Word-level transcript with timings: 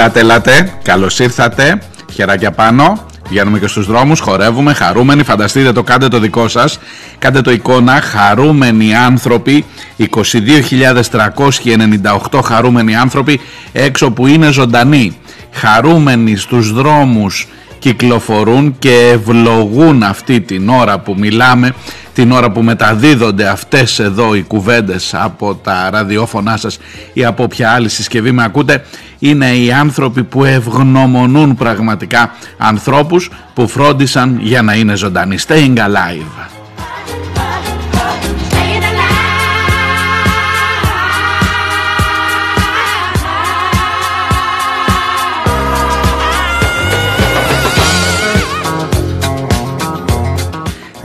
Ελάτε, 0.00 0.20
ελάτε, 0.20 0.72
καλώς 0.82 1.18
ήρθατε, 1.18 1.82
χεράκια 2.12 2.50
πάνω, 2.50 3.06
βγαίνουμε 3.28 3.58
και 3.58 3.66
στους 3.66 3.86
δρόμους, 3.86 4.20
χορεύουμε, 4.20 4.74
χαρούμενοι, 4.74 5.22
φανταστείτε 5.22 5.72
το, 5.72 5.82
κάντε 5.82 6.08
το 6.08 6.18
δικό 6.18 6.48
σας, 6.48 6.78
κάντε 7.18 7.40
το 7.40 7.50
εικόνα, 7.50 8.00
χαρούμενοι 8.00 8.94
άνθρωποι, 8.94 9.64
22.398 9.98 12.40
χαρούμενοι 12.44 12.96
άνθρωποι 12.96 13.40
έξω 13.72 14.10
που 14.10 14.26
είναι 14.26 14.50
ζωντανοί, 14.50 15.16
χαρούμενοι 15.52 16.36
στους 16.36 16.72
δρόμους, 16.72 17.48
κυκλοφορούν 17.78 18.76
και 18.78 19.10
ευλογούν 19.12 20.02
αυτή 20.02 20.40
την 20.40 20.68
ώρα 20.68 20.98
που 20.98 21.14
μιλάμε 21.18 21.74
την 22.20 22.32
ώρα 22.32 22.50
που 22.50 22.62
μεταδίδονται 22.62 23.48
αυτές 23.48 23.98
εδώ 23.98 24.34
οι 24.34 24.42
κουβέντες 24.42 25.14
από 25.14 25.54
τα 25.54 25.90
ραδιόφωνά 25.90 26.56
σας 26.56 26.78
ή 27.12 27.24
από 27.24 27.46
ποια 27.48 27.70
άλλη 27.70 27.88
συσκευή 27.88 28.32
με 28.32 28.44
ακούτε 28.44 28.84
είναι 29.18 29.56
οι 29.56 29.72
άνθρωποι 29.72 30.24
που 30.24 30.44
ευγνωμονούν 30.44 31.54
πραγματικά 31.54 32.30
ανθρώπους 32.58 33.30
που 33.54 33.68
φρόντισαν 33.68 34.38
για 34.42 34.62
να 34.62 34.74
είναι 34.74 34.96
ζωντανοί. 34.96 35.36
Staying 35.46 35.76
alive. 35.76 36.59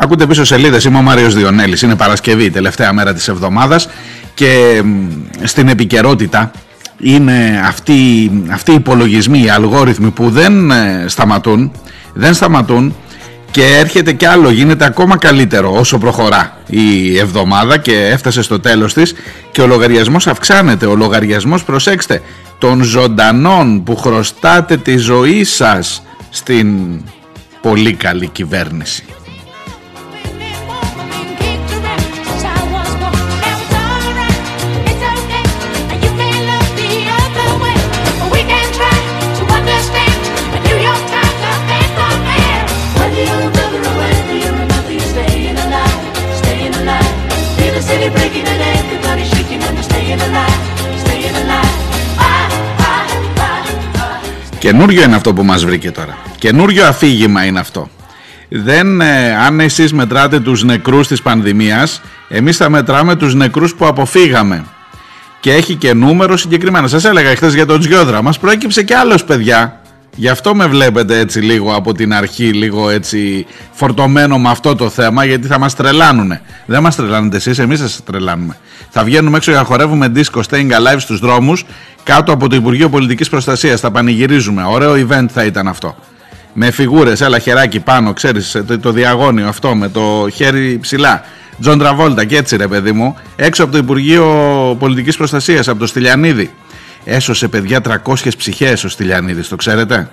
Ακούτε 0.05 0.25
πίσω 0.25 0.43
σελίδες. 0.43 0.83
Είμαι 0.83 0.97
ο 0.97 1.01
Μάριος 1.01 1.35
Διονέλης. 1.35 1.81
Είναι 1.81 1.95
Παρασκευή, 1.95 2.49
τελευταία 2.49 2.93
μέρα 2.93 3.13
της 3.13 3.27
εβδομάδας. 3.27 3.89
Και 4.33 4.83
στην 5.43 5.67
επικαιρότητα 5.67 6.51
είναι 6.99 7.61
αυτοί, 7.65 8.31
αυτοί 8.51 8.71
οι 8.71 8.75
υπολογισμοί, 8.75 9.43
οι 9.43 9.49
αλγόριθμοι 9.49 10.09
που 10.09 10.29
δεν 10.29 10.71
ε, 10.71 11.05
σταματούν, 11.07 11.71
δεν 12.13 12.33
σταματούν 12.33 12.95
και 13.51 13.63
έρχεται 13.63 14.13
κι 14.13 14.25
άλλο, 14.25 14.49
γίνεται 14.49 14.85
ακόμα 14.85 15.17
καλύτερο 15.17 15.73
όσο 15.73 15.97
προχωρά 15.97 16.57
η 16.67 17.17
εβδομάδα 17.17 17.77
και 17.77 18.07
έφτασε 18.07 18.41
στο 18.41 18.59
τέλος 18.59 18.93
της 18.93 19.13
και 19.51 19.61
ο 19.61 19.67
λογαριασμός 19.67 20.27
αυξάνεται, 20.27 20.85
ο 20.85 20.95
λογαριασμός 20.95 21.63
προσέξτε 21.63 22.21
των 22.57 22.83
ζωντανών 22.83 23.83
που 23.83 23.95
χρωστάτε 23.95 24.77
τη 24.77 24.97
ζωή 24.97 25.43
σας 25.43 26.03
στην 26.29 26.77
πολύ 27.61 27.93
καλή 27.93 28.27
κυβέρνηση. 28.27 29.03
Καινούριο 54.65 55.03
είναι 55.03 55.15
αυτό 55.15 55.33
που 55.33 55.43
μας 55.43 55.65
βρήκε 55.65 55.91
τώρα. 55.91 56.17
Καινούριο 56.37 56.87
αφήγημα 56.87 57.45
είναι 57.45 57.59
αυτό. 57.59 57.89
Δεν, 58.49 59.01
ε, 59.01 59.35
αν 59.35 59.59
εσείς 59.59 59.93
μετράτε 59.93 60.39
τους 60.39 60.63
νεκρούς 60.63 61.07
της 61.07 61.21
πανδημίας, 61.21 62.01
εμείς 62.29 62.57
θα 62.57 62.69
μετράμε 62.69 63.15
τους 63.15 63.35
νεκρούς 63.35 63.75
που 63.75 63.85
αποφύγαμε. 63.85 64.65
Και 65.39 65.53
έχει 65.53 65.75
και 65.75 65.93
νούμερο 65.93 66.37
συγκεκριμένα. 66.37 66.87
Σας 66.87 67.05
έλεγα 67.05 67.35
χθες 67.35 67.53
για 67.53 67.65
τον 67.65 67.79
Τζιόδρα. 67.79 68.21
Μας 68.21 68.39
προέκυψε 68.39 68.83
και 68.83 68.95
άλλος 68.95 69.23
παιδιά 69.23 69.81
Γι' 70.15 70.29
αυτό 70.29 70.55
με 70.55 70.67
βλέπετε 70.67 71.19
έτσι 71.19 71.39
λίγο 71.39 71.75
από 71.75 71.93
την 71.93 72.13
αρχή, 72.13 72.53
λίγο 72.53 72.89
έτσι 72.89 73.45
φορτωμένο 73.71 74.39
με 74.39 74.49
αυτό 74.49 74.75
το 74.75 74.89
θέμα, 74.89 75.25
γιατί 75.25 75.47
θα 75.47 75.59
μας 75.59 75.75
τρελάνουνε. 75.75 76.41
Δεν 76.65 76.81
μας 76.81 76.95
τρελάνετε 76.95 77.35
εσείς, 77.37 77.59
εμείς 77.59 77.79
σας 77.79 77.99
τρελάνουμε. 78.05 78.57
Θα 78.89 79.03
βγαίνουμε 79.03 79.37
έξω 79.37 79.51
για 79.51 79.59
να 79.59 79.65
χορεύουμε 79.65 80.11
disco 80.15 80.41
staying 80.49 80.71
alive 80.71 80.97
στους 80.97 81.19
δρόμους, 81.19 81.65
κάτω 82.03 82.31
από 82.31 82.49
το 82.49 82.55
Υπουργείο 82.55 82.89
Πολιτικής 82.89 83.29
Προστασίας. 83.29 83.79
Θα 83.79 83.91
πανηγυρίζουμε. 83.91 84.63
Ωραίο 84.67 85.07
event 85.07 85.25
θα 85.33 85.45
ήταν 85.45 85.67
αυτό. 85.67 85.95
Με 86.53 86.71
φιγούρες, 86.71 87.21
έλα 87.21 87.39
χεράκι 87.39 87.79
πάνω, 87.79 88.13
ξέρεις, 88.13 88.63
το, 88.67 88.79
το 88.79 88.91
διαγώνιο 88.91 89.47
αυτό, 89.47 89.75
με 89.75 89.89
το 89.89 90.27
χέρι 90.33 90.77
ψηλά. 90.81 91.21
John 91.59 91.79
Travolta 91.79 92.25
και 92.25 92.37
έτσι 92.37 92.55
ρε 92.55 92.67
παιδί 92.67 92.91
μου, 92.91 93.15
έξω 93.35 93.63
από 93.63 93.71
το 93.71 93.77
Υπουργείο 93.77 94.25
Πολιτικής 94.79 95.17
Προστασίας, 95.17 95.67
από 95.67 95.79
το 95.79 95.87
Στυλιανίδη. 95.87 96.51
Έσωσε 97.05 97.47
παιδιά 97.47 97.81
300 98.05 98.15
ψυχές 98.37 98.83
ο 98.83 98.89
Στυλιανίδης, 98.89 99.47
το 99.47 99.55
ξέρετε; 99.55 100.09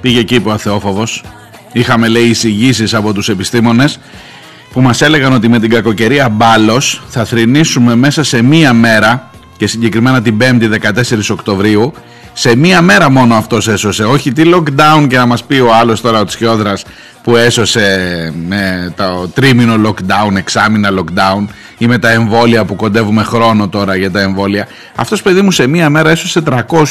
Πήγε 0.00 0.20
εκεί 0.20 0.40
που 0.40 0.50
ο 0.50 0.52
Αθεόφοβος. 0.52 1.24
Είχαμε 1.72 2.08
λέει 2.08 2.24
εισηγήσεις 2.24 2.94
από 2.94 3.12
τους 3.12 3.28
επιστήμονες 3.28 3.98
που 4.72 4.80
μας 4.80 5.02
έλεγαν 5.02 5.32
ότι 5.32 5.48
με 5.48 5.58
την 5.58 5.70
κακοκαιρία 5.70 6.28
μπάλος 6.28 7.02
θα 7.08 7.24
θρηνήσουμε 7.24 7.94
μέσα 7.94 8.22
σε 8.22 8.42
μία 8.42 8.72
μέρα 8.72 9.30
και 9.56 9.66
συγκεκριμένα 9.66 10.22
την 10.22 10.36
5η 10.40 10.70
14 10.80 11.30
Οκτωβρίου 11.30 11.92
σε 12.40 12.56
μία 12.56 12.82
μέρα 12.82 13.10
μόνο 13.10 13.34
αυτός 13.34 13.68
έσωσε. 13.68 14.04
Όχι 14.04 14.32
τι 14.32 14.42
lockdown 14.54 15.06
και 15.08 15.16
να 15.16 15.26
μας 15.26 15.44
πει 15.44 15.58
ο 15.58 15.74
άλλος 15.74 16.00
τώρα 16.00 16.20
ο 16.20 16.24
Τσιόδρας 16.24 16.84
που 17.22 17.36
έσωσε 17.36 18.32
με 18.48 18.92
το 18.96 19.28
τρίμηνο 19.34 19.88
lockdown, 19.88 20.36
εξάμηνα 20.36 20.88
lockdown 20.98 21.44
ή 21.78 21.86
με 21.86 21.98
τα 21.98 22.10
εμβόλια 22.10 22.64
που 22.64 22.76
κοντεύουμε 22.76 23.22
χρόνο 23.22 23.68
τώρα 23.68 23.96
για 23.96 24.10
τα 24.10 24.20
εμβόλια. 24.20 24.68
Αυτός 24.94 25.22
παιδί 25.22 25.42
μου 25.42 25.50
σε 25.50 25.66
μία 25.66 25.90
μέρα 25.90 26.10
έσωσε 26.10 26.42
300 26.46 26.84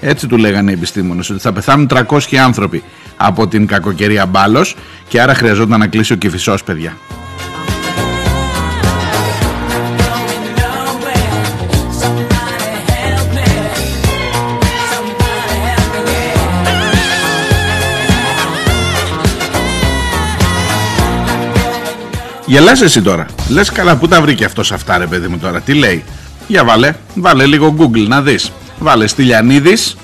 έτσι 0.00 0.26
του 0.26 0.36
λέγανε 0.36 0.70
οι 0.70 0.74
επιστήμονες 0.74 1.30
ότι 1.30 1.40
θα 1.40 1.52
πεθάνουν 1.52 1.88
300 2.08 2.36
άνθρωποι 2.44 2.82
από 3.16 3.48
την 3.48 3.66
κακοκαιρία 3.66 4.26
μπάλος 4.26 4.76
και 5.08 5.20
άρα 5.20 5.34
χρειαζόταν 5.34 5.78
να 5.78 5.86
κλείσει 5.86 6.12
ο 6.12 6.16
κυφισός 6.16 6.64
παιδιά 6.64 6.96
Γελάς 22.52 22.80
εσύ 22.80 23.02
τώρα. 23.02 23.26
Λες 23.48 23.70
καλά 23.70 23.96
που 23.96 24.08
τα 24.08 24.20
βρήκε 24.20 24.44
αυτός 24.44 24.72
αυτά 24.72 24.98
ρε 24.98 25.06
παιδί 25.06 25.28
μου 25.28 25.38
τώρα. 25.38 25.60
Τι 25.60 25.74
λέει. 25.74 26.04
Για 26.46 26.64
βάλε. 26.64 26.94
Βάλε 27.14 27.46
λίγο 27.46 27.74
Google 27.78 28.06
να 28.08 28.22
δεις. 28.22 28.52
Βάλε 28.78 29.06
Στυλιανίδης. 29.06 29.96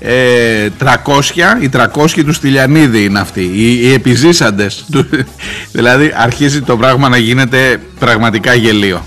Ε, 0.00 0.68
300. 0.78 1.60
Οι 1.60 1.70
300 1.72 2.24
του 2.24 2.32
Στυλιανίδη 2.32 3.04
είναι 3.04 3.20
αυτοί. 3.20 3.40
Οι, 3.40 3.80
οι 3.80 3.92
επιζήσαντες. 3.92 4.84
δηλαδή 5.72 6.12
αρχίζει 6.16 6.62
το 6.62 6.76
πράγμα 6.76 7.08
να 7.08 7.16
γίνεται 7.16 7.80
πραγματικά 7.98 8.54
γελίο. 8.54 9.04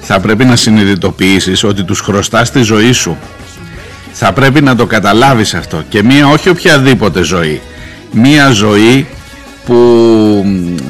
Θα 0.00 0.20
πρέπει 0.20 0.44
να 0.44 0.56
συνειδητοποιήσεις 0.56 1.64
ότι 1.64 1.84
τους 1.84 2.00
χρωστάς 2.00 2.50
τη 2.50 2.62
ζωή 2.62 2.92
σου. 2.92 3.18
Θα 4.12 4.32
πρέπει 4.32 4.60
να 4.60 4.76
το 4.76 4.86
καταλάβεις 4.86 5.54
αυτό 5.54 5.82
και 5.88 6.02
μία 6.02 6.28
όχι 6.28 6.48
οποιαδήποτε 6.48 7.22
ζωή. 7.22 7.60
Μία 8.12 8.50
ζωή 8.50 9.06
που 9.66 9.74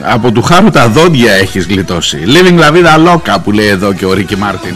από 0.02 0.32
του 0.32 0.42
χάρου 0.42 0.70
τα 0.70 0.88
δόντια 0.88 1.32
έχεις 1.32 1.66
γλιτώσει. 1.66 2.18
Living 2.26 2.58
La 2.58 2.72
Vida 2.72 3.08
Loca 3.08 3.36
που 3.44 3.52
λέει 3.52 3.68
εδώ 3.68 3.92
και 3.92 4.06
ο 4.06 4.12
Ρίκη 4.12 4.36
Μάρτιν. 4.36 4.74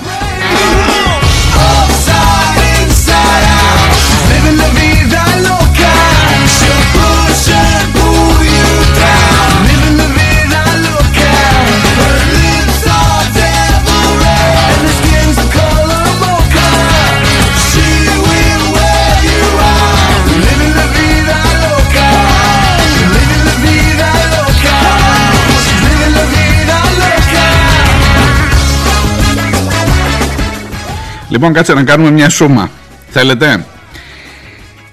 Λοιπόν, 31.37 31.53
κάτσε 31.53 31.75
να 31.75 31.83
κάνουμε 31.83 32.11
μια 32.11 32.29
σούμα. 32.29 32.71
Θέλετε; 33.11 33.65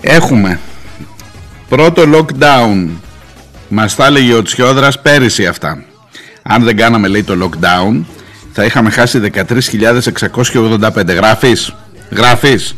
Έχουμε 0.01 0.59
πρώτο 1.69 2.03
lockdown. 2.13 2.87
Μας 3.67 3.95
τα 3.95 4.05
έλεγε 4.05 4.33
ο 4.33 4.41
Τσιόδρας 4.41 5.01
πέρυσι 5.01 5.45
αυτά. 5.47 5.83
Αν 6.43 6.63
δεν 6.63 6.77
κάναμε 6.77 7.07
λέει 7.07 7.23
το 7.23 7.33
lockdown, 7.43 8.03
θα 8.53 8.65
είχαμε 8.65 8.89
χάσει 8.89 9.19
13.685. 9.19 11.13
Γράφεις. 11.13 11.75
Γράφεις. 12.09 12.75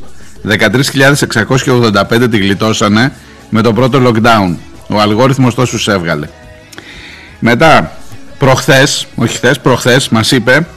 13.685 0.47 2.27
τη 2.31 2.37
γλιτώσανε 2.37 3.11
με 3.49 3.61
το 3.61 3.73
πρώτο 3.73 4.01
lockdown. 4.05 4.55
Ο 4.87 4.99
αλγόριθμος 4.99 5.55
τόσους 5.55 5.87
έβγαλε. 5.87 6.27
Μετά, 7.39 7.91
προχθές, 8.37 9.07
όχι 9.15 9.35
χθες, 9.35 9.59
προχθές 9.59 10.09
μας 10.09 10.31
είπε 10.31 10.67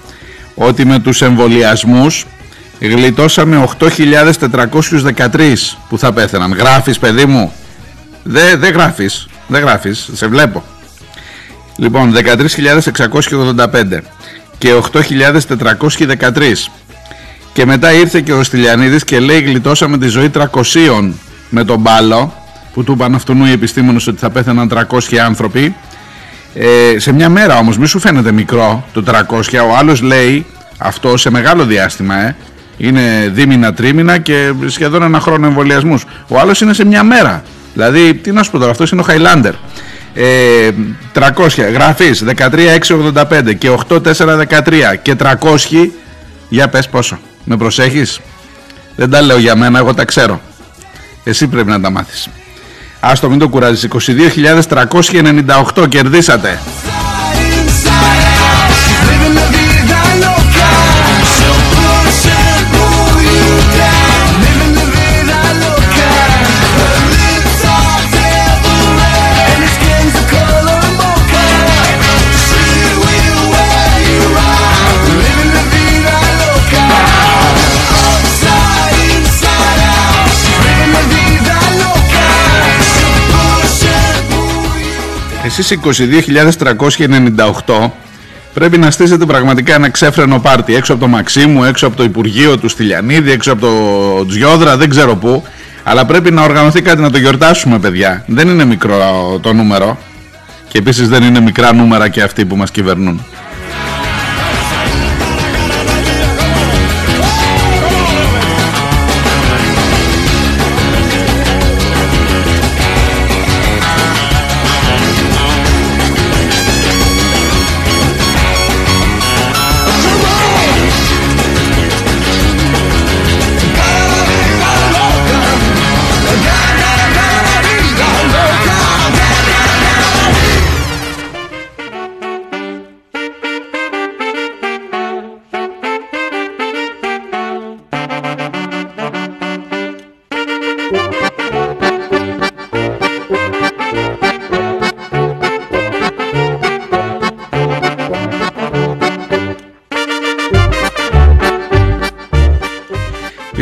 ότι 0.54 0.84
με 0.84 0.98
τους 0.98 1.22
εμβολιασμούς 1.22 2.26
Γλιτώσαμε 2.80 3.68
8.413 3.78 5.56
που 5.88 5.98
θα 5.98 6.12
πέθαιναν. 6.12 6.52
Γράφεις 6.52 6.98
παιδί 6.98 7.24
μου. 7.24 7.52
Δεν 8.22 8.58
δε 8.58 8.68
γράφεις. 8.68 9.28
Δεν 9.46 9.60
γράφεις. 9.60 10.10
Σε 10.12 10.26
βλέπω. 10.26 10.64
Λοιπόν 11.76 12.14
13.685 12.14 13.98
και 14.58 14.68
8.413 14.92 16.52
και 17.52 17.66
μετά 17.66 17.92
ήρθε 17.92 18.20
και 18.20 18.32
ο 18.32 18.42
Στυλιανίδης 18.42 19.04
και 19.04 19.20
λέει 19.20 19.40
γλιτώσαμε 19.40 19.98
τη 19.98 20.08
ζωή 20.08 20.30
300 20.34 21.10
με 21.50 21.64
τον 21.64 21.80
μπάλο 21.80 22.34
που 22.72 22.84
του 22.84 22.92
είπαν 22.92 23.14
αυτού 23.14 23.44
οι 23.44 23.50
επιστήμονες 23.50 24.06
ότι 24.06 24.18
θα 24.18 24.30
πέθαιναν 24.30 24.86
300 24.90 25.16
άνθρωποι 25.16 25.74
ε, 26.54 26.98
σε 26.98 27.12
μια 27.12 27.28
μέρα 27.28 27.58
όμως 27.58 27.78
μη 27.78 27.86
σου 27.86 27.98
φαίνεται 27.98 28.32
μικρό 28.32 28.84
το 28.92 29.04
300 29.06 29.42
ο 29.70 29.76
άλλος 29.76 30.00
λέει 30.00 30.46
αυτό 30.78 31.16
σε 31.16 31.30
μεγάλο 31.30 31.64
διάστημα 31.64 32.14
ε, 32.14 32.36
είναι 32.78 33.30
δίμηνα, 33.32 33.72
τρίμηνα 33.74 34.18
και 34.18 34.52
σχεδόν 34.66 35.02
ένα 35.02 35.20
χρόνο 35.20 35.46
εμβολιασμούς. 35.46 36.04
Ο 36.28 36.38
άλλος 36.38 36.60
είναι 36.60 36.72
σε 36.72 36.84
μια 36.84 37.02
μέρα. 37.02 37.42
Δηλαδή, 37.74 38.14
τι 38.14 38.32
να 38.32 38.42
σου 38.42 38.50
πω 38.50 38.58
τώρα, 38.58 38.70
αυτός 38.70 38.90
είναι 38.90 39.00
ο 39.00 39.04
Χαϊλάντερ. 39.04 39.52
Ε, 40.14 40.70
300 41.12 41.70
γραφή 41.72 42.10
13,685 42.24 43.54
και 43.58 43.70
8,413 43.70 44.96
και 45.02 45.14
300 45.14 45.90
για 46.48 46.68
πες 46.68 46.88
πόσο 46.88 47.18
με 47.44 47.56
προσέχεις; 47.56 48.20
Δεν 48.96 49.10
τα 49.10 49.22
λέω 49.22 49.38
για 49.38 49.56
μένα 49.56 49.78
εγώ 49.78 49.94
τα 49.94 50.04
ξέρω 50.04 50.40
εσύ 51.28 51.46
πρέπει 51.46 51.68
να 51.68 51.80
τα 51.80 51.90
μάθεις 51.90 52.28
άστο 53.00 53.28
μην 53.28 53.38
το 53.38 53.48
κουράζεις 53.48 53.88
22.398 55.74 55.88
κερδίσατε 55.88 56.58
Εσείς 85.58 85.78
22.398 87.66 87.90
πρέπει 88.54 88.78
να 88.78 88.90
στήσετε 88.90 89.26
πραγματικά 89.26 89.74
ένα 89.74 89.88
ξέφρενο 89.90 90.38
πάρτι 90.40 90.74
έξω 90.74 90.92
από 90.92 91.02
το 91.02 91.08
Μαξίμου, 91.08 91.64
έξω 91.64 91.86
από 91.86 91.96
το 91.96 92.02
Υπουργείο 92.02 92.58
του 92.58 92.68
Στυλιανίδη, 92.68 93.30
έξω 93.30 93.52
από 93.52 93.60
το 93.60 94.26
Τζιόδρα, 94.26 94.76
δεν 94.76 94.88
ξέρω 94.88 95.16
πού. 95.16 95.42
Αλλά 95.82 96.04
πρέπει 96.04 96.30
να 96.30 96.42
οργανωθεί 96.42 96.82
κάτι 96.82 97.00
να 97.00 97.10
το 97.10 97.18
γιορτάσουμε, 97.18 97.78
παιδιά. 97.78 98.24
Δεν 98.26 98.48
είναι 98.48 98.64
μικρό 98.64 99.38
το 99.42 99.52
νούμερο. 99.52 99.98
Και 100.68 100.78
επίσης 100.78 101.08
δεν 101.08 101.22
είναι 101.22 101.40
μικρά 101.40 101.72
νούμερα 101.72 102.08
και 102.08 102.22
αυτοί 102.22 102.44
που 102.44 102.56
μας 102.56 102.70
κυβερνούν. 102.70 103.24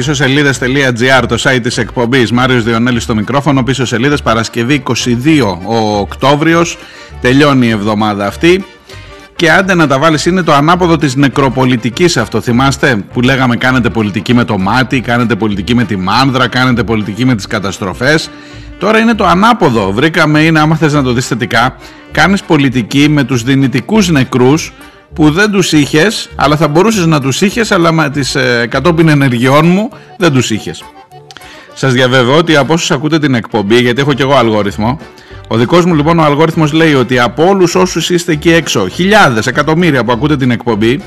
Πίσω 0.07 0.25
σελίδε.gr 0.25 1.25
το 1.29 1.37
site 1.43 1.59
της 1.63 1.79
εκπομπής. 1.79 2.33
Μάριος 2.33 2.65
Διονέλης 2.65 3.03
στο 3.03 3.15
μικρόφωνο. 3.15 3.63
Πίσω 3.63 3.85
σελίδες 3.85 4.23
Παρασκευή 4.23 4.83
22 4.87 5.59
ο 5.65 5.99
Οκτώβριος. 5.99 6.79
Τελειώνει 7.21 7.67
η 7.67 7.71
εβδομάδα 7.71 8.27
αυτή. 8.27 8.65
Και 9.37 9.51
άντε 9.51 9.75
να 9.75 9.87
τα 9.87 9.99
βάλεις 9.99 10.27
είναι 10.27 10.43
το 10.43 10.53
ανάποδο 10.53 10.97
της 10.97 11.17
νεκροπολιτικής 11.17 12.17
αυτό 12.17 12.41
θυμάστε; 12.41 13.05
Που 13.13 13.21
λέγαμε 13.21 13.57
κάνετε 13.57 13.91
πολιτική 13.91 14.35
με 14.35 14.45
το 14.45 14.59
μάτι, 14.59 15.01
κάνετε 15.01 15.35
πολιτική 15.35 15.75
με 15.75 15.85
τη 15.85 15.97
μάνδρα, 15.97 16.49
κάνετε 16.49 16.83
πολιτική 16.83 17.25
με 17.25 17.35
τις 17.35 17.47
καταστροφές 17.47 18.31
Τώρα 18.79 18.99
είναι 18.99 19.15
το 19.15 19.27
ανάποδο, 19.27 19.93
βρήκαμε 19.93 20.41
είναι 20.41 20.61
άμα 20.61 20.77
θες 20.77 20.93
να 20.93 21.03
το 21.03 21.13
δεις 21.13 21.27
θετικά 21.27 21.77
Κάνεις 22.13 22.43
πολιτική 22.43 23.09
με 23.09 23.25
τους 23.25 23.43
δυνητικούς 23.43 24.09
νεκρούς 24.09 24.73
που 25.15 25.31
δεν 25.31 25.51
τους 25.51 25.73
είχες 25.73 26.29
αλλά 26.35 26.57
θα 26.57 26.69
μπορούσες 26.69 27.07
να 27.07 27.21
τους 27.21 27.41
είχες 27.41 27.73
αλλά 27.73 27.93
με 27.93 28.11
τις 28.11 28.35
ε, 28.35 28.67
κατόπιν 28.71 29.09
ενεργειών 29.09 29.67
μου 29.67 29.91
δεν 30.17 30.33
τους 30.33 30.51
είχες. 30.51 30.85
Σας 31.75 31.93
διαβεβαιώ 31.93 32.37
ότι 32.37 32.57
από 32.57 32.73
όσους 32.73 32.91
ακούτε 32.91 33.19
την 33.19 33.35
εκπομπή 33.35 33.81
γιατί 33.81 34.01
έχω 34.01 34.13
και 34.13 34.23
εγώ 34.23 34.35
αλγόριθμο 34.35 35.01
ο 35.49 35.57
δικός 35.57 35.85
μου 35.85 35.95
λοιπόν 35.95 36.19
ο 36.19 36.23
αλγόριθμος 36.23 36.73
λέει 36.73 36.95
ότι 36.95 37.19
από 37.19 37.49
όλους 37.49 37.75
όσους 37.75 38.11
είστε 38.11 38.33
εκεί 38.33 38.53
έξω 38.53 38.89
χιλιάδες, 38.89 39.47
εκατομμύρια 39.47 40.05
που 40.05 40.13
ακούτε 40.13 40.37
την 40.37 40.51
εκπομπή 40.51 41.01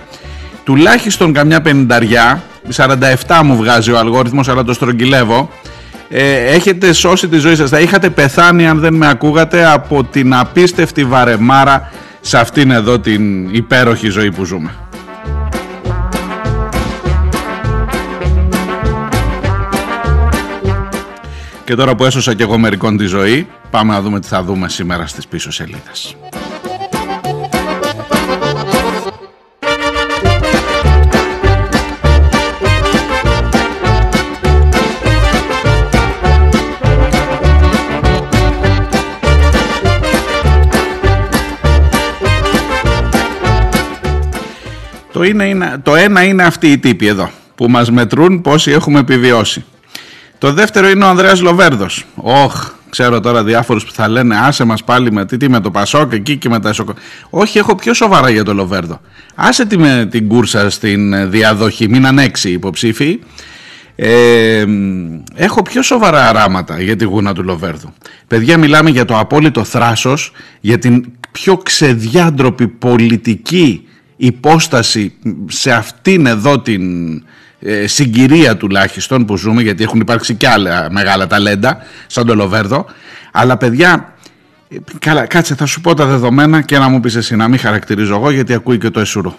τουλάχιστον 0.63 1.33
καμιά 1.33 1.61
πενηνταριά 1.61 2.43
47 2.75 2.95
μου 3.43 3.55
βγάζει 3.55 3.91
ο 3.91 3.97
αλγόριθμος 3.97 4.47
αλλά 4.47 4.63
το 4.63 4.73
στρογγυλεύω 4.73 5.49
ε, 6.09 6.45
έχετε 6.45 6.93
σώσει 6.93 7.27
τη 7.27 7.37
ζωή 7.37 7.55
σας. 7.55 7.69
Θα 7.69 7.79
είχατε 7.79 8.09
πεθάνει 8.09 8.67
αν 8.67 8.79
δεν 8.79 8.93
με 8.93 9.09
ακούγατε 9.09 9.71
από 9.71 10.03
την 10.03 10.33
απίστευτη 10.33 11.05
βαρεμάρα 11.05 11.91
σε 12.21 12.37
αυτήν 12.37 12.71
εδώ 12.71 12.99
την 12.99 13.53
υπέροχη 13.55 14.09
ζωή 14.09 14.31
που 14.31 14.43
ζούμε. 14.43 14.75
Και 21.65 21.75
τώρα 21.75 21.95
που 21.95 22.05
έσωσα 22.05 22.33
και 22.33 22.43
εγώ 22.43 22.57
μερικών 22.57 22.97
τη 22.97 23.05
ζωή, 23.05 23.47
πάμε 23.69 23.93
να 23.93 24.01
δούμε 24.01 24.19
τι 24.19 24.27
θα 24.27 24.43
δούμε 24.43 24.69
σήμερα 24.69 25.07
στις 25.07 25.27
πίσω 25.27 25.51
σελίδες. 25.51 26.15
Το, 45.19 45.25
είναι, 45.25 45.45
είναι, 45.45 45.79
το 45.83 45.95
ένα 45.95 46.23
είναι 46.23 46.43
αυτοί 46.43 46.71
οι 46.71 46.77
τύποι 46.77 47.07
εδώ 47.07 47.29
που 47.55 47.69
μας 47.69 47.91
μετρούν 47.91 48.41
πόσοι 48.41 48.71
έχουμε 48.71 48.99
επιβιώσει. 48.99 49.63
Το 50.37 50.53
δεύτερο 50.53 50.89
είναι 50.89 51.03
ο 51.03 51.07
Ανδρέας 51.07 51.41
Λοβέρδος. 51.41 52.05
Όχ, 52.15 52.69
ξέρω 52.89 53.19
τώρα 53.19 53.43
διάφορους 53.43 53.85
που 53.85 53.91
θα 53.91 54.09
λένε 54.09 54.37
άσε 54.37 54.63
μας 54.63 54.83
πάλι 54.83 55.11
με, 55.11 55.25
τι, 55.25 55.49
με 55.49 55.59
το 55.59 55.71
Πασόκ 55.71 56.13
εκεί 56.13 56.37
και 56.37 56.49
με 56.49 56.59
τα 56.59 56.69
Εσοκο. 56.69 56.93
Όχι, 57.29 57.57
έχω 57.57 57.75
πιο 57.75 57.93
σοβαρά 57.93 58.29
για 58.29 58.43
το 58.43 58.53
Λοβέρδο. 58.53 59.01
Άσε 59.35 59.65
τη 59.65 59.77
με 59.77 60.07
την 60.11 60.27
κούρσα 60.27 60.69
στην 60.69 61.31
διαδοχή, 61.31 61.89
μείναν 61.89 62.19
έξι 62.19 62.49
υποψήφοι. 62.49 63.19
Ε, 63.95 64.65
έχω 65.35 65.61
πιο 65.61 65.81
σοβαρά 65.81 66.27
αράματα 66.27 66.81
για 66.81 66.95
τη 66.95 67.05
γούνα 67.05 67.33
του 67.33 67.43
Λοβέρδου. 67.43 67.93
Παιδιά 68.27 68.57
μιλάμε 68.57 68.89
για 68.89 69.05
το 69.05 69.17
απόλυτο 69.19 69.63
θράσος, 69.63 70.31
για 70.59 70.79
την 70.79 71.05
πιο 71.31 71.57
ξεδιάντροπη 71.57 72.67
πολιτική 72.67 73.83
υπόσταση 74.21 75.13
σε 75.47 75.71
αυτήν 75.71 76.25
εδώ 76.25 76.59
την 76.59 76.83
ε, 77.59 77.87
συγκυρία 77.87 78.57
τουλάχιστον 78.57 79.25
που 79.25 79.37
ζούμε 79.37 79.61
γιατί 79.61 79.83
έχουν 79.83 79.99
υπάρξει 79.99 80.35
και 80.35 80.47
άλλα 80.47 80.91
μεγάλα 80.91 81.27
ταλέντα 81.27 81.77
σαν 82.07 82.25
το 82.25 82.35
Λοβέρδο. 82.35 82.85
Αλλά 83.31 83.57
παιδιά 83.57 84.13
καλά, 84.99 85.25
κάτσε 85.25 85.55
θα 85.55 85.65
σου 85.65 85.81
πω 85.81 85.93
τα 85.93 86.05
δεδομένα 86.05 86.61
και 86.61 86.77
να 86.77 86.89
μου 86.89 86.99
πεις 86.99 87.15
εσύ 87.15 87.35
να 87.35 87.47
μην 87.47 87.59
χαρακτηρίζω 87.59 88.15
εγώ 88.15 88.29
γιατί 88.29 88.53
ακούει 88.53 88.77
και 88.77 88.89
το 88.89 88.99
εσουρό 88.99 89.37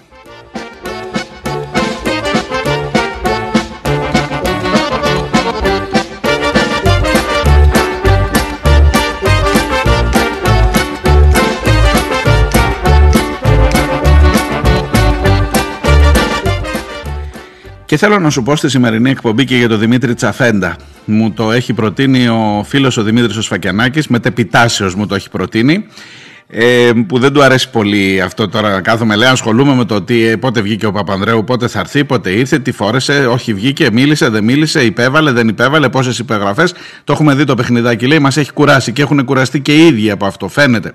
Και 17.91 17.97
θέλω 17.97 18.19
να 18.19 18.31
σου 18.31 18.43
πω 18.43 18.57
στη 18.57 18.69
σημερινή 18.69 19.11
εκπομπή 19.11 19.45
και 19.45 19.57
για 19.57 19.69
τον 19.69 19.79
Δημήτρη 19.79 20.15
Τσαφέντα. 20.15 20.77
Μου 21.05 21.33
το 21.33 21.53
έχει 21.53 21.73
προτείνει 21.73 22.29
ο 22.29 22.65
φίλος 22.69 22.97
ο 22.97 23.03
Δημήτρης 23.03 23.37
ο 23.37 23.43
Σφακιανάκης, 23.43 24.07
τεπιτάσεως 24.21 24.95
μου 24.95 25.07
το 25.07 25.15
έχει 25.15 25.31
προτείνει. 25.31 25.87
Ε, 26.49 26.91
που 27.07 27.19
δεν 27.19 27.33
του 27.33 27.43
αρέσει 27.43 27.71
πολύ 27.71 28.21
αυτό 28.21 28.49
τώρα 28.49 28.81
κάθομαι 28.81 29.17
λέει 29.17 29.29
ασχολούμαι 29.29 29.75
με 29.75 29.85
το 29.85 29.95
ότι 29.95 30.27
ε, 30.27 30.37
πότε 30.37 30.61
βγήκε 30.61 30.87
ο 30.87 30.93
Παπανδρέου 30.93 31.45
πότε 31.45 31.69
θα 31.69 31.79
έρθει, 31.79 32.05
πότε 32.05 32.31
ήρθε, 32.31 32.59
τι 32.59 32.73
φόρεσε 32.73 33.27
όχι 33.27 33.55
βγήκε, 33.55 33.89
μίλησε, 33.93 34.29
δεν 34.29 34.45
μίλησε 34.45 34.85
υπέβαλε, 34.85 35.33
δεν 35.33 35.49
υπέβαλε, 35.49 35.89
πόσες 35.89 36.19
υπεγραφές 36.19 36.75
το 37.05 37.13
έχουμε 37.13 37.35
δει 37.35 37.45
το 37.45 37.55
παιχνιδάκι 37.55 38.07
λέει, 38.07 38.19
μας 38.19 38.37
έχει 38.37 38.53
κουράσει 38.53 38.93
και 38.93 39.03
έχουν 39.03 39.25
κουραστεί 39.25 39.61
και 39.61 39.77
οι 39.77 39.87
ίδιοι 39.87 40.11
από 40.11 40.27
αυτό 40.27 40.49
φαίνεται 40.49 40.93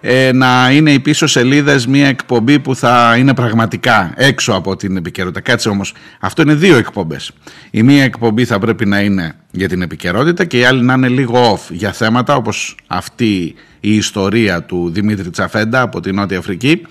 ε, 0.00 0.30
να 0.32 0.70
είναι 0.72 0.90
οι 0.90 1.00
πίσω 1.00 1.26
σελίδες 1.26 1.86
μια 1.86 2.06
εκπομπή 2.08 2.58
που 2.58 2.76
θα 2.76 3.14
είναι 3.18 3.34
πραγματικά 3.34 4.12
έξω 4.16 4.52
από 4.52 4.76
την 4.76 4.96
επικαιρότητα. 4.96 5.40
Κάτσε 5.40 5.68
όμως, 5.68 5.94
αυτό 6.20 6.42
είναι 6.42 6.54
δύο 6.54 6.76
εκπομπές. 6.76 7.30
Η 7.70 7.82
μία 7.82 8.04
εκπομπή 8.04 8.44
θα 8.44 8.58
πρέπει 8.58 8.86
να 8.86 9.00
είναι 9.00 9.34
για 9.50 9.68
την 9.68 9.82
επικαιρότητα 9.82 10.44
και 10.44 10.58
η 10.58 10.64
άλλη 10.64 10.82
να 10.82 10.94
είναι 10.94 11.08
λίγο 11.08 11.54
off 11.54 11.70
για 11.70 11.92
θέματα 11.92 12.34
όπως 12.34 12.76
αυτή 12.86 13.54
η 13.80 13.96
ιστορία 13.96 14.62
του 14.62 14.90
Δημήτρη 14.92 15.30
Τσαφέντα 15.30 15.80
από 15.80 16.00
την 16.00 16.14
Νότια 16.14 16.38
Αφρική 16.38 16.82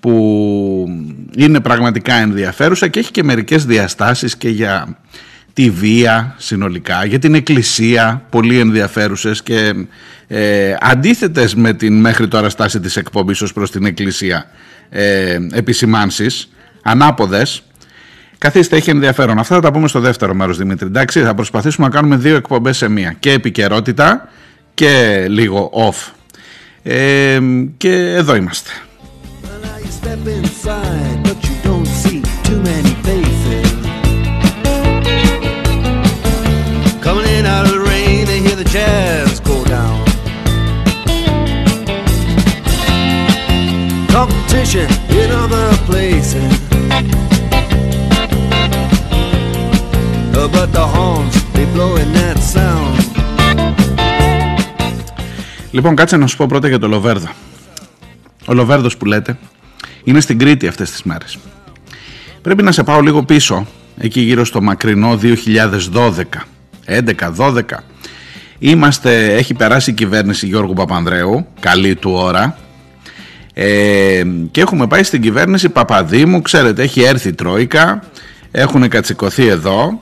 που 0.00 0.86
είναι 1.36 1.60
πραγματικά 1.60 2.14
ενδιαφέρουσα 2.14 2.88
και 2.88 2.98
έχει 2.98 3.10
και 3.10 3.22
μερικές 3.22 3.64
διαστάσεις 3.64 4.36
και 4.36 4.48
για 4.48 4.98
τη 5.54 5.70
βία 5.70 6.34
συνολικά, 6.38 7.04
για 7.04 7.18
την 7.18 7.34
εκκλησία, 7.34 8.26
πολύ 8.30 8.58
ενδιαφέρουσες 8.58 9.42
και 9.42 9.74
ε, 10.26 10.74
αντίθετες 10.80 11.54
με 11.54 11.72
την 11.72 12.00
μέχρι 12.00 12.28
τώρα 12.28 12.48
στάση 12.48 12.80
της 12.80 12.96
εκπομπής 12.96 13.40
ως 13.40 13.52
προς 13.52 13.70
την 13.70 13.84
εκκλησία 13.84 14.50
ε, 14.88 15.38
επισημάνσεις, 15.52 16.48
ανάποδες, 16.82 17.62
Καθίστε, 18.38 18.76
έχει 18.76 18.90
ενδιαφέρον. 18.90 19.38
Αυτά 19.38 19.54
θα 19.54 19.60
τα 19.60 19.72
πούμε 19.72 19.88
στο 19.88 20.00
δεύτερο 20.00 20.34
μέρος, 20.34 20.56
Δημήτρη. 20.56 20.86
Εντάξει, 20.86 21.20
θα 21.20 21.34
προσπαθήσουμε 21.34 21.86
να 21.86 21.92
κάνουμε 21.92 22.16
δύο 22.16 22.36
εκπομπές 22.36 22.76
σε 22.76 22.88
μία. 22.88 23.14
Και 23.18 23.32
επικαιρότητα 23.32 24.28
και 24.74 25.24
λίγο 25.28 25.70
off. 25.74 26.12
Ε, 26.82 27.38
και 27.76 27.92
εδώ 27.92 28.34
είμαστε. 28.34 28.70
Competition 44.24 44.88
in 45.20 45.28
other 45.42 45.68
places. 45.88 46.52
But 50.56 50.70
the 50.78 50.86
horns, 50.96 51.34
they 51.54 51.66
blowing 51.74 52.10
that 52.18 52.38
sound. 52.54 53.02
Λοιπόν, 55.70 55.94
κάτσε 55.94 56.16
να 56.16 56.26
σου 56.26 56.36
πω 56.36 56.46
πρώτα 56.46 56.68
για 56.68 56.78
το 56.78 56.88
Λοβέρδο. 56.88 57.28
Ο 58.46 58.54
Λοβέρδος 58.54 58.96
που 58.96 59.04
λέτε 59.04 59.38
είναι 60.04 60.20
στην 60.20 60.38
Κρήτη 60.38 60.66
αυτές 60.66 60.90
τις 60.90 61.02
μέρες. 61.02 61.38
Πρέπει 62.42 62.62
να 62.62 62.72
σε 62.72 62.82
πάω 62.82 63.00
λίγο 63.00 63.22
πίσω, 63.24 63.66
εκεί 63.96 64.20
γύρω 64.20 64.44
στο 64.44 64.62
μακρινό 64.62 65.18
2012, 65.22 66.22
11-12. 66.86 67.62
Είμαστε, 68.58 69.34
έχει 69.34 69.54
περάσει 69.54 69.90
η 69.90 69.94
κυβέρνηση 69.94 70.46
Γιώργου 70.46 70.72
Παπανδρέου, 70.72 71.46
καλή 71.60 71.94
του 71.94 72.10
ώρα, 72.10 72.58
ε, 73.54 74.22
και 74.50 74.60
έχουμε 74.60 74.86
πάει 74.86 75.02
στην 75.02 75.20
κυβέρνηση 75.20 75.68
Παπαδήμου, 75.68 76.42
ξέρετε 76.42 76.82
έχει 76.82 77.02
έρθει 77.02 77.28
η 77.28 77.32
Τρόικα, 77.32 78.02
έχουν 78.50 78.88
κατσικωθεί 78.88 79.46
εδώ, 79.46 79.98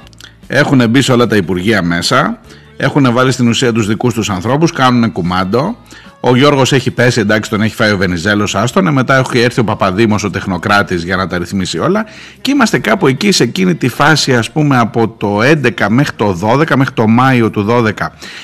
έχουν 0.46 0.88
μπει 0.88 1.02
σε 1.02 1.12
όλα 1.12 1.26
τα 1.26 1.36
υπουργεία 1.36 1.82
μέσα, 1.82 2.40
έχουν 2.76 3.12
βάλει 3.12 3.32
στην 3.32 3.48
ουσία 3.48 3.72
τους 3.72 3.86
δικούς 3.86 4.14
τους 4.14 4.30
ανθρώπους, 4.30 4.72
κάνουν 4.72 5.12
κουμάντο, 5.12 5.76
ο 6.24 6.36
Γιώργος 6.36 6.72
έχει 6.72 6.90
πέσει, 6.90 7.20
εντάξει 7.20 7.50
τον 7.50 7.62
έχει 7.62 7.74
φάει 7.74 7.92
ο 7.92 7.96
Βενιζέλος 7.96 8.54
άστον, 8.54 8.92
μετά 8.92 9.16
έχει 9.16 9.38
έρθει 9.38 9.60
ο 9.60 9.64
Παπαδήμος 9.64 10.24
ο 10.24 10.30
τεχνοκράτης 10.30 11.04
για 11.04 11.16
να 11.16 11.26
τα 11.26 11.38
ρυθμίσει 11.38 11.78
όλα. 11.78 12.04
Και 12.40 12.50
είμαστε 12.50 12.78
κάπου 12.78 13.06
εκεί 13.06 13.32
σε 13.32 13.42
εκείνη 13.42 13.74
τη 13.74 13.88
φάση 13.88 14.34
ας 14.34 14.50
πούμε 14.50 14.78
από 14.78 15.08
το 15.08 15.38
11 15.42 15.86
μέχρι 15.88 16.16
το 16.16 16.38
12, 16.42 16.76
μέχρι 16.76 16.94
το 16.94 17.08
Μάιο 17.08 17.50
του 17.50 17.66
12 17.68 17.90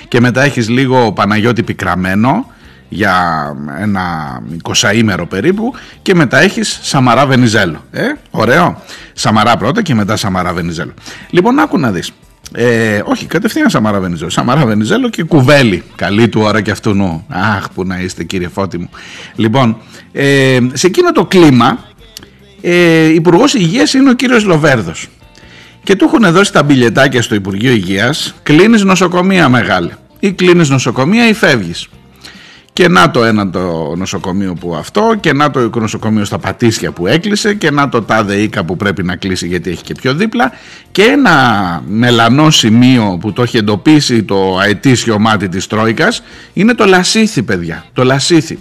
και 0.09 0.21
μετά 0.21 0.43
έχεις 0.43 0.69
λίγο 0.69 1.13
Παναγιώτη 1.13 1.63
πικραμένο 1.63 2.47
για 2.89 3.47
ένα 3.81 4.03
20 4.63 5.27
περίπου 5.29 5.75
και 6.03 6.15
μετά 6.15 6.39
έχεις 6.39 6.79
Σαμαρά 6.83 7.27
Βενιζέλο. 7.27 7.85
Ε, 7.91 8.03
ωραίο. 8.31 8.83
Σαμαρά 9.13 9.57
πρώτα 9.57 9.83
και 9.83 9.95
μετά 9.95 10.17
Σαμαρά 10.17 10.53
Βενιζέλο. 10.53 10.93
Λοιπόν, 11.31 11.59
άκου 11.59 11.79
να 11.79 11.91
δεις. 11.91 12.13
Ε, 12.53 13.03
όχι, 13.05 13.27
κατευθείαν 13.27 13.71
Σαμαρά 13.71 14.01
Βενιζέλο. 14.01 14.31
Σαμαρά 14.31 14.67
Βενιζέλο 14.67 15.09
και 15.09 15.23
κουβέλι. 15.23 15.83
Καλή 15.95 16.29
του 16.29 16.41
ώρα 16.41 16.61
και 16.61 16.71
αυτού 16.71 16.95
νου. 16.95 17.27
Αχ, 17.29 17.71
που 17.71 17.85
να 17.85 18.01
είστε 18.01 18.25
κύριε 18.25 18.49
Φώτη 18.49 18.79
μου. 18.79 18.91
Λοιπόν, 19.35 19.77
ε, 20.13 20.59
σε 20.73 20.87
εκείνο 20.87 21.13
το 21.13 21.25
κλίμα, 21.25 21.79
ε, 22.61 23.05
Υπουργός 23.13 23.55
Υγείας 23.55 23.95
είναι 23.95 24.11
ο 24.11 24.13
κύριος 24.13 24.45
Λοβέρδος. 24.45 25.09
Και 25.83 25.97
του 25.97 26.05
έχουν 26.05 26.33
δώσει 26.33 26.53
τα 26.53 26.63
μπιλετάκια 26.63 27.23
στο 27.23 27.35
Υπουργείο 27.35 27.73
Υγείας. 27.73 28.35
Κλείνεις 28.43 28.85
νοσοκομεία 28.85 29.49
μεγάλη. 29.49 29.93
Ή 30.19 30.33
κλείνεις 30.33 30.69
νοσοκομεία 30.69 31.29
ή 31.29 31.33
φεύγεις. 31.33 31.89
Και 32.79 32.89
να 32.89 33.11
το 33.11 33.25
ένα 33.25 33.51
το 33.51 33.95
νοσοκομείο 33.97 34.55
που 34.55 34.77
αυτό 34.77 35.15
και 35.21 35.33
να 35.33 35.51
το 35.51 35.71
νοσοκομείο 35.75 36.25
στα 36.25 36.39
Πατήσια 36.39 36.93
που 36.93 37.07
έκλεισε 37.07 37.55
και 37.55 37.71
να 37.71 37.89
το 37.89 38.03
τάδε 38.03 38.35
οίκα 38.35 38.65
που 38.65 38.77
πρέπει 38.77 39.03
να 39.03 39.17
κλείσει 39.17 39.47
γιατί 39.47 39.71
έχει 39.71 39.83
και 39.83 39.95
πιο 39.95 40.15
δίπλα 40.15 40.53
και 40.91 41.03
ένα 41.03 41.83
μελανό 41.89 42.51
σημείο 42.51 43.19
που 43.21 43.33
το 43.33 43.43
έχει 43.43 43.57
εντοπίσει 43.57 44.23
το 44.23 44.59
αετήσιο 44.59 45.19
μάτι 45.19 45.49
της 45.49 45.67
Τρόικας 45.67 46.23
είναι 46.53 46.75
το 46.75 46.85
Λασίθι 46.85 47.43
παιδιά, 47.43 47.85
το 47.93 48.05
Λασίθι. 48.05 48.59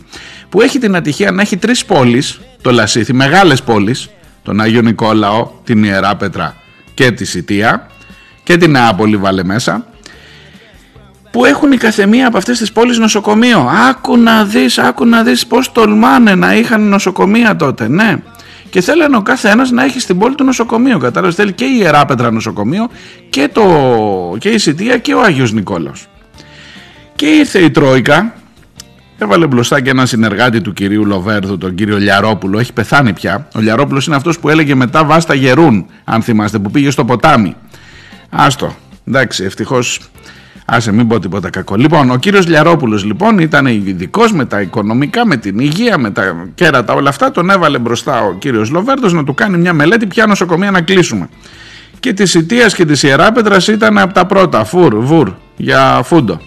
Που 0.49 0.61
έχει 0.61 0.79
την 0.79 0.95
ατυχία 0.95 1.31
να 1.31 1.41
έχει 1.41 1.57
τρεις 1.57 1.85
πόλεις, 1.85 2.39
το 2.61 2.71
Λασίθι, 2.71 3.13
μεγάλες 3.13 3.63
πόλεις, 3.63 4.09
τον 4.43 4.61
Άγιο 4.61 4.81
Νικόλαο, 4.81 5.51
την 5.63 5.83
Ιερά 5.83 6.15
Πετρά 6.15 6.55
και 6.93 7.11
τη 7.11 7.25
Σιτία 7.25 7.87
και 8.43 8.57
την 8.57 8.71
Νεάπολη 8.71 9.17
βάλε 9.17 9.43
μέσα 9.43 9.85
που 11.37 11.45
έχουν 11.45 11.71
η 11.71 11.77
καθεμία 11.77 12.27
από 12.27 12.37
αυτές 12.37 12.57
τις 12.57 12.71
πόλεις 12.71 12.97
νοσοκομείο. 12.97 13.69
Άκου 13.89 14.17
να 14.17 14.43
δεις, 14.43 14.77
άκου 14.77 15.05
να 15.05 15.23
δεις 15.23 15.47
πώς 15.47 15.71
τολμάνε 15.71 16.35
να 16.35 16.55
είχαν 16.55 16.87
νοσοκομεία 16.87 17.55
τότε, 17.55 17.87
ναι. 17.87 18.15
Και 18.69 18.81
θέλανε 18.81 19.17
ο 19.17 19.21
κάθε 19.21 19.49
ένας 19.49 19.71
να 19.71 19.83
έχει 19.83 19.99
στην 19.99 20.17
πόλη 20.17 20.35
του 20.35 20.43
νοσοκομείο. 20.43 20.97
Κατάλαβες, 20.97 21.35
θέλει 21.35 21.53
και 21.53 21.65
η 21.65 21.77
Ιεράπετρα 21.79 22.31
νοσοκομείο 22.31 22.89
και, 23.29 23.49
το, 23.53 23.63
και 24.39 24.49
η 24.49 24.57
Σιτία 24.57 24.97
και 24.97 25.13
ο 25.13 25.21
Άγιος 25.21 25.51
Νικόλαος. 25.51 26.07
Και 27.15 27.25
ήρθε 27.25 27.59
η 27.59 27.71
Τρόικα, 27.71 28.33
έβαλε 29.17 29.47
μπροστά 29.47 29.81
και 29.81 29.89
ένα 29.89 30.05
συνεργάτη 30.05 30.61
του 30.61 30.73
κυρίου 30.73 31.05
Λοβέρδου, 31.05 31.57
τον 31.57 31.75
κύριο 31.75 31.97
Λιαρόπουλο, 31.97 32.59
έχει 32.59 32.73
πεθάνει 32.73 33.13
πια. 33.13 33.47
Ο 33.55 33.59
Λιαρόπουλος 33.59 34.07
είναι 34.07 34.15
αυτός 34.15 34.39
που 34.39 34.49
έλεγε 34.49 34.75
μετά 34.75 35.05
βάστα 35.05 35.33
γερούν, 35.33 35.85
αν 36.03 36.21
θυμάστε, 36.21 36.59
που 36.59 36.71
πήγε 36.71 36.89
στο 36.89 37.05
ποτάμι. 37.05 37.55
Άστο, 38.29 38.75
εντάξει, 39.07 39.43
ευτυχώς 39.43 39.99
Άσε 40.69 40.91
μην 40.91 41.07
πω 41.07 41.19
τίποτα 41.19 41.49
κακό. 41.49 41.75
Λοιπόν, 41.75 42.11
ο 42.11 42.17
κύριος 42.17 42.47
Λιαρόπουλος 42.47 43.03
λοιπόν 43.03 43.39
ήταν 43.39 43.65
ειδικός 43.65 44.31
με 44.33 44.45
τα 44.45 44.61
οικονομικά, 44.61 45.25
με 45.25 45.37
την 45.37 45.59
υγεία, 45.59 45.97
με 45.97 46.11
τα 46.11 46.49
κέρατα 46.55 46.93
όλα 46.93 47.09
αυτά. 47.09 47.31
Τον 47.31 47.49
έβαλε 47.49 47.77
μπροστά 47.79 48.21
ο 48.21 48.33
κύριος 48.33 48.69
Λοβέρδος 48.69 49.13
να 49.13 49.23
του 49.23 49.33
κάνει 49.33 49.57
μια 49.57 49.73
μελέτη 49.73 50.07
ποια 50.07 50.25
νοσοκομεία 50.25 50.71
να 50.71 50.81
κλείσουμε. 50.81 51.29
Και 51.99 52.13
της 52.13 52.33
Ιτίας 52.33 52.75
και 52.75 52.85
της 52.85 53.03
Ιεράπετρας 53.03 53.67
ήταν 53.67 53.97
από 53.97 54.13
τα 54.13 54.25
πρώτα, 54.25 54.63
φουρ, 54.63 54.95
βουρ, 54.95 55.31
για 55.57 56.01
φούντο. 56.03 56.41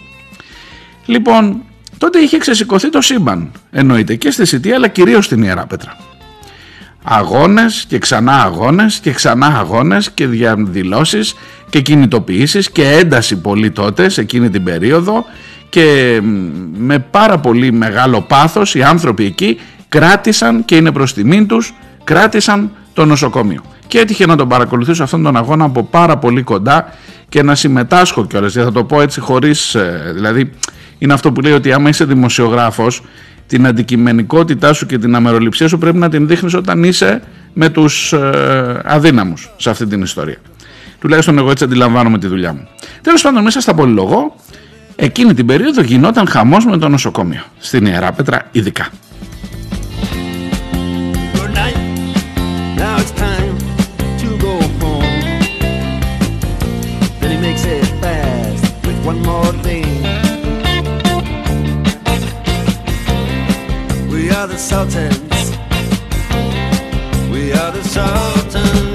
Λοιπόν, 1.07 1.63
τότε 1.99 2.19
είχε 2.19 2.39
ξεσηκωθεί 2.39 2.91
το 2.91 3.01
σύμπαν, 3.01 3.51
εννοείται 3.71 4.15
και 4.15 4.31
στη 4.31 4.47
Σιτία 4.47 4.75
αλλά 4.75 4.89
κυρίως 4.89 5.25
στην 5.25 5.43
Ιεράπετρα 5.43 5.97
αγώνες 7.05 7.85
και 7.89 7.99
ξανά 7.99 8.43
αγώνες 8.43 8.99
και 8.99 9.13
ξανά 9.13 9.47
αγώνες 9.47 10.11
και 10.11 10.27
διαδηλώσεις 10.27 11.35
και 11.71 11.81
κινητοποιήσεις 11.81 12.71
και 12.71 12.89
ένταση 12.89 13.37
πολύ 13.37 13.71
τότε 13.71 14.09
σε 14.09 14.21
εκείνη 14.21 14.51
την 14.51 14.65
περίοδο. 14.65 15.25
Και 15.69 16.21
με 16.77 16.99
πάρα 16.99 17.39
πολύ 17.39 17.73
μεγάλο 17.73 18.21
πάθος 18.21 18.75
οι 18.75 18.83
άνθρωποι 18.83 19.25
εκεί 19.25 19.59
κράτησαν 19.89 20.65
και 20.65 20.77
είναι 20.77 20.93
προς 20.93 21.15
τιμήν 21.15 21.47
τους 21.47 21.75
κράτησαν 22.05 22.71
το 22.93 23.05
νοσοκομείο. 23.05 23.63
Και 23.87 23.99
έτυχε 23.99 24.27
να 24.27 24.37
τον 24.37 24.49
παρακολουθήσω 24.49 25.03
αυτόν 25.03 25.23
τον 25.23 25.37
αγώνα 25.37 25.65
από 25.65 25.85
πάρα 25.85 26.19
πολύ 26.19 26.43
κοντά 26.43 26.95
και 27.29 27.43
να 27.43 27.55
συμμετάσχω 27.55 28.27
κιόλας. 28.27 28.53
Θα 28.53 28.73
το 28.73 28.85
πω 28.85 29.01
έτσι 29.01 29.21
χωρίς 29.21 29.75
ε, 29.75 30.11
δηλαδή 30.15 30.51
είναι 30.99 31.13
αυτό 31.13 31.33
που 31.33 31.41
λέει 31.41 31.53
ότι 31.53 31.73
άμα 31.73 31.89
είσαι 31.89 32.05
δημοσιογράφος 32.05 33.03
την 33.47 33.67
αντικειμενικότητά 33.67 34.73
σου 34.73 34.87
και 34.87 34.99
την 34.99 35.15
αμεροληψία 35.15 35.69
σου 35.69 35.79
πρέπει 35.79 35.99
να 35.99 36.09
την 36.09 36.27
δείχνεις 36.27 36.55
όταν 36.55 36.85
είσαι 36.85 37.23
με 37.53 37.69
τους 37.69 38.13
ε, 38.13 38.81
αδύναμους 38.85 39.51
σε 39.57 39.71
αυτή 39.71 39.87
την 39.87 40.03
ιστορία. 40.03 40.37
Τουλάχιστον 41.01 41.39
εγώ 41.39 41.51
έτσι 41.51 41.65
αντιλαμβάνομαι 41.65 42.19
τη 42.19 42.27
δουλειά 42.27 42.53
μου. 42.53 42.69
Τέλος 43.03 43.23
πάντων 43.23 43.43
μέσα 43.43 43.61
στα 43.61 43.75
πολυλογό 43.75 44.35
εκείνη 44.97 45.35
την 45.35 45.47
περίοδο 45.47 45.83
γινόταν 45.83 46.29
χαμός 46.29 46.65
με 46.65 46.77
το 46.77 46.89
νοσοκομείο. 46.89 47.43
Στην 47.59 47.87
Ιερά 47.87 48.13
Πέτρα 48.13 48.49
ειδικά. 48.53 48.89
Sultans. 64.71 65.51
We 67.33 67.53
are 67.53 67.73
the 67.73 67.83
Sultans 67.83 68.90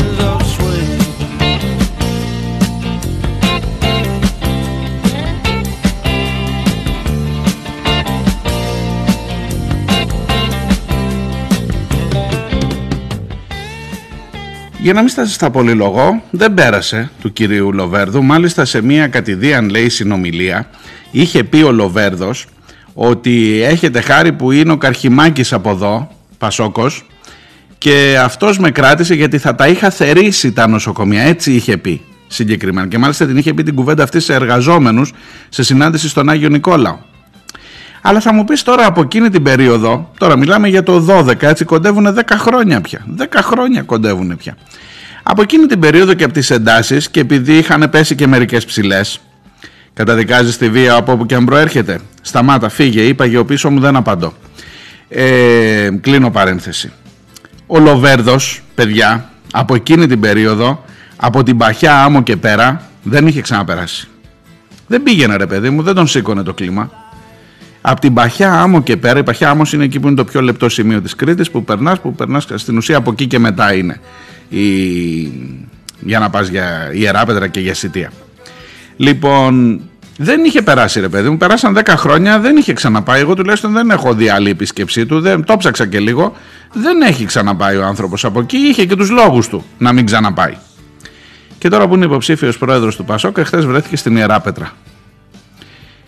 Για 14.86 14.94
να 14.94 15.00
μην 15.00 15.10
στάσει 15.10 15.34
στα 15.34 15.52
πολυλογώ, 15.52 16.24
δεν 16.32 16.54
πέρασε 16.54 17.12
του 17.22 17.34
κυρίου 17.34 17.74
Λοβέρδου. 17.74 18.24
Μάλιστα 18.24 18.66
σε 18.66 18.82
μια 18.82 19.08
κατηδίαν 19.08 19.70
λέει 19.70 19.90
συνομιλία 19.90 20.70
είχε 21.12 21.44
πει 21.44 21.62
ο 21.62 21.72
Λοβέρδος 21.72 22.46
ότι 22.94 23.62
έχετε 23.64 24.02
χάρη 24.02 24.34
που 24.34 24.52
είναι 24.52 24.72
ο 24.72 24.78
Καρχημάκης 24.78 25.54
από 25.54 25.70
εδώ, 25.70 26.12
Πασόκος, 26.38 27.06
και 27.78 28.18
αυτός 28.24 28.60
με 28.60 28.72
κράτησε 28.72 29.14
γιατί 29.14 29.38
θα 29.38 29.56
τα 29.56 29.68
είχα 29.68 29.90
θερήσει 29.90 30.52
τα 30.52 30.68
νοσοκομεία, 30.68 31.22
έτσι 31.22 31.52
είχε 31.52 31.78
πει 31.78 32.02
συγκεκριμένα. 32.28 32.88
Και 32.88 32.98
μάλιστα 32.98 33.26
την 33.26 33.38
είχε 33.38 33.54
πει 33.54 33.64
την 33.64 33.76
κουβέντα 33.76 34.04
αυτή 34.04 34.20
σε 34.20 34.34
εργαζόμενους 34.34 35.14
σε 35.50 35.64
συνάντηση 35.64 36.10
στον 36.10 36.30
Άγιο 36.30 36.50
Νικόλαο. 36.50 36.98
Αλλά 38.08 38.20
θα 38.20 38.34
μου 38.34 38.44
πεις 38.44 38.64
τώρα 38.64 38.86
από 38.86 39.02
εκείνη 39.02 39.30
την 39.30 39.44
περίοδο, 39.44 40.12
τώρα 40.18 40.38
μιλάμε 40.38 40.68
για 40.68 40.84
το 40.84 41.06
12, 41.10 41.42
έτσι 41.42 41.66
κοντεύουν 41.66 42.08
10 42.16 42.22
χρόνια 42.38 42.82
πια. 42.82 43.06
10 43.20 43.24
χρόνια 43.42 43.82
κοντεύουν 43.82 44.38
πια. 44.38 44.58
Από 45.24 45.42
εκείνη 45.42 45.66
την 45.66 45.80
περίοδο 45.80 46.14
και 46.14 46.24
από 46.24 46.34
τις 46.34 46.50
εντάσεις 46.50 47.10
και 47.10 47.20
επειδή 47.20 47.58
είχαν 47.58 47.90
πέσει 47.90 48.16
και 48.16 48.28
μερικές 48.28 48.66
ψηλές, 48.66 49.20
Καταδικάζεις 49.94 50.58
τη 50.58 50.70
βία 50.70 50.96
από 50.96 51.12
όπου 51.12 51.26
και 51.26 51.36
αν 51.36 51.46
προέρχεται. 51.46 52.00
Σταμάτα, 52.22 52.70
φύγε, 52.70 53.02
είπα 53.02 53.26
για 53.26 53.46
πίσω 53.46 53.70
μου 53.70 53.80
δεν 53.80 53.96
απαντώ. 53.96 54.34
Ε, 55.10 55.90
κλείνω 56.02 56.32
παρένθεση. 56.32 56.92
Ο 57.68 57.80
Λοβέρδος, 57.80 58.62
παιδιά, 58.76 59.30
από 59.52 59.76
εκείνη 59.76 60.08
την 60.08 60.20
περίοδο, 60.20 60.84
από 61.16 61.44
την 61.44 61.58
Παχιά 61.58 62.04
Άμμο 62.04 62.24
και 62.24 62.36
πέρα, 62.36 62.82
δεν 63.04 63.28
είχε 63.28 63.42
ξαναπεράσει. 63.42 64.08
Δεν 64.88 65.04
πήγαινε 65.04 65.36
ρε 65.36 65.46
παιδί 65.46 65.70
μου, 65.70 65.82
δεν 65.82 65.96
τον 65.96 66.08
σήκωνε 66.08 66.44
το 66.44 66.54
κλίμα. 66.54 66.92
Από 67.88 68.00
την 68.00 68.14
Παχιά 68.14 68.54
Άμμο 68.54 68.82
και 68.82 68.98
πέρα, 68.98 69.20
η 69.20 69.24
Παχιά 69.24 69.50
Άμμος 69.50 69.74
είναι 69.74 69.84
εκεί 69.84 70.00
που 70.00 70.08
είναι 70.08 70.16
το 70.16 70.24
πιο 70.24 70.42
λεπτό 70.42 70.70
σημείο 70.70 71.02
της 71.02 71.16
Κρήτης, 71.16 71.52
που 71.52 71.64
περνάς, 71.64 72.00
που 72.00 72.14
περνάς 72.14 72.48
στην 72.56 72.78
ουσία 72.78 72.98
από 72.98 73.12
εκεί 73.12 73.28
και 73.28 73.40
μετά 73.40 73.74
είναι 73.74 74.00
η... 74.50 74.62
για 76.00 76.20
να 76.20 76.30
πας 76.30 76.48
για 76.48 76.90
Ιεράπετρα 76.94 77.48
και 77.48 77.60
για 77.60 77.74
Σιτία. 77.74 78.12
Λοιπόν, 78.98 79.82
δεν 80.18 80.44
είχε 80.44 80.62
περάσει 80.62 81.00
ρε 81.00 81.10
παιδί 81.10 81.30
μου, 81.30 81.38
περάσαν 81.38 81.78
10 81.78 81.82
χρόνια, 81.88 82.40
δεν 82.40 82.58
είχε 82.58 82.74
ξαναπάει. 82.74 83.22
Εγώ 83.22 83.36
τουλάχιστον 83.36 83.74
δεν 83.74 83.90
έχω 83.90 84.14
δει 84.14 84.30
άλλη 84.30 84.50
επίσκεψή 84.50 85.06
του, 85.06 85.20
δεν, 85.20 85.44
το 85.44 85.58
ψάξα 85.58 85.86
και 85.86 86.00
λίγο. 86.00 86.36
Δεν 86.74 87.02
έχει 87.02 87.26
ξαναπάει 87.26 87.78
ο 87.78 87.86
άνθρωπος 87.86 88.26
από 88.26 88.40
εκεί, 88.40 88.58
είχε 88.58 88.86
και 88.86 88.96
τους 88.96 89.10
λόγους 89.10 89.48
του 89.48 89.66
να 89.78 89.94
μην 89.94 90.06
ξαναπάει. 90.06 90.58
Και 91.58 91.70
τώρα 91.70 91.88
που 91.88 91.96
είναι 91.96 92.06
υποψήφιος 92.06 92.58
πρόεδρος 92.58 92.96
του 92.96 93.06
Πασόκ, 93.06 93.38
εχθές 93.38 93.66
βρέθηκε 93.66 93.96
στην 93.96 94.16
Ιερά 94.16 94.40
Πέτρα. 94.40 94.72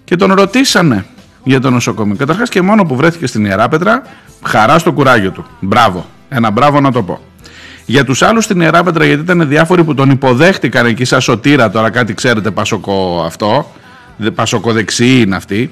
Και 0.03 0.15
τον 0.15 0.33
ρωτήσανε 0.33 1.05
για 1.47 1.59
το 1.59 1.69
νοσοκομείο. 1.69 2.15
Καταρχάς 2.15 2.49
και 2.49 2.61
μόνο 2.61 2.83
που 2.83 2.95
βρέθηκε 2.95 3.27
στην 3.27 3.45
Ιερά 3.45 3.67
Πέτρα, 3.67 4.01
χαρά 4.43 4.77
στο 4.77 4.91
κουράγιο 4.91 5.31
του. 5.31 5.45
Μπράβο. 5.59 6.05
Ένα 6.29 6.51
μπράβο 6.51 6.79
να 6.79 6.91
το 6.91 7.03
πω. 7.03 7.19
Για 7.85 8.05
τους 8.05 8.21
άλλους 8.21 8.43
στην 8.43 8.61
Ιερά 8.61 8.83
Πέτρα, 8.83 9.05
γιατί 9.05 9.21
ήταν 9.21 9.47
διάφοροι 9.47 9.83
που 9.83 9.93
τον 9.93 10.09
υποδέχτηκαν 10.09 10.85
εκεί 10.85 11.05
σαν 11.05 11.21
σωτήρα, 11.21 11.69
τώρα 11.69 11.89
κάτι 11.89 12.13
ξέρετε 12.13 12.51
πασοκό 12.51 13.23
αυτό, 13.25 13.71
πασοκοδεξιοί 14.35 15.23
είναι 15.25 15.35
αυτοί. 15.35 15.71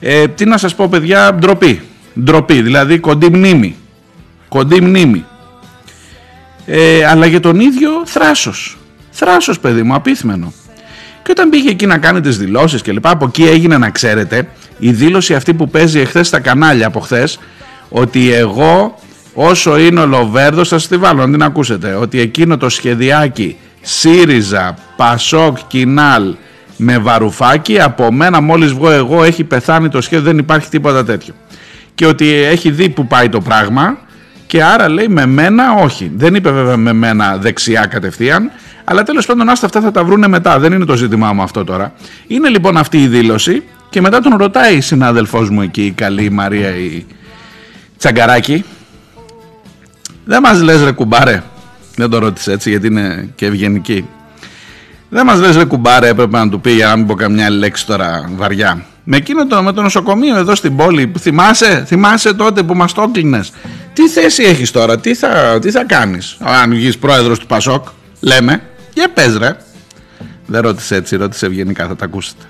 Ε, 0.00 0.28
τι 0.28 0.44
να 0.44 0.58
σας 0.58 0.74
πω 0.74 0.88
παιδιά, 0.88 1.34
ντροπή. 1.34 1.82
Ντροπή, 2.20 2.62
δηλαδή 2.62 2.98
κοντή 2.98 3.28
μνήμη. 3.28 3.76
Κοντή 4.48 4.80
μνήμη. 4.80 5.24
Ε, 6.66 7.04
αλλά 7.04 7.26
για 7.26 7.40
τον 7.40 7.60
ίδιο 7.60 7.90
θράσος. 8.04 8.78
Θράσος 9.10 9.60
παιδί 9.60 9.82
μου, 9.82 9.94
απίθμενο. 9.94 10.52
Και 11.28 11.34
όταν 11.36 11.50
πήγε 11.50 11.70
εκεί 11.70 11.86
να 11.86 11.98
κάνει 11.98 12.20
τις 12.20 12.38
δηλώσεις 12.38 12.82
και 12.82 12.92
λοιπά, 12.92 13.10
από 13.10 13.24
εκεί 13.24 13.42
έγινε 13.42 13.78
να 13.78 13.90
ξέρετε 13.90 14.48
η 14.78 14.90
δήλωση 14.90 15.34
αυτή 15.34 15.54
που 15.54 15.68
παίζει 15.68 16.00
εχθές 16.00 16.26
στα 16.26 16.40
κανάλια 16.40 16.86
από 16.86 17.00
χθες, 17.00 17.38
ότι 17.88 18.32
εγώ 18.32 18.98
όσο 19.34 19.78
είναι 19.78 20.00
ο 20.00 20.06
Λοβέρδος 20.06 20.68
θα 20.68 20.78
σας 20.78 20.88
τη 20.88 20.96
βάλω 20.96 21.26
να 21.26 21.32
την 21.32 21.42
ακούσετε 21.42 21.94
ότι 21.94 22.20
εκείνο 22.20 22.56
το 22.56 22.68
σχεδιάκι 22.68 23.56
ΣΥΡΙΖΑ, 23.80 24.76
ΠΑΣΟΚ, 24.96 25.58
ΚΙΝΑΛ 25.66 26.34
με 26.76 26.98
βαρουφάκι 26.98 27.80
από 27.80 28.12
μένα 28.12 28.40
μόλις 28.40 28.72
βγω 28.72 28.90
εγώ 28.90 29.24
έχει 29.24 29.44
πεθάνει 29.44 29.88
το 29.88 30.00
σχέδιο 30.00 30.24
δεν 30.24 30.38
υπάρχει 30.38 30.68
τίποτα 30.68 31.04
τέτοιο. 31.04 31.34
Και 31.94 32.06
ότι 32.06 32.32
έχει 32.32 32.70
δει 32.70 32.88
που 32.88 33.06
πάει 33.06 33.28
το 33.28 33.40
πράγμα 33.40 33.98
και 34.48 34.62
άρα 34.62 34.88
λέει 34.88 35.08
με 35.08 35.26
μένα 35.26 35.72
όχι 35.72 36.12
δεν 36.16 36.34
είπε 36.34 36.50
βέβαια 36.50 36.76
με 36.76 36.92
μένα 36.92 37.36
δεξιά 37.36 37.86
κατευθείαν 37.86 38.50
αλλά 38.84 39.02
τέλος 39.02 39.26
πάντων 39.26 39.48
άστα 39.48 39.66
αυτά 39.66 39.80
θα 39.80 39.90
τα 39.90 40.04
βρούνε 40.04 40.28
μετά 40.28 40.58
δεν 40.58 40.72
είναι 40.72 40.84
το 40.84 40.96
ζήτημά 40.96 41.32
μου 41.32 41.42
αυτό 41.42 41.64
τώρα. 41.64 41.92
Είναι 42.26 42.48
λοιπόν 42.48 42.76
αυτή 42.76 43.02
η 43.02 43.06
δήλωση 43.06 43.62
και 43.90 44.00
μετά 44.00 44.20
τον 44.20 44.36
ρωτάει 44.36 44.76
η 44.76 44.80
συνάδελφός 44.80 45.50
μου 45.50 45.62
εκεί 45.62 45.84
η 45.84 45.90
καλή 45.90 46.30
Μαρία 46.30 46.76
η 46.76 47.06
Τσαγκαράκη. 47.98 48.64
Δεν 50.24 50.40
μας 50.42 50.62
λες 50.62 50.82
ρε 50.82 50.92
κουμπάρε 50.92 51.42
δεν 51.98 52.10
το 52.10 52.18
ρώτησε 52.18 52.52
έτσι 52.52 52.70
γιατί 52.70 52.86
είναι 52.86 53.28
και 53.34 53.46
ευγενική. 53.46 54.08
Δεν 55.08 55.26
μας 55.26 55.40
λες, 55.40 55.56
ρε 55.56 55.64
κουμπάρε, 55.64 56.08
έπρεπε 56.08 56.38
να 56.38 56.48
του 56.48 56.60
πει 56.60 56.70
για 56.70 56.86
να 56.86 56.96
μην 56.96 57.06
πω 57.06 57.14
καμιά 57.14 57.46
άλλη 57.46 57.58
λέξη 57.58 57.86
τώρα 57.86 58.30
βαριά. 58.36 58.84
Με 59.04 59.16
εκείνο 59.16 59.46
το, 59.46 59.62
με 59.62 59.72
το 59.72 59.82
νοσοκομείο 59.82 60.36
εδώ 60.36 60.54
στην 60.54 60.76
πόλη, 60.76 61.06
που 61.06 61.18
θυμάσαι, 61.18 61.84
θυμάσαι 61.86 62.34
τότε 62.34 62.62
που 62.62 62.74
μας 62.74 62.92
το 62.92 63.02
έκλεινε. 63.02 63.40
Τι 63.98 64.08
θέση 64.08 64.42
έχεις 64.42 64.70
τώρα, 64.70 64.98
τι 64.98 65.14
θα, 65.14 65.58
τι 65.60 65.70
θα 65.70 65.84
κάνεις, 65.84 66.36
αν 66.40 66.70
βγεις 66.70 66.98
πρόεδρος 66.98 67.38
του 67.38 67.46
Πασόκ, 67.46 67.86
λέμε. 68.20 68.62
Για 68.94 69.10
πες, 69.10 69.36
ρε. 69.36 69.56
Δεν 70.46 70.60
ρώτησε 70.60 70.94
έτσι, 70.96 71.16
ρώτησε 71.16 71.46
ευγενικά, 71.46 71.86
θα 71.86 71.96
τα 71.96 72.04
ακούσετε. 72.04 72.44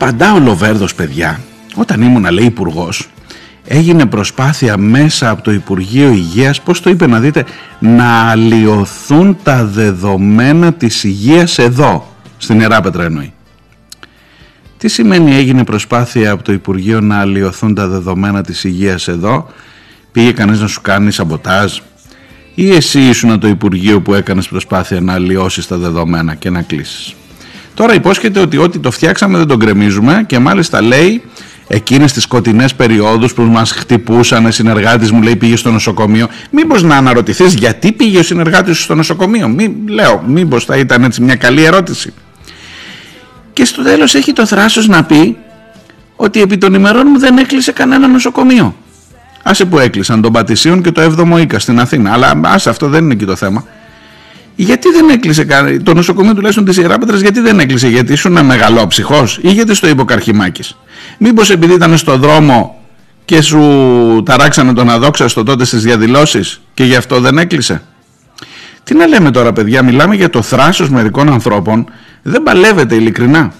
Απαντά 0.00 0.32
ο 0.32 0.38
Λοβέρδος 0.38 0.94
παιδιά 0.94 1.40
Όταν 1.74 2.02
ήμουν 2.02 2.30
λέει 2.30 2.44
υπουργός, 2.44 3.08
έγινε 3.64 4.06
προσπάθεια 4.06 4.76
μέσα 4.76 5.30
από 5.30 5.42
το 5.42 5.52
Υπουργείο 5.52 6.10
Υγείας, 6.10 6.60
πώς 6.60 6.80
το 6.80 6.90
είπε 6.90 7.06
να 7.06 7.20
δείτε, 7.20 7.44
να 7.78 8.30
αλλοιωθούν 8.30 9.36
τα 9.42 9.64
δεδομένα 9.64 10.72
της 10.72 11.04
υγείας 11.04 11.58
εδώ, 11.58 12.14
στην 12.38 12.60
Εράπετρα 12.60 13.04
εννοεί. 13.04 13.32
Τι 14.78 14.88
σημαίνει 14.88 15.34
έγινε 15.34 15.64
προσπάθεια 15.64 16.30
από 16.30 16.42
το 16.42 16.52
Υπουργείο 16.52 17.00
να 17.00 17.20
αλλοιωθούν 17.20 17.74
τα 17.74 17.88
δεδομένα 17.88 18.42
της 18.42 18.64
υγείας 18.64 19.08
εδώ, 19.08 19.50
πήγε 20.12 20.32
κανείς 20.32 20.60
να 20.60 20.66
σου 20.66 20.80
κάνει 20.80 21.10
σαμποτάζ; 21.10 21.78
Ή 22.54 22.70
εσύ 22.74 23.00
ήσουν 23.00 23.40
το 23.40 23.48
Υπουργείο 23.48 24.00
που 24.00 24.14
έκανες 24.14 24.48
προσπάθεια 24.48 25.00
να 25.00 25.12
αλλοιώσεις 25.12 25.66
τα 25.66 25.76
δεδομένα 25.76 26.34
και 26.34 26.50
να 26.50 26.62
κλείσεις; 26.62 27.14
Τώρα 27.76 27.94
υπόσχεται 27.94 28.40
ότι 28.40 28.56
ό,τι 28.56 28.78
το 28.78 28.90
φτιάξαμε 28.90 29.38
δεν 29.38 29.46
τον 29.46 29.58
κρεμίζουμε 29.58 30.24
και 30.26 30.38
μάλιστα 30.38 30.82
λέει 30.82 31.22
εκείνες 31.66 32.12
τις 32.12 32.22
σκοτεινές 32.22 32.74
περιόδους 32.74 33.34
που 33.34 33.42
μας 33.42 33.70
χτυπούσαν 33.70 34.52
συνεργάτης 34.52 35.10
μου 35.10 35.22
λέει 35.22 35.36
πήγε 35.36 35.56
στο 35.56 35.70
νοσοκομείο. 35.70 36.28
Μήπως 36.50 36.82
να 36.82 36.96
αναρωτηθείς 36.96 37.54
γιατί 37.54 37.92
πήγε 37.92 38.18
ο 38.18 38.22
συνεργάτης 38.22 38.76
σου 38.76 38.82
στο 38.82 38.94
νοσοκομείο; 38.94 39.48
Μη, 39.48 39.76
λέω 39.88 40.22
μήπως 40.26 40.64
θα 40.64 40.76
ήταν 40.76 41.04
έτσι 41.04 41.22
μια 41.22 41.34
καλή 41.36 41.64
ερώτηση. 41.64 42.12
Και 43.52 43.64
στο 43.64 43.82
τέλος 43.82 44.14
έχει 44.14 44.32
το 44.32 44.46
θράσος 44.46 44.88
να 44.88 45.04
πει 45.04 45.36
ότι 46.16 46.40
επί 46.40 46.58
των 46.58 46.74
ημερών 46.74 47.06
μου 47.06 47.18
δεν 47.18 47.38
έκλεισε 47.38 47.72
κανένα 47.72 48.08
νοσοκομείο. 48.08 48.76
Άσε 49.42 49.64
που 49.64 49.78
έκλεισαν 49.78 50.20
τον 50.20 50.32
Πατησίων 50.32 50.82
και 50.82 50.92
το 50.92 51.14
7ο 51.18 51.40
Ίκα 51.40 51.58
στην 51.58 51.80
Αθήνα. 51.80 52.12
Αλλά 52.12 52.40
άσε 52.44 52.70
αυτό 52.70 52.88
δεν 52.88 53.04
είναι 53.04 53.12
εκεί 53.12 53.24
το 53.24 53.36
θέμα 53.36 53.64
γιατί 54.56 54.88
δεν 54.88 55.08
έκλεισε 55.08 55.46
το 55.82 55.94
νοσοκομείο 55.94 56.34
τουλάχιστον 56.34 56.64
της 56.64 56.76
Ιεράπετρας, 56.76 57.20
γιατί 57.20 57.40
δεν 57.40 57.60
έκλεισε, 57.60 57.88
Γιατί 57.88 58.12
ήσουν 58.12 58.44
μεγαλόψυχος 58.44 59.38
ή 59.42 59.48
γιατί 59.50 59.74
στο 59.74 59.88
είπε 59.88 60.00
ο 60.00 60.04
Καρχημάκης. 60.04 60.76
Μήπως 61.18 61.50
επειδή 61.50 61.74
ήταν 61.74 61.96
στο 61.96 62.16
δρόμο 62.16 62.80
και 63.24 63.42
σου 63.42 64.22
ταράξανε 64.24 64.72
τον 64.72 64.90
αδόξαστο 64.90 65.42
τότε 65.42 65.64
στις 65.64 65.82
διαδηλώσεις 65.82 66.60
και 66.74 66.84
γι' 66.84 66.96
αυτό 66.96 67.20
δεν 67.20 67.38
έκλεισε; 67.38 67.82
Τι 68.84 68.94
να 68.94 69.06
λέμε 69.06 69.30
τώρα, 69.30 69.52
παιδιά, 69.52 69.82
μιλάμε 69.82 70.14
για 70.14 70.30
το 70.30 70.42
θράσος 70.42 70.90
μερικών 70.90 71.32
ανθρώπων. 71.32 71.86
Δεν 72.22 72.42
παλεύεται 72.42 72.94
ειλικρινά. 72.94 73.52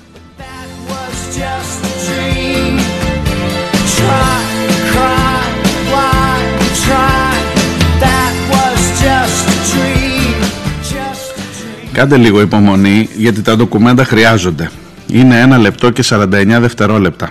Κάντε 11.96 12.16
λίγο 12.16 12.40
υπομονή 12.40 13.08
γιατί 13.16 13.42
τα 13.42 13.56
ντοκουμέντα 13.56 14.04
χρειάζονται. 14.04 14.70
Είναι 15.06 15.40
ένα 15.40 15.58
λεπτό 15.58 15.90
και 15.90 16.04
49 16.08 16.26
δευτερόλεπτα. 16.60 17.30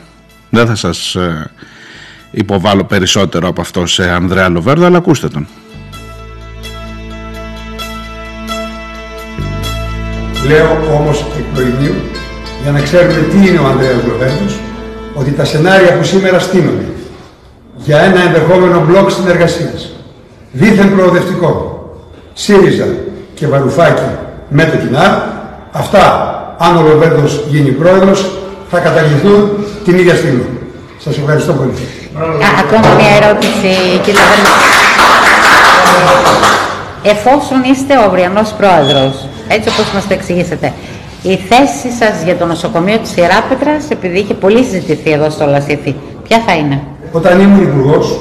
Δεν 0.49 0.67
θα 0.67 0.75
σας 0.75 1.15
ε, 1.15 1.51
υποβάλω 2.31 2.83
περισσότερο 2.83 3.47
από 3.47 3.61
αυτό 3.61 3.85
σε 3.85 4.09
Ανδρέα 4.09 4.49
Λοβέρδο, 4.49 4.85
αλλά 4.85 4.97
ακούστε 4.97 5.27
τον. 5.27 5.47
Λέω 10.47 10.97
όμως 10.99 11.25
εκ 11.37 11.43
προημίου, 11.53 11.95
για 12.61 12.71
να 12.71 12.81
ξέρουμε 12.81 13.27
τι 13.31 13.47
είναι 13.47 13.59
ο 13.59 13.65
Ανδρέας 13.65 14.03
Λοβέρδος, 14.07 14.59
ότι 15.13 15.31
τα 15.31 15.45
σενάρια 15.45 15.97
που 15.97 16.03
σήμερα 16.03 16.39
στείνονται 16.39 16.85
για 17.75 17.97
ένα 17.97 18.21
ενδεχόμενο 18.21 18.85
μπλοκ 18.85 19.11
συνεργασίας, 19.11 19.91
δίθεν 20.51 20.95
προοδευτικό, 20.95 21.83
ΣΥΡΙΖΑ 22.33 22.87
και 23.33 23.47
Βαρουφάκη 23.47 24.24
με 24.49 24.63
το 24.65 24.77
κοινά. 24.77 25.33
Αυτά, 25.71 26.03
αν 26.57 26.77
ο 26.77 26.81
Λοβέρδος 26.81 27.43
γίνει 27.47 27.69
πρόεδρος, 27.69 28.31
θα 28.71 28.79
καταργηθούν 28.79 29.49
την 29.85 29.97
ίδια 29.97 30.15
στιγμή. 30.15 30.45
Σας 30.99 31.17
ευχαριστώ 31.17 31.53
πολύ. 31.53 31.71
ακόμα 32.63 32.95
μια 32.95 33.11
ερώτηση, 33.21 33.69
κύριε 34.03 34.19
Λοβέρδο. 34.19 34.53
Εφόσον 37.03 37.63
είστε 37.71 37.97
ο 37.97 38.01
αυριανός 38.01 38.53
πρόεδρος, 38.57 39.27
έτσι 39.47 39.69
όπως 39.69 39.91
μας 39.93 40.07
το 40.07 40.13
εξηγήσετε, 40.13 40.73
η 41.21 41.35
θέση 41.49 41.89
σας 41.99 42.23
για 42.23 42.35
το 42.35 42.45
νοσοκομείο 42.45 42.97
της 42.97 43.15
Ιεράπετρας, 43.15 43.89
επειδή 43.89 44.19
είχε 44.19 44.33
πολύ 44.33 44.63
συζητηθεί 44.63 45.11
εδώ 45.11 45.29
στο 45.29 45.45
Λασίθι, 45.45 45.95
ποια 46.27 46.43
θα 46.47 46.53
είναι; 46.55 46.81
Όταν 47.11 47.39
ήμουν 47.39 47.63
υπουργός, 47.63 48.19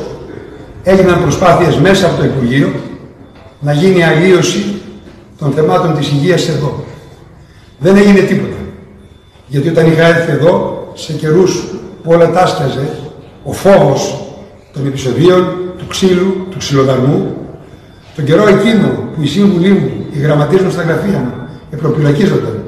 έγιναν 0.83 1.21
προσπάθειες 1.21 1.77
μέσα 1.77 2.07
από 2.07 2.17
το 2.17 2.25
Υπουργείο 2.25 2.73
να 3.61 3.73
γίνει 3.73 4.05
αλλίωση 4.05 4.83
των 5.39 5.53
θεμάτων 5.53 5.95
της 5.95 6.11
υγείας 6.11 6.49
εδώ. 6.49 6.85
Δεν 7.79 7.97
έγινε 7.97 8.21
τίποτα. 8.21 8.57
Γιατί 9.47 9.69
όταν 9.69 9.87
είχα 9.87 10.07
έρθει 10.07 10.31
εδώ, 10.31 10.87
σε 10.95 11.13
καιρούς 11.13 11.65
που 12.03 12.11
όλα 12.11 12.31
τάσκιαζε, 12.31 12.89
ο 13.45 13.53
φόβος 13.53 14.25
των 14.73 14.87
επεισοδίων, 14.87 15.57
του 15.79 15.87
ξύλου, 15.87 16.47
του 16.51 16.59
ξυλοδαρμού, 16.59 17.37
τον 18.17 18.25
καιρό 18.25 18.49
εκείνο 18.49 18.89
που 18.89 19.23
η 19.23 19.27
σύμβουλή 19.27 19.71
μου, 19.71 19.91
οι 20.13 20.19
γραμματείς 20.19 20.61
μου 20.61 20.71
στα 20.71 20.83
γραφεία 20.83 21.19
μου, 21.19 21.33
επροπυλακίζονταν. 21.71 22.63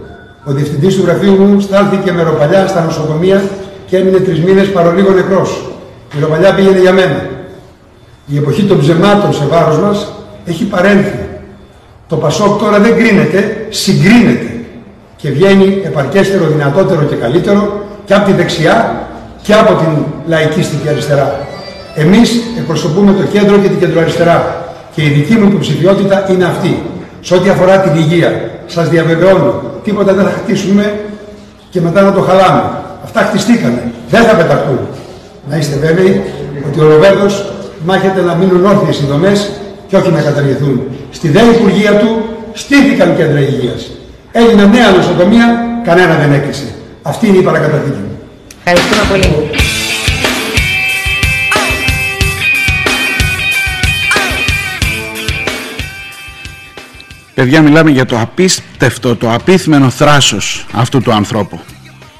Ο 0.45 0.53
διευθυντής 0.53 0.97
του 0.97 1.03
γραφείου 1.03 1.33
μου 1.33 1.61
στάλθηκε 1.61 2.13
με 2.13 2.23
ροπαλιά 2.23 2.67
στα 2.67 2.85
νοσοκομεία 2.85 3.43
και 3.87 3.97
έμεινε 3.97 4.19
τρεις 4.19 4.41
μήνες 4.41 4.73
παρολίγο 4.73 5.11
νεκρός. 5.11 5.71
Η 6.17 6.21
ροπαλιά 6.21 6.55
πήγαινε 6.55 6.81
για 6.81 6.93
μένα. 6.93 7.29
Η 8.27 8.37
εποχή 8.37 8.63
των 8.63 8.79
ψεμάτων 8.79 9.33
σε 9.33 9.47
βάρος 9.47 9.79
μας 9.79 10.13
έχει 10.45 10.65
παρέλθει. 10.65 11.26
Το 12.09 12.17
Πασόκ 12.17 12.61
τώρα 12.61 12.79
δεν 12.79 12.97
κρίνεται, 12.97 13.67
συγκρίνεται 13.69 14.51
και 15.17 15.31
βγαίνει 15.31 15.83
επαρκέστερο, 15.85 16.47
δυνατότερο 16.47 17.03
και 17.03 17.15
καλύτερο 17.15 17.81
και 18.05 18.15
από 18.15 18.27
τη 18.27 18.33
δεξιά 18.33 19.07
και 19.43 19.55
από 19.55 19.75
την 19.75 20.05
λαϊκίστικη 20.27 20.89
αριστερά. 20.89 21.47
Εμείς 21.95 22.41
εκπροσωπούμε 22.59 23.13
το 23.13 23.23
κέντρο 23.23 23.59
και 23.59 23.69
την 23.69 23.79
κεντροαριστερά 23.79 24.65
και 24.95 25.03
η 25.03 25.09
δική 25.09 25.35
μου 25.35 25.49
υποψηφιότητα 25.49 26.27
είναι 26.31 26.45
αυτή. 26.45 26.83
Σε 27.21 27.35
ό,τι 27.35 27.49
αφορά 27.49 27.79
την 27.81 27.95
υγεία, 27.95 28.51
σας 28.67 28.89
διαβεβαιώνω, 28.89 29.63
τίποτα 29.85 30.13
δεν 30.13 30.25
θα 30.25 30.31
χτίσουμε 30.31 31.01
και 31.71 31.81
μετά 31.81 32.03
να 32.03 32.13
το 32.13 32.21
χαλάμε. 32.21 32.63
Αυτά 33.05 33.21
χτιστήκανε, 33.21 33.93
δεν 34.11 34.23
θα 34.23 34.37
πεταχτούν. 34.37 34.79
Να 35.51 35.57
είστε 35.57 35.77
βέβαιοι 35.77 36.23
ότι 36.69 36.81
ο 36.81 36.89
Ροβέρδος 36.89 37.53
μάχεται 37.85 38.21
να 38.21 38.35
μείνουν 38.35 38.65
όρθιες 38.65 39.01
οι 39.01 39.07
δομές 39.07 39.51
και 39.89 39.97
όχι 39.97 40.11
να 40.11 40.21
καταργηθούν. 40.21 40.81
Στη 41.11 41.29
ΔΕ 41.29 41.41
Υπουργεία 41.41 41.97
του 41.97 42.25
στήθηκαν 42.53 43.17
κέντρα 43.17 43.41
υγείας. 43.41 43.91
Έγιναν 44.33 44.71
νέα 44.71 44.91
νοσοκομεία, 44.91 45.47
κανένα 45.85 46.15
δεν 46.15 46.33
έκλεισε. 46.33 46.75
Αυτή 47.03 47.27
είναι 47.27 47.39
η 47.39 47.43
παρακαταθήκη 47.43 47.97
μου. 47.97 48.19
Ευχαριστούμε 48.65 49.03
πολύ. 49.11 49.51
Παιδιά 57.35 57.63
μιλάμε 57.63 57.91
για 57.91 58.05
το 58.05 58.19
απίστευτο, 58.21 59.17
το 59.17 59.33
απίθμενο 59.33 59.91
θράσος 59.91 60.67
αυτού 60.73 61.01
του 61.03 61.13
ανθρώπου. 61.13 61.61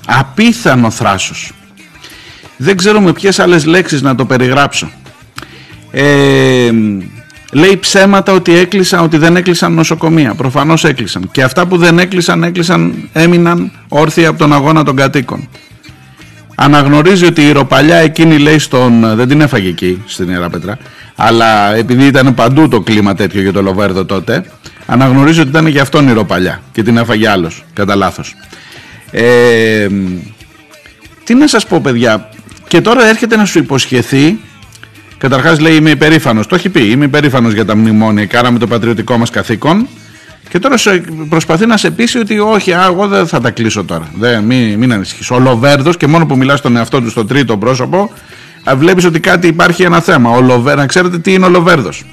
Απίθανο 0.07 0.91
θράσος. 0.91 1.53
Δεν 2.57 2.77
ξέρω 2.77 3.01
με 3.01 3.13
ποιες 3.13 3.39
άλλες 3.39 3.65
λέξεις 3.65 4.03
να 4.03 4.15
το 4.15 4.25
περιγράψω. 4.25 4.91
Ε, 5.91 6.71
λέει 7.53 7.77
ψέματα 7.77 8.33
ότι 8.33 8.57
έκλεισαν, 8.57 9.05
ότι 9.05 9.17
δεν 9.17 9.37
έκλεισαν 9.37 9.73
νοσοκομεία. 9.73 10.35
Προφανώς 10.35 10.85
έκλεισαν. 10.85 11.29
Και 11.33 11.43
αυτά 11.43 11.67
που 11.67 11.77
δεν 11.77 11.99
έκλεισαν, 11.99 12.43
έκλεισαν, 12.43 13.09
έμειναν 13.13 13.73
όρθια 13.89 14.29
από 14.29 14.39
τον 14.39 14.53
αγώνα 14.53 14.85
των 14.85 14.97
κατοίκων. 14.97 15.49
Αναγνωρίζει 16.55 17.27
ότι 17.27 17.47
η 17.49 17.53
ροπαλιά 17.53 17.97
εκείνη 17.97 18.39
λέει 18.39 18.59
στον. 18.59 19.17
Δεν 19.17 19.29
την 19.29 19.41
έφαγε 19.41 19.69
εκεί 19.69 20.03
στην 20.07 20.29
Ιεραπέτρα, 20.29 20.79
αλλά 21.17 21.75
επειδή 21.75 22.07
ήταν 22.07 22.35
παντού 22.35 22.69
το 22.69 22.81
κλίμα 22.81 23.15
τέτοιο 23.15 23.41
για 23.41 23.53
το 23.53 23.63
Λοβέρδο 23.63 24.05
τότε, 24.05 24.45
αναγνωρίζει 24.87 25.41
ότι 25.41 25.49
ήταν 25.49 25.67
για 25.67 25.83
αυτόν 25.83 26.09
η 26.09 26.13
ροπαλιά 26.13 26.61
και 26.73 26.83
την 26.83 26.97
έφαγε 26.97 27.29
άλλος, 27.29 27.65
κατά 27.73 27.95
λάθος. 27.95 28.35
Ε, 29.11 29.87
τι 31.25 31.35
να 31.35 31.47
σας 31.47 31.67
πω 31.67 31.81
παιδιά 31.81 32.31
και 32.69 32.81
τώρα 32.81 33.07
έρχεται 33.07 33.37
να 33.37 33.45
σου 33.45 33.59
υποσχεθεί 33.59 34.39
Καταρχάς 35.19 35.61
λέει 35.61 35.75
είμαι 35.75 35.91
υπερήφανος. 35.91 36.47
Το 36.47 36.55
έχει 36.55 36.69
πει. 36.69 36.91
Είμαι 36.91 37.05
υπερήφανος 37.05 37.53
για 37.53 37.65
τα 37.65 37.77
μνημόνια. 37.77 38.27
Κάναμε 38.27 38.59
το 38.59 38.67
πατριωτικό 38.67 39.17
μας 39.17 39.31
καθήκον. 39.31 39.89
Και 40.49 40.59
τώρα 40.59 40.77
προσπαθεί 41.29 41.67
να 41.67 41.77
σε 41.77 41.91
πείσει 41.91 42.19
ότι 42.19 42.39
όχι, 42.39 42.73
α, 42.73 42.85
εγώ 42.85 43.09
δεν 43.09 43.27
θα 43.27 43.41
τα 43.41 43.51
κλείσω 43.51 43.85
τώρα. 43.85 44.09
Δεν, 44.15 44.45
μην, 44.45 44.79
μην 44.79 44.93
ανησυχείς. 44.93 45.31
Ο 45.31 45.39
Λοβέρδος 45.39 45.97
και 45.97 46.07
μόνο 46.07 46.27
που 46.27 46.37
μιλάς 46.37 46.59
στον 46.59 46.77
εαυτό 46.77 47.01
του 47.01 47.11
στο 47.11 47.25
τρίτο 47.25 47.57
πρόσωπο, 47.57 48.11
βλέπεις 48.77 49.05
ότι 49.05 49.21
κάτι 49.21 49.47
υπάρχει 49.47 49.83
ένα 49.83 50.01
θέμα. 50.01 50.31
Ο 50.31 50.41
Λοβέρ, 50.41 50.77
να 50.77 50.87
ξέρετε 50.87 51.19
τι 51.19 51.33
είναι 51.33 51.45
ο 51.45 51.49
Λοβέρδος. 51.49 52.05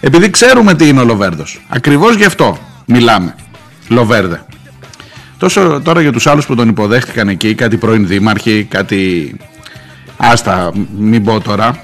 Επειδή 0.00 0.30
ξέρουμε 0.30 0.74
τι 0.74 0.88
είναι 0.88 1.00
ο 1.00 1.04
Λοβέρδος. 1.04 1.60
Ακριβώς 1.68 2.16
γι' 2.16 2.24
αυτό 2.24 2.58
μιλάμε. 2.86 3.34
Λοβέρδε. 3.88 4.42
Τόσο 5.38 5.80
τώρα 5.84 6.00
για 6.00 6.12
τους 6.12 6.26
άλλους 6.26 6.46
που 6.46 6.54
τον 6.54 6.68
υποδέχτηκαν 6.68 7.28
εκεί, 7.28 7.54
κάτι 7.54 7.76
πρώην 7.76 8.06
δήμαρχοι, 8.06 8.66
κάτι. 8.70 9.34
Άστα, 10.16 10.72
μην 10.98 11.24
πω 11.24 11.40
τώρα. 11.40 11.78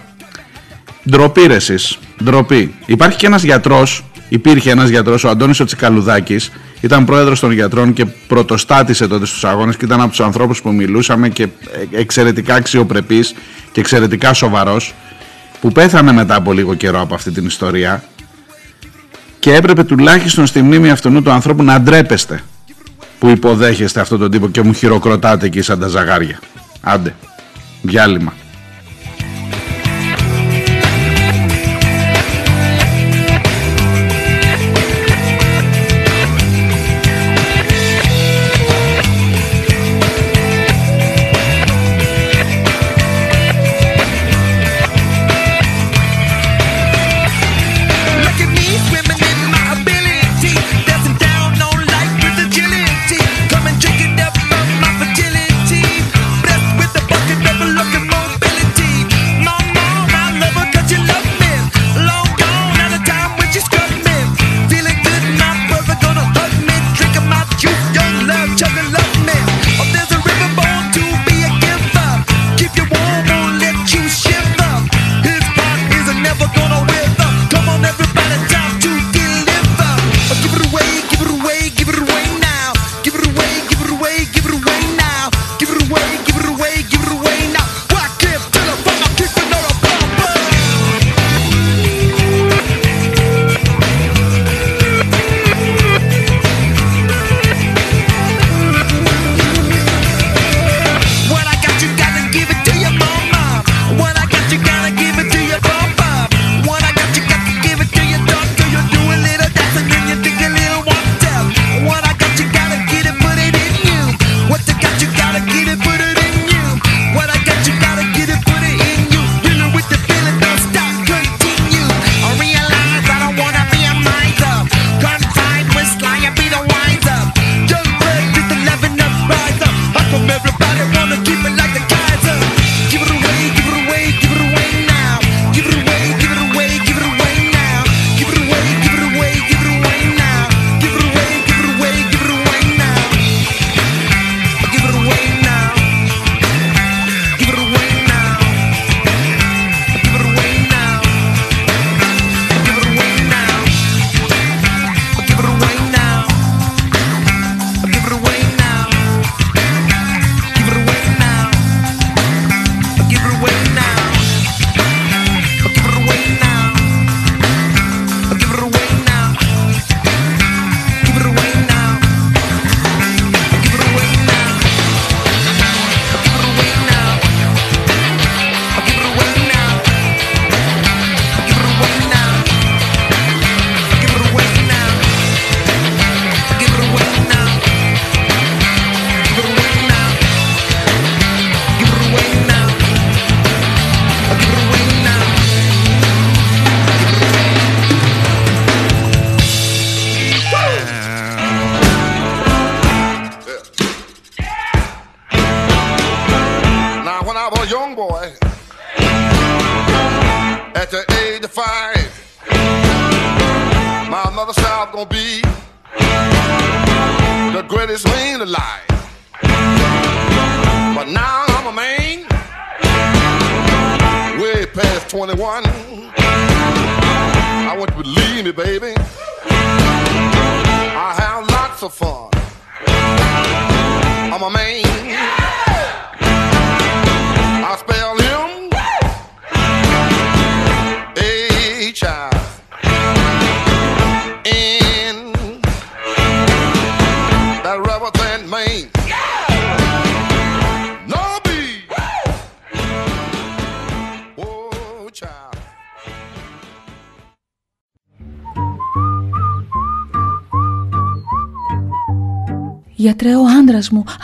Ντροπή 1.11 1.47
ρε 1.47 1.55
εσείς. 1.55 1.99
Ντροπή. 2.25 2.75
Υπάρχει 2.87 3.17
και 3.17 3.27
ένας 3.27 3.43
γιατρός, 3.43 4.05
υπήρχε 4.29 4.71
ένας 4.71 4.89
γιατρός, 4.89 5.25
ο 5.25 5.29
Αντώνης 5.29 5.61
ο 5.61 5.65
Τσικαλουδάκης, 5.65 6.51
ήταν 6.81 7.05
πρόεδρος 7.05 7.41
των 7.41 7.53
γιατρών 7.53 7.93
και 7.93 8.05
πρωτοστάτησε 8.05 9.09
τότε 9.09 9.27
στους 9.27 9.45
αγώνες 9.45 9.77
και 9.77 9.85
ήταν 9.85 10.01
από 10.01 10.11
τους 10.11 10.21
ανθρώπους 10.21 10.63
που 10.63 10.73
μιλούσαμε 10.73 11.29
και 11.29 11.49
εξαιρετικά 11.91 12.55
αξιοπρεπής 12.55 13.35
και 13.73 13.81
εξαιρετικά 13.81 14.33
σοβαρός 14.33 14.95
που 15.61 15.73
πέθανε 15.73 16.13
μετά 16.13 16.35
από 16.35 16.53
λίγο 16.53 16.75
καιρό 16.75 17.01
από 17.01 17.15
αυτή 17.15 17.31
την 17.31 17.47
ιστορία 17.47 18.05
και 19.39 19.55
έπρεπε 19.55 19.85
τουλάχιστον 19.85 20.47
στη 20.47 20.63
μνήμη 20.63 20.91
αυτού 20.91 21.23
του 21.23 21.31
ανθρώπου 21.31 21.63
να 21.63 21.81
ντρέπεστε 21.81 22.43
που 23.19 23.29
υποδέχεστε 23.29 24.01
αυτόν 24.01 24.19
τον 24.19 24.31
τύπο 24.31 24.49
και 24.49 24.63
μου 24.63 24.73
χειροκροτάτε 24.73 25.47
εκεί 25.47 25.63
σαν 25.63 25.79
τα 25.79 25.89
ζαγάρια. 25.89 26.39
Άντε, 26.81 27.15
διάλειμμα. 27.83 28.33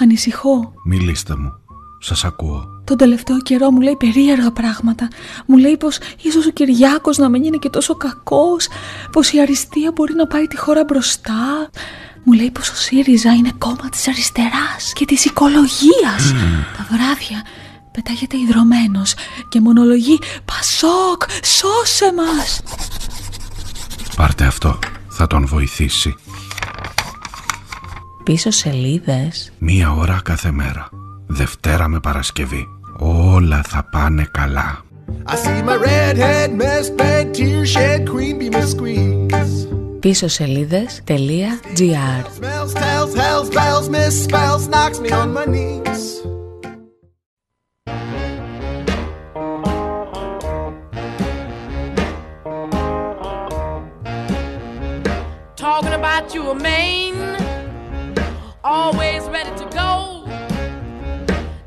Ανησυχώ. 0.03 0.73
Μιλήστε 0.85 1.37
μου. 1.37 1.53
Σας 2.01 2.25
ακούω. 2.25 2.65
Τον 2.85 2.97
τελευταίο 2.97 3.41
καιρό 3.43 3.71
μου 3.71 3.81
λέει 3.81 3.97
περίεργα 3.97 4.51
πράγματα. 4.51 5.09
Μου 5.47 5.57
λέει 5.57 5.77
πως 5.77 5.99
ίσως 6.23 6.47
ο 6.47 6.51
Κυριάκος 6.51 7.19
να 7.19 7.29
μην 7.29 7.43
είναι 7.45 7.57
και 7.57 7.69
τόσο 7.69 7.95
κακός, 7.95 8.69
πως 9.13 9.33
η 9.33 9.41
αριστεία 9.41 9.93
μπορεί 9.95 10.15
να 10.15 10.27
πάει 10.27 10.47
τη 10.47 10.57
χώρα 10.57 10.85
μπροστά. 10.85 11.71
Μου 12.25 12.33
λέει 12.33 12.51
πως 12.51 12.71
ο 12.71 12.75
ΣΥΡΙΖΑ 12.75 13.33
είναι 13.33 13.53
κόμμα 13.59 13.89
της 13.91 14.09
αριστεράς 14.09 14.93
και 14.95 15.05
της 15.05 15.25
οικολογίας. 15.25 16.33
Τα 16.77 16.87
βράδια 16.91 17.43
πετάγεται 17.93 18.37
ιδρωμένο 18.37 19.03
και 19.49 19.61
μονολογεί 19.61 20.19
Πασόκ, 20.45 21.23
σώσε 21.43 22.13
μας! 22.17 22.63
Πάρτε 24.17 24.45
αυτό, 24.45 24.79
θα 25.09 25.27
τον 25.27 25.47
βοηθήσει 25.47 26.15
πίσω 28.33 28.51
σελίδες. 28.51 29.53
Μία 29.59 29.93
ώρα 29.93 30.21
κάθε 30.25 30.51
μέρα. 30.51 30.89
Δευτέρα 31.27 31.89
με 31.89 32.01
Παρασκευή. 32.01 32.67
Όλα 32.99 33.63
θα 33.69 33.89
πάνε 33.91 34.29
καλά. 34.31 34.85
Πίσω 40.01 40.29
σελίδες.gr 40.29 42.25
Talking 55.57 55.93
about 55.93 56.35
you, 56.35 56.43
a. 56.55 57.12
always 58.65 59.25
ready 59.29 59.51
to 59.57 59.65
go. 59.71 60.25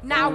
Now 0.03 0.29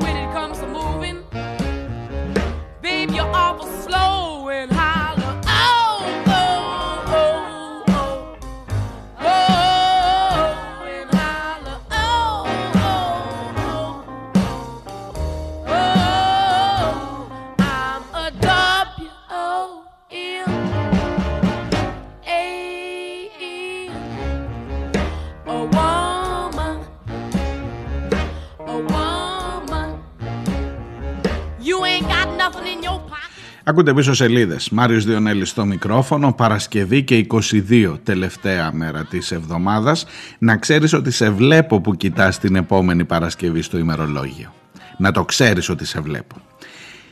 Ακούτε 33.71 33.95
πίσω 33.95 34.15
σελίδες. 34.15 34.71
Μάριος 34.71 35.05
Διονέλης 35.05 35.49
στο 35.49 35.65
μικρόφωνο, 35.65 36.33
Παρασκευή 36.33 37.03
και 37.03 37.15
22, 37.17 37.99
τελευταία 38.03 38.73
μέρα 38.73 39.05
της 39.05 39.31
εβδομάδας. 39.31 40.07
Να 40.39 40.57
ξέρεις 40.57 40.93
ότι 40.93 41.11
σε 41.11 41.31
βλέπω 41.31 41.81
που 41.81 41.97
κοιτάς 41.97 42.39
την 42.39 42.57
επόμενη 42.57 43.05
Παρασκευή 43.05 43.63
στο 43.63 43.79
ημερολόγιο. 43.79 44.55
Να 44.99 45.13
το 45.13 45.25
ξέρεις 45.25 45.69
ότι 45.69 45.85
σε 45.85 46.01
βλέπω. 46.01 46.37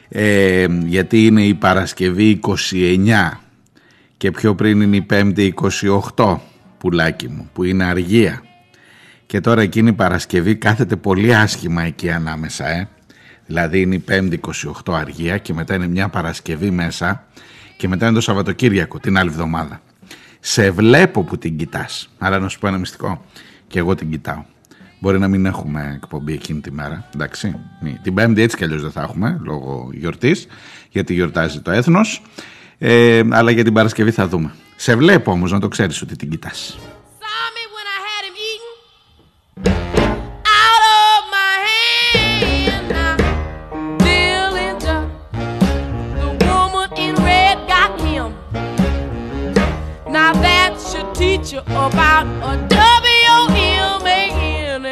Ε, 0.08 0.66
γιατί 0.84 1.26
είναι 1.26 1.42
η 1.42 1.54
Παρασκευή 1.54 2.40
29 2.70 3.40
και 4.16 4.30
πιο 4.30 4.54
πριν 4.54 4.80
είναι 4.80 4.96
η 4.96 5.02
Πέμπτη 5.02 5.54
28, 6.14 6.36
πουλάκι 6.78 7.28
μου, 7.28 7.50
που 7.52 7.64
είναι 7.64 7.84
αργία. 7.84 8.42
Και 9.26 9.40
τώρα 9.40 9.62
εκείνη 9.62 9.88
η 9.88 9.92
Παρασκευή 9.92 10.56
κάθεται 10.56 10.96
πολύ 10.96 11.34
άσχημα 11.34 11.82
εκεί 11.82 12.10
ανάμεσα, 12.10 12.68
ε. 12.68 12.88
Δηλαδή 13.48 13.80
είναι 13.80 13.94
η 13.94 14.04
5η 14.08 14.34
28 14.86 14.94
αργία 14.94 15.38
και 15.38 15.54
μετά 15.54 15.74
είναι 15.74 15.88
μια 15.88 16.08
Παρασκευή 16.08 16.70
μέσα 16.70 17.24
και 17.76 17.88
μετά 17.88 18.06
είναι 18.06 18.14
το 18.14 18.20
Σαββατοκύριακο 18.20 18.98
την 18.98 19.18
άλλη 19.18 19.28
εβδομάδα. 19.28 19.80
Σε 20.40 20.70
βλέπω 20.70 21.22
που 21.22 21.38
την 21.38 21.56
κοιτάς. 21.56 22.08
Άρα 22.18 22.38
να 22.38 22.48
σου 22.48 22.58
πω 22.58 22.68
ένα 22.68 22.78
μυστικό. 22.78 23.24
Και 23.66 23.78
εγώ 23.78 23.94
την 23.94 24.10
κοιτάω. 24.10 24.44
Μπορεί 25.00 25.18
να 25.18 25.28
μην 25.28 25.46
έχουμε 25.46 25.92
εκπομπή 25.94 26.32
εκείνη 26.32 26.60
τη 26.60 26.72
μέρα. 26.72 27.08
Εντάξει. 27.14 27.54
Μη. 27.80 27.98
Την 28.02 28.14
Πέμπτη 28.14 28.42
έτσι 28.42 28.56
κι 28.56 28.64
αλλιώς 28.64 28.82
δεν 28.82 28.90
θα 28.90 29.02
έχουμε 29.02 29.40
λόγω 29.42 29.90
γιορτής, 29.92 30.46
γιατί 30.90 31.14
γιορτάζει 31.14 31.60
το 31.60 31.70
έθνος. 31.70 32.22
Ε, 32.78 33.22
αλλά 33.30 33.50
για 33.50 33.64
την 33.64 33.72
Παρασκευή 33.72 34.10
θα 34.10 34.28
δούμε. 34.28 34.54
Σε 34.76 34.96
βλέπω 34.96 35.30
όμως 35.30 35.52
να 35.52 35.60
το 35.60 35.68
ξέρεις 35.68 36.02
ότι 36.02 36.16
την 36.16 36.30
κοιτάς. 36.30 36.78
About 51.92 52.26
a 52.50 52.54
W-O-M-A-N 53.08 54.02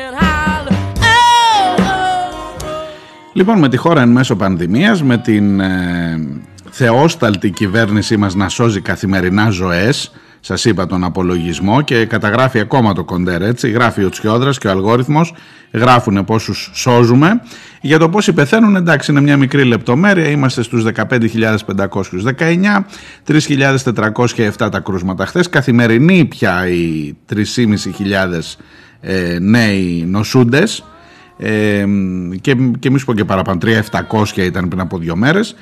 and 0.04 0.14
holler. 0.22 0.76
Oh, 1.00 1.76
oh, 1.78 2.62
oh. 2.62 2.88
Λοιπόν, 3.32 3.58
με 3.58 3.68
τη 3.68 3.76
χώρα 3.76 4.00
εν 4.00 4.08
μέσω 4.08 4.36
πανδημίας, 4.36 5.02
με 5.02 5.18
την 5.18 5.60
ε, 5.60 6.20
θεόσταλτη 6.70 7.50
κυβέρνησή 7.50 8.16
μας 8.16 8.34
να 8.34 8.48
σώζει 8.48 8.80
καθημερινά 8.80 9.50
ζωές, 9.50 10.12
σας 10.46 10.64
είπα 10.64 10.86
τον 10.86 11.04
απολογισμό 11.04 11.82
και 11.82 12.06
καταγράφει 12.06 12.60
ακόμα 12.60 12.92
το 12.92 13.04
κοντέρ 13.04 13.42
έτσι, 13.42 13.70
γράφει 13.70 14.04
ο 14.04 14.08
Τσιόδρας 14.08 14.58
και 14.58 14.68
ο 14.68 14.70
αλγόριθμος, 14.70 15.34
γράφουν 15.72 16.24
πόσους 16.24 16.70
σώζουμε. 16.74 17.40
Για 17.80 17.98
το 17.98 18.08
πόσοι 18.08 18.32
πεθαίνουν 18.32 18.76
εντάξει 18.76 19.10
είναι 19.10 19.20
μια 19.20 19.36
μικρή 19.36 19.64
λεπτομέρεια, 19.64 20.28
είμαστε 20.28 20.62
στους 20.62 20.84
15.519, 20.84 22.84
3.407 23.26 24.70
τα 24.70 24.80
κρούσματα 24.80 25.26
χθες, 25.26 25.48
καθημερινή 25.48 26.24
πια 26.24 26.68
οι 26.68 27.16
3.500 27.34 28.56
ε, 29.00 29.38
νέοι 29.40 30.04
νοσούντες, 30.06 30.84
ε, 31.38 31.84
και, 32.40 32.56
και 32.78 32.90
μη 32.90 32.98
σου 32.98 33.04
πω 33.04 33.14
και 33.14 33.24
παραπάνω 33.24 33.58
3.700 33.62 34.36
ήταν 34.36 34.68
πριν 34.68 34.80
από 34.80 34.98
δύο 34.98 35.16
μέρες 35.16 35.54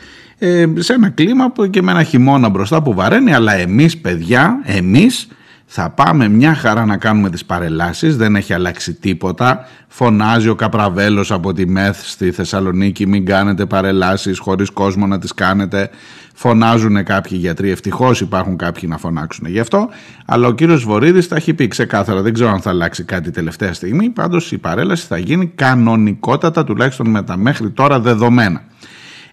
ε, 0.44 0.72
σε 0.76 0.92
ένα 0.92 1.08
κλίμα 1.08 1.50
που 1.50 1.66
και 1.70 1.82
με 1.82 1.90
ένα 1.90 2.02
χειμώνα 2.02 2.48
μπροστά 2.48 2.82
που 2.82 2.94
βαραίνει 2.94 3.34
αλλά 3.34 3.54
εμείς 3.54 3.98
παιδιά, 3.98 4.60
εμείς 4.64 5.28
θα 5.66 5.90
πάμε 5.90 6.28
μια 6.28 6.54
χαρά 6.54 6.84
να 6.84 6.96
κάνουμε 6.96 7.30
τις 7.30 7.44
παρελάσεις, 7.44 8.16
δεν 8.16 8.36
έχει 8.36 8.52
αλλάξει 8.52 8.94
τίποτα. 8.94 9.66
Φωνάζει 9.88 10.48
ο 10.48 10.54
Καπραβέλος 10.54 11.32
από 11.32 11.52
τη 11.52 11.66
ΜΕΘ 11.66 11.96
στη 12.08 12.30
Θεσσαλονίκη, 12.30 13.06
μην 13.06 13.24
κάνετε 13.24 13.66
παρελάσεις 13.66 14.38
χωρίς 14.38 14.70
κόσμο 14.70 15.06
να 15.06 15.18
τις 15.18 15.34
κάνετε. 15.34 15.90
Φωνάζουν 16.34 17.04
κάποιοι 17.04 17.38
γιατροί, 17.40 17.70
ευτυχώς 17.70 18.20
υπάρχουν 18.20 18.56
κάποιοι 18.56 18.88
να 18.92 18.98
φωνάξουν 18.98 19.46
γι' 19.48 19.60
αυτό. 19.60 19.88
Αλλά 20.24 20.46
ο 20.46 20.52
κύριος 20.52 20.84
Βορύδης 20.84 21.28
τα 21.28 21.36
έχει 21.36 21.54
πει 21.54 21.68
ξεκάθαρα, 21.68 22.22
δεν 22.22 22.32
ξέρω 22.32 22.50
αν 22.50 22.60
θα 22.60 22.70
αλλάξει 22.70 23.04
κάτι 23.04 23.30
τελευταία 23.30 23.72
στιγμή. 23.72 24.10
Πάντως 24.10 24.52
η 24.52 24.58
παρέλαση 24.58 25.06
θα 25.06 25.18
γίνει 25.18 25.46
κανονικότατα, 25.46 26.64
τουλάχιστον 26.64 27.10
με 27.10 27.22
τα 27.22 27.36
μέχρι 27.36 27.70
τώρα 27.70 28.00
δεδομένα. 28.00 28.62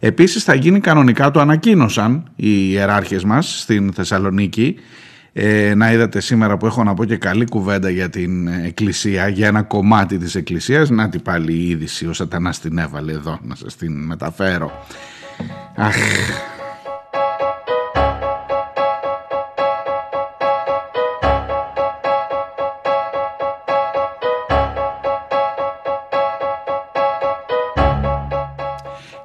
Επίσης 0.04 0.44
θα 0.44 0.56
γίνει 0.56 0.80
κανονικά, 0.80 1.32
το 1.32 1.40
ανακοίνωσαν 1.40 2.32
οι 2.36 2.70
ιεράρχες 2.70 3.24
μας 3.24 3.60
στην 3.62 3.94
Θεσσαλονίκη, 3.94 4.76
ε, 5.34 5.74
να 5.76 5.92
είδατε 5.92 6.20
σήμερα 6.20 6.58
που 6.58 6.66
έχω 6.66 6.84
να 6.84 6.94
πω 6.94 7.06
και 7.06 7.18
καλή 7.18 7.46
κουβέντα 7.46 7.90
για 7.90 8.10
την 8.10 8.48
εκκλησία, 8.48 9.28
για 9.28 9.48
ένα 9.48 9.62
κομμάτι 9.62 10.18
της 10.18 10.36
εκκλησίας. 10.36 10.90
Να 10.90 11.10
την 11.10 11.22
πάλι 11.22 11.54
η 11.54 11.70
είδηση, 11.70 12.08
ο 12.08 12.14
σατανάς 12.14 12.60
την 12.60 12.78
έβαλε 12.78 13.12
εδώ, 13.12 13.40
να 13.44 13.56
σας 13.56 13.76
την 13.76 14.06
μεταφέρω. 14.06 14.72
Αχ, 15.76 15.96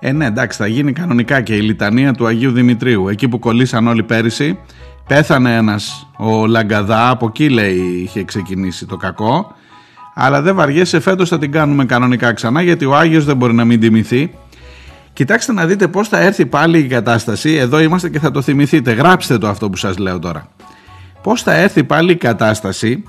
Ε, 0.08 0.12
ναι, 0.12 0.26
εντάξει, 0.26 0.58
θα 0.58 0.66
γίνει 0.66 0.92
κανονικά 0.92 1.40
και 1.40 1.54
η 1.54 1.60
λιτανία 1.60 2.12
του 2.12 2.26
Αγίου 2.26 2.52
Δημητρίου. 2.52 3.08
Εκεί 3.08 3.28
που 3.28 3.38
κολλήσαν 3.38 3.86
όλοι 3.86 4.02
πέρυσι, 4.02 4.58
πέθανε 5.06 5.56
ένας 5.56 6.08
ο 6.16 6.46
Λαγκαδά, 6.46 7.08
από 7.08 7.26
εκεί 7.26 7.48
λέει 7.48 7.76
είχε 7.76 8.24
ξεκινήσει 8.24 8.86
το 8.86 8.96
κακό. 8.96 9.54
Αλλά 10.14 10.42
δεν 10.42 10.54
βαριέσαι, 10.54 11.00
φέτος 11.00 11.28
θα 11.28 11.38
την 11.38 11.52
κάνουμε 11.52 11.84
κανονικά 11.84 12.32
ξανά, 12.32 12.62
γιατί 12.62 12.84
ο 12.84 12.96
Άγιος 12.96 13.24
δεν 13.24 13.36
μπορεί 13.36 13.54
να 13.54 13.64
μην 13.64 13.80
τιμηθεί. 13.80 14.30
Κοιτάξτε 15.12 15.52
να 15.52 15.66
δείτε 15.66 15.88
πώς 15.88 16.08
θα 16.08 16.18
έρθει 16.18 16.46
πάλι 16.46 16.78
η 16.78 16.86
κατάσταση. 16.86 17.54
Εδώ 17.54 17.80
είμαστε 17.80 18.08
και 18.08 18.18
θα 18.18 18.30
το 18.30 18.42
θυμηθείτε. 18.42 18.92
Γράψτε 18.92 19.38
το 19.38 19.48
αυτό 19.48 19.70
που 19.70 19.76
σας 19.76 19.98
λέω 19.98 20.18
τώρα. 20.18 20.48
Πώς 21.22 21.42
θα 21.42 21.54
έρθει 21.54 21.84
πάλι 21.84 22.12
η 22.12 22.16
κατάσταση 22.16 23.02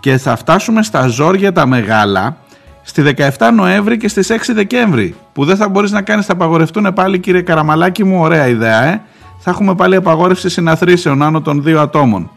και 0.00 0.16
θα 0.16 0.36
φτάσουμε 0.36 0.82
στα 0.82 1.06
ζόρια 1.06 1.52
τα 1.52 1.66
μεγάλα 1.66 2.36
στη 2.90 3.14
17 3.38 3.50
Νοέμβρη 3.54 3.96
και 3.96 4.08
στις 4.08 4.30
6 4.30 4.36
Δεκέμβρη 4.54 5.14
που 5.32 5.44
δεν 5.44 5.56
θα 5.56 5.68
μπορείς 5.68 5.90
να 5.90 6.02
κάνεις 6.02 6.26
θα 6.26 6.32
απαγορευτούν 6.32 6.92
πάλι 6.94 7.18
κύριε 7.18 7.40
Καραμαλάκη 7.40 8.04
μου 8.04 8.20
ωραία 8.20 8.48
ιδέα 8.48 8.84
ε. 8.84 9.02
Θα 9.38 9.50
έχουμε 9.50 9.74
πάλι 9.74 9.96
απαγόρευση 9.96 10.48
συναθρήσεων 10.48 11.22
άνω 11.22 11.40
των 11.40 11.62
δύο 11.62 11.80
ατόμων 11.80 12.30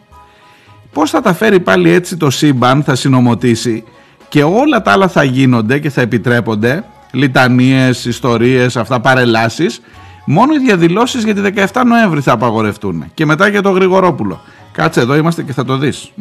πως 0.93 1.09
θα 1.09 1.21
τα 1.21 1.33
φέρει 1.33 1.59
πάλι 1.59 1.89
έτσι 1.89 2.17
το 2.17 2.29
σύμπαν 2.29 2.83
θα 2.83 2.95
συνομωτήσει 2.95 3.83
και 4.29 4.43
όλα 4.43 4.81
τα 4.81 4.91
άλλα 4.91 5.07
θα 5.07 5.23
γίνονται 5.23 5.79
και 5.79 5.89
θα 5.89 6.01
επιτρέπονται 6.01 6.83
λιτανίες, 7.11 8.05
ιστορίες, 8.05 8.77
αυτά 8.77 8.99
παρελάσεις 8.99 9.81
μόνο 10.25 10.53
οι 10.53 10.59
διαδηλώσεις 10.59 11.23
για 11.23 11.35
τη 11.35 11.41
17 11.73 11.81
Νοέμβρη 11.85 12.21
θα 12.21 12.31
απαγορευτούν 12.31 13.05
και 13.13 13.25
μετά 13.25 13.47
για 13.47 13.61
το 13.61 13.69
Γρηγορόπουλο. 13.69 14.41
Κάτσε 14.71 14.99
εδώ 14.99 15.15
είμαστε 15.15 15.43
και 15.43 15.53
θα 15.53 15.65
το 15.65 15.77
δεις 15.77 16.11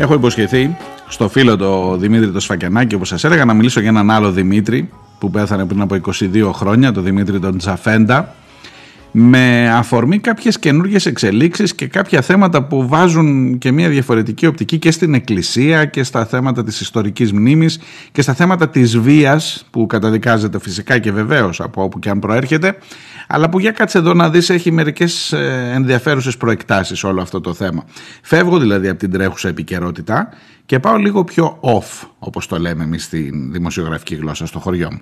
Έχω 0.00 0.14
υποσχεθεί 0.14 0.76
στο 1.08 1.28
φίλο 1.28 1.56
το 1.56 1.96
Δημήτρη 1.96 2.30
το 2.30 2.40
Σφακιανάκη, 2.40 2.94
όπως 2.94 3.08
σας 3.08 3.24
έλεγα, 3.24 3.44
να 3.44 3.54
μιλήσω 3.54 3.80
για 3.80 3.88
έναν 3.88 4.10
άλλο 4.10 4.30
Δημήτρη 4.30 4.90
που 5.18 5.30
πέθανε 5.30 5.64
πριν 5.66 5.80
από 5.80 5.94
22 5.94 6.50
χρόνια, 6.52 6.92
το 6.92 7.00
Δημήτρη 7.00 7.40
τον 7.40 7.58
Τζαφέντα. 7.58 8.34
Με 9.12 9.70
αφορμή 9.70 10.18
κάποιες 10.18 10.58
καινούργιες 10.58 11.06
εξελίξεις 11.06 11.74
και 11.74 11.86
κάποια 11.86 12.20
θέματα 12.20 12.64
που 12.64 12.88
βάζουν 12.88 13.58
και 13.58 13.72
μια 13.72 13.88
διαφορετική 13.88 14.46
οπτική 14.46 14.78
και 14.78 14.90
στην 14.90 15.14
Εκκλησία 15.14 15.84
και 15.84 16.02
στα 16.02 16.26
θέματα 16.26 16.64
της 16.64 16.80
ιστορικής 16.80 17.32
μνήμης 17.32 17.80
και 18.12 18.22
στα 18.22 18.34
θέματα 18.34 18.68
της 18.68 18.98
βίας 18.98 19.66
που 19.70 19.86
καταδικάζεται 19.86 20.58
φυσικά 20.58 20.98
και 20.98 21.12
βεβαίως 21.12 21.60
από 21.60 21.82
όπου 21.82 21.98
και 21.98 22.10
αν 22.10 22.18
προέρχεται 22.18 22.76
αλλά 23.28 23.48
που 23.48 23.58
για 23.58 23.70
κάτσε 23.70 23.98
εδώ 23.98 24.14
να 24.14 24.30
δεις 24.30 24.50
έχει 24.50 24.70
μερικές 24.70 25.32
ε, 25.32 25.70
ενδιαφέρουσες 25.74 26.36
προεκτάσεις 26.36 27.04
όλο 27.04 27.22
αυτό 27.22 27.40
το 27.40 27.54
θέμα. 27.54 27.84
Φεύγω 28.22 28.58
δηλαδή 28.58 28.88
από 28.88 28.98
την 28.98 29.10
τρέχουσα 29.10 29.48
επικαιρότητα 29.48 30.28
και 30.66 30.78
πάω 30.78 30.96
λίγο 30.96 31.24
πιο 31.24 31.58
off 31.60 32.08
όπως 32.18 32.46
το 32.46 32.58
λέμε 32.58 32.84
εμείς 32.84 33.04
στην 33.04 33.52
δημοσιογραφική 33.52 34.14
γλώσσα 34.14 34.46
στο 34.46 34.58
χωριό 34.58 34.88
μου. 34.92 35.00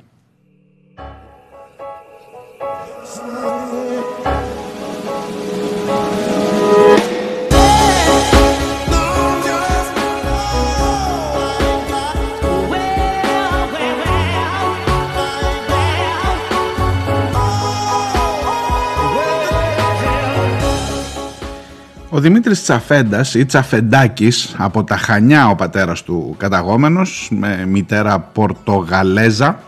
Ο 22.10 22.20
Δημήτρης 22.20 22.62
Τσαφέντας 22.62 23.34
ή 23.34 23.44
Τσαφεντάκης 23.44 24.54
από 24.58 24.84
τα 24.84 24.96
Χανιά 24.96 25.48
ο 25.48 25.54
πατέρας 25.54 26.02
του 26.02 26.34
καταγόμενος 26.38 27.28
με 27.30 27.66
μητέρα 27.66 28.18
Πορτογαλέζα 28.18 29.62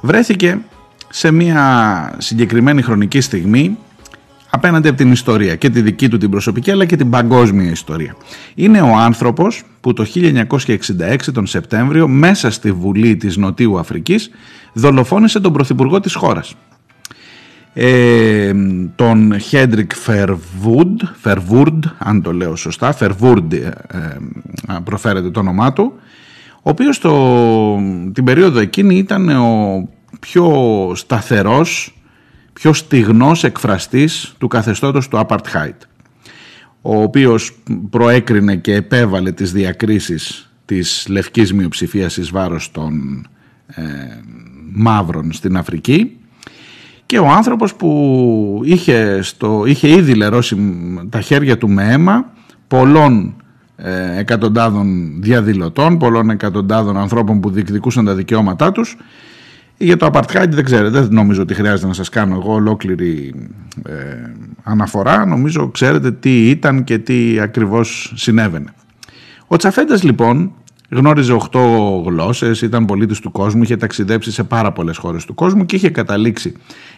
βρέθηκε 0.00 0.58
σε 1.08 1.30
μια 1.30 2.14
συγκεκριμένη 2.18 2.82
χρονική 2.82 3.20
στιγμή 3.20 3.76
απέναντι 4.50 4.88
από 4.88 4.96
την 4.96 5.12
ιστορία 5.12 5.56
και 5.56 5.70
τη 5.70 5.80
δική 5.80 6.08
του 6.08 6.18
την 6.18 6.30
προσωπική 6.30 6.70
αλλά 6.70 6.84
και 6.84 6.96
την 6.96 7.10
παγκόσμια 7.10 7.70
ιστορία. 7.70 8.16
Είναι 8.54 8.80
ο 8.80 8.96
άνθρωπος 8.96 9.62
που 9.80 9.92
το 9.92 10.06
1966 10.14 11.16
τον 11.32 11.46
Σεπτέμβριο 11.46 12.08
μέσα 12.08 12.50
στη 12.50 12.72
Βουλή 12.72 13.16
της 13.16 13.36
Νοτιού 13.36 13.78
Αφρικής 13.78 14.30
δολοφόνησε 14.72 15.40
τον 15.40 15.52
Πρωθυπουργό 15.52 16.00
της 16.00 16.14
χώρας 16.14 16.54
ε, 17.78 18.52
τον 18.94 19.38
Χέντρικ 19.38 19.94
Φερβούντ, 19.94 21.00
Φερβούρντ, 21.20 21.84
αν 21.98 22.22
το 22.22 22.32
λέω 22.32 22.56
σωστά, 22.56 22.92
Φερβούρντ 22.92 23.52
ε, 23.52 23.72
ε, 24.68 24.78
προφέρεται 24.84 25.30
το 25.30 25.40
όνομά 25.40 25.72
του, 25.72 25.92
ο 26.56 26.70
οποίος 26.70 26.98
το, 26.98 27.12
την 28.12 28.24
περίοδο 28.24 28.58
εκείνη 28.58 28.94
ήταν 28.94 29.28
ο 29.28 29.88
πιο 30.20 30.52
σταθερός, 30.94 32.00
πιο 32.52 32.72
στιγνός 32.72 33.44
εκφραστής 33.44 34.34
του 34.38 34.48
καθεστώτος 34.48 35.08
του 35.08 35.26
Apartheid, 35.26 35.76
ο 36.82 37.02
οποίος 37.02 37.58
προέκρινε 37.90 38.56
και 38.56 38.74
επέβαλε 38.74 39.32
τις 39.32 39.52
διακρίσεις 39.52 40.50
της 40.64 41.06
λευκής 41.08 41.52
μειοψηφίας 41.52 42.16
εις 42.16 42.30
βάρος 42.30 42.70
των 42.70 43.26
ε, 43.66 43.82
μαύρων 44.72 45.32
στην 45.32 45.56
Αφρική 45.56 46.15
και 47.06 47.18
ο 47.18 47.28
άνθρωπος 47.28 47.74
που 47.74 48.60
είχε, 48.64 49.22
στο, 49.22 49.62
είχε 49.66 49.88
ήδη 49.88 50.14
λερώσει 50.14 50.56
τα 51.10 51.20
χέρια 51.20 51.58
του 51.58 51.68
με 51.68 51.92
αίμα 51.92 52.32
πολλών 52.68 53.34
ε, 53.76 54.18
εκατοντάδων 54.18 55.16
διαδηλωτών, 55.22 55.98
πολλών 55.98 56.30
εκατοντάδων 56.30 56.96
ανθρώπων 56.96 57.40
που 57.40 57.50
διεκδικούσαν 57.50 58.04
τα 58.04 58.14
δικαιώματά 58.14 58.72
τους 58.72 58.96
για 59.78 59.96
το 59.96 60.10
Apartheid 60.12 60.48
δεν 60.48 60.64
ξέρετε, 60.64 61.00
δεν 61.00 61.08
νομίζω 61.10 61.42
ότι 61.42 61.54
χρειάζεται 61.54 61.86
να 61.86 61.92
σας 61.92 62.08
κάνω 62.08 62.34
εγώ 62.34 62.52
ολόκληρη 62.52 63.34
ε, 63.86 63.92
αναφορά, 64.62 65.26
νομίζω 65.26 65.70
ξέρετε 65.70 66.12
τι 66.12 66.50
ήταν 66.50 66.84
και 66.84 66.98
τι 66.98 67.40
ακριβώς 67.40 68.12
συνέβαινε. 68.16 68.72
Ο 69.46 69.56
Τσαφέντας 69.56 70.02
λοιπόν 70.02 70.52
Γνώριζε 70.90 71.36
8 71.52 71.60
γλώσσες, 72.04 72.62
ήταν 72.62 72.84
πολίτης 72.84 73.20
του 73.20 73.30
κόσμου, 73.30 73.62
είχε 73.62 73.76
ταξιδέψει 73.76 74.32
σε 74.32 74.44
πάρα 74.44 74.72
πολλές 74.72 74.96
χώρες 74.96 75.24
του 75.24 75.34
κόσμου 75.34 75.66
και 75.66 75.76
είχε 75.76 75.90
καταλήξει 75.90 76.52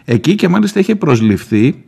εκεί 0.05 0.35
και 0.35 0.47
μάλιστα 0.47 0.79
είχε 0.79 0.95
προσληφθεί 0.95 1.83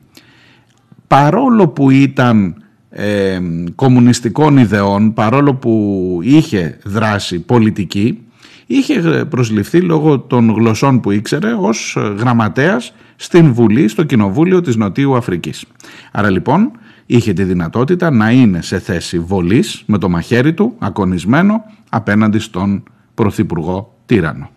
παρόλο 1.07 1.67
που 1.67 1.89
ήταν 1.89 2.63
ε, 2.89 3.39
κομμουνιστικών 3.75 4.57
ιδεών, 4.57 5.13
παρόλο 5.13 5.53
που 5.55 6.19
είχε 6.23 6.77
δράση 6.83 7.39
πολιτική, 7.39 8.19
είχε 8.65 9.25
προσληφθεί 9.29 9.81
λόγω 9.81 10.19
των 10.19 10.49
γλωσσών 10.49 10.99
που 10.99 11.11
ήξερε 11.11 11.53
ως 11.53 11.97
γραμματέας 12.17 12.93
στην 13.15 13.53
Βουλή, 13.53 13.87
στο 13.87 14.03
Κοινοβούλιο 14.03 14.61
της 14.61 14.75
Νοτιού 14.75 15.15
Αφρικής. 15.15 15.65
Άρα 16.11 16.29
λοιπόν 16.29 16.71
είχε 17.05 17.33
τη 17.33 17.43
δυνατότητα 17.43 18.11
να 18.11 18.31
είναι 18.31 18.61
σε 18.61 18.79
θέση 18.79 19.19
βολής 19.19 19.83
με 19.85 19.97
το 19.97 20.09
μαχαίρι 20.09 20.53
του 20.53 20.75
ακονισμένο 20.79 21.63
απέναντι 21.93 22.39
στον 22.39 22.83
Πρωθυπουργό 23.13 23.95
Τύρανο. 24.05 24.49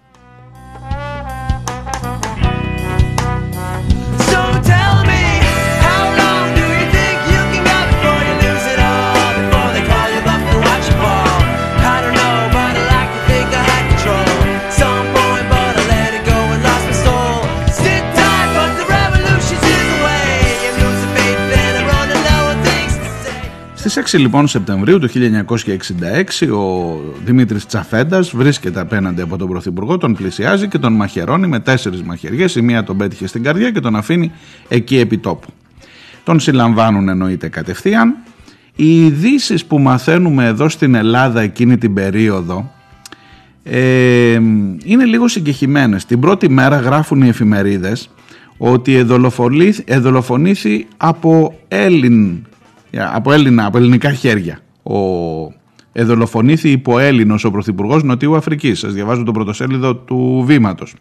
Στις 23.94 24.14
6 24.14 24.18
λοιπόν 24.18 24.46
Σεπτεμβρίου 24.46 24.98
του 24.98 25.08
1966 25.08 26.48
ο 26.52 27.00
Δημήτρης 27.24 27.66
Τσαφέντας 27.66 28.30
βρίσκεται 28.30 28.80
απέναντι 28.80 29.22
από 29.22 29.36
τον 29.36 29.48
Πρωθυπουργό, 29.48 29.98
τον 29.98 30.14
πλησιάζει 30.14 30.68
και 30.68 30.78
τον 30.78 30.92
μαχαιρώνει 30.92 31.46
με 31.46 31.60
τέσσερις 31.60 32.02
μαχαιριές, 32.02 32.54
η 32.54 32.62
μία 32.62 32.84
τον 32.84 32.96
πέτυχε 32.96 33.26
στην 33.26 33.42
καρδιά 33.42 33.70
και 33.70 33.80
τον 33.80 33.96
αφήνει 33.96 34.32
εκεί 34.68 34.98
επί 34.98 35.18
τόπου. 35.18 35.48
Τον 36.24 36.40
συλλαμβάνουν 36.40 37.08
εννοείται 37.08 37.48
κατευθείαν. 37.48 38.14
Οι 38.76 39.04
ειδήσεις 39.04 39.64
που 39.64 39.78
μαθαίνουμε 39.78 40.46
εδώ 40.46 40.68
στην 40.68 40.94
Ελλάδα 40.94 41.40
εκείνη 41.40 41.78
την 41.78 41.94
περίοδο 41.94 42.70
ε, 43.64 44.32
είναι 44.84 45.04
λίγο 45.04 45.28
συγκεχημένες. 45.28 46.04
Την 46.04 46.20
πρώτη 46.20 46.50
μέρα 46.50 46.76
γράφουν 46.76 47.22
οι 47.22 47.28
εφημερίδες 47.28 48.10
ότι 48.56 48.94
εδολοφονήθη 49.86 50.86
από 50.96 51.58
Έλλην 51.68 52.44
από, 52.98 53.32
Έλληνα, 53.32 53.66
από 53.66 53.78
ελληνικά 53.78 54.12
χέρια. 54.12 54.58
Ο 54.82 54.98
εδολοφονήθη 55.92 56.70
υπό 56.70 56.98
Έλληνος 56.98 57.44
ο 57.44 57.50
Πρωθυπουργός 57.50 58.02
Νοτιού 58.02 58.36
Αφρικής. 58.36 58.78
Σας 58.78 58.92
διαβάζω 58.92 59.22
το 59.22 59.32
πρωτοσέλιδο 59.32 59.96
του 59.96 60.42
Βήματος. 60.46 60.94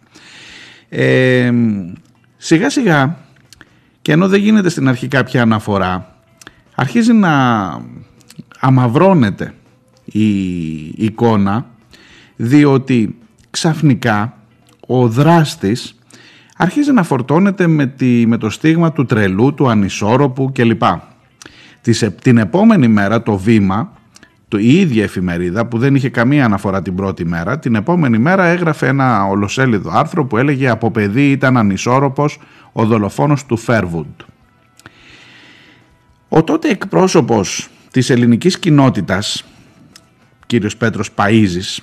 Ε, 0.88 1.52
σιγά 2.36 2.70
σιγά 2.70 3.16
και 4.02 4.12
ενώ 4.12 4.28
δεν 4.28 4.40
γίνεται 4.40 4.68
στην 4.68 4.88
αρχή 4.88 5.08
κάποια 5.08 5.42
αναφορά 5.42 6.14
αρχίζει 6.74 7.12
να 7.12 7.32
αμαυρώνεται 8.58 9.54
η 10.04 10.24
εικόνα 11.04 11.66
διότι 12.36 13.18
ξαφνικά 13.50 14.36
ο 14.86 15.08
δράστης 15.08 15.98
αρχίζει 16.56 16.92
να 16.92 17.02
φορτώνεται 17.02 17.66
με, 17.66 17.86
τη, 17.86 18.26
με 18.26 18.36
το 18.36 18.50
στίγμα 18.50 18.92
του 18.92 19.06
τρελού, 19.06 19.54
του 19.54 19.68
ανισόρροπου 19.68 20.52
κλπ 20.52 20.82
την 22.22 22.38
επόμενη 22.38 22.88
μέρα 22.88 23.22
το 23.22 23.36
βήμα, 23.36 23.92
το, 24.48 24.58
η 24.58 24.74
ίδια 24.74 25.02
εφημερίδα 25.02 25.66
που 25.66 25.78
δεν 25.78 25.94
είχε 25.94 26.08
καμία 26.08 26.44
αναφορά 26.44 26.82
την 26.82 26.94
πρώτη 26.94 27.24
μέρα, 27.24 27.58
την 27.58 27.74
επόμενη 27.74 28.18
μέρα 28.18 28.44
έγραφε 28.44 28.86
ένα 28.86 29.24
ολοσέλιδο 29.24 29.90
άρθρο 29.92 30.24
που 30.24 30.36
έλεγε 30.36 30.68
«Από 30.68 30.90
παιδί 30.90 31.30
ήταν 31.30 31.56
ανισόρροπος 31.56 32.38
ο 32.72 32.84
δολοφόνος 32.84 33.46
του 33.46 33.56
Φέρβουντ». 33.56 34.20
Ο 36.28 36.44
τότε 36.44 36.68
εκπρόσωπος 36.68 37.68
της 37.90 38.10
ελληνικής 38.10 38.58
κοινότητας, 38.58 39.44
κύριος 40.46 40.76
Πέτρος 40.76 41.10
Παΐζης, 41.16 41.78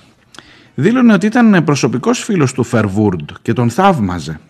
δήλωνε 0.74 1.12
ότι 1.12 1.26
ήταν 1.26 1.64
προσωπικός 1.64 2.24
φίλος 2.24 2.52
του 2.52 2.64
Φερβούρντ 2.64 3.30
και 3.42 3.52
τον 3.52 3.70
θαύμαζε 3.70 4.40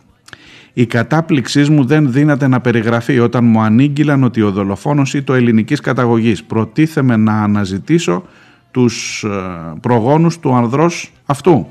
η 0.73 0.87
κατάπληξής 0.87 1.69
μου 1.69 1.85
δεν 1.85 2.13
δύναται 2.13 2.49
να 2.49 2.61
περιγραφεί 2.61 3.19
όταν 3.19 3.45
μου 3.45 3.61
ανήγγυλαν 3.61 4.25
ότι 4.25 4.43
ο 4.43 4.51
δολοφόνος 4.51 5.17
το 5.25 5.35
ελληνικής 5.35 5.81
καταγωγής. 5.81 6.45
Προτίθεμαι 6.45 7.17
να 7.17 7.43
αναζητήσω 7.43 8.25
τους 8.71 9.25
ε, 9.25 9.79
προγόνους 9.81 10.39
του 10.39 10.55
ανδρός 10.55 11.13
αυτού. 11.27 11.67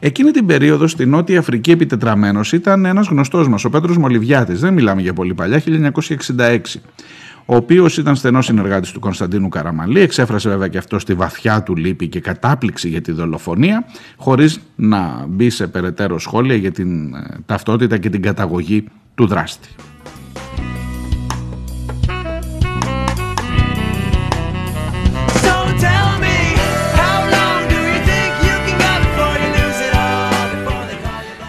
Εκείνη 0.00 0.30
την 0.30 0.46
περίοδο 0.46 0.86
στη 0.86 1.06
Νότια 1.06 1.38
Αφρική 1.38 1.70
επιτετραμένος 1.70 2.52
ήταν 2.52 2.84
ένας 2.84 3.06
γνωστός 3.06 3.48
μας, 3.48 3.64
ο 3.64 3.70
Πέτρος 3.70 3.96
Μολυβιάτης, 3.98 4.60
δεν 4.60 4.72
μιλάμε 4.72 5.02
για 5.02 5.12
πολύ 5.12 5.34
παλιά, 5.34 5.60
1966 5.60 6.80
ο 7.50 7.56
οποίος 7.56 7.96
ήταν 7.96 8.16
στενός 8.16 8.44
συνεργάτης 8.44 8.90
του 8.90 9.00
Κωνσταντίνου 9.00 9.48
Καραμαλή. 9.48 10.00
Εξέφρασε 10.00 10.48
βέβαια 10.48 10.68
και 10.68 10.78
αυτό 10.78 10.96
τη 10.96 11.14
βαθιά 11.14 11.62
του 11.62 11.76
λύπη 11.76 12.08
και 12.08 12.20
κατάπληξη 12.20 12.88
για 12.88 13.00
τη 13.00 13.12
δολοφονία, 13.12 13.84
χωρίς 14.16 14.60
να 14.74 15.24
μπει 15.28 15.50
σε 15.50 15.66
περαιτέρω 15.66 16.18
σχόλια 16.18 16.54
για 16.54 16.70
την 16.70 17.14
ε, 17.14 17.38
ταυτότητα 17.46 17.98
και 17.98 18.10
την 18.10 18.22
καταγωγή 18.22 18.84
του 19.14 19.26
δράστη. 19.26 19.68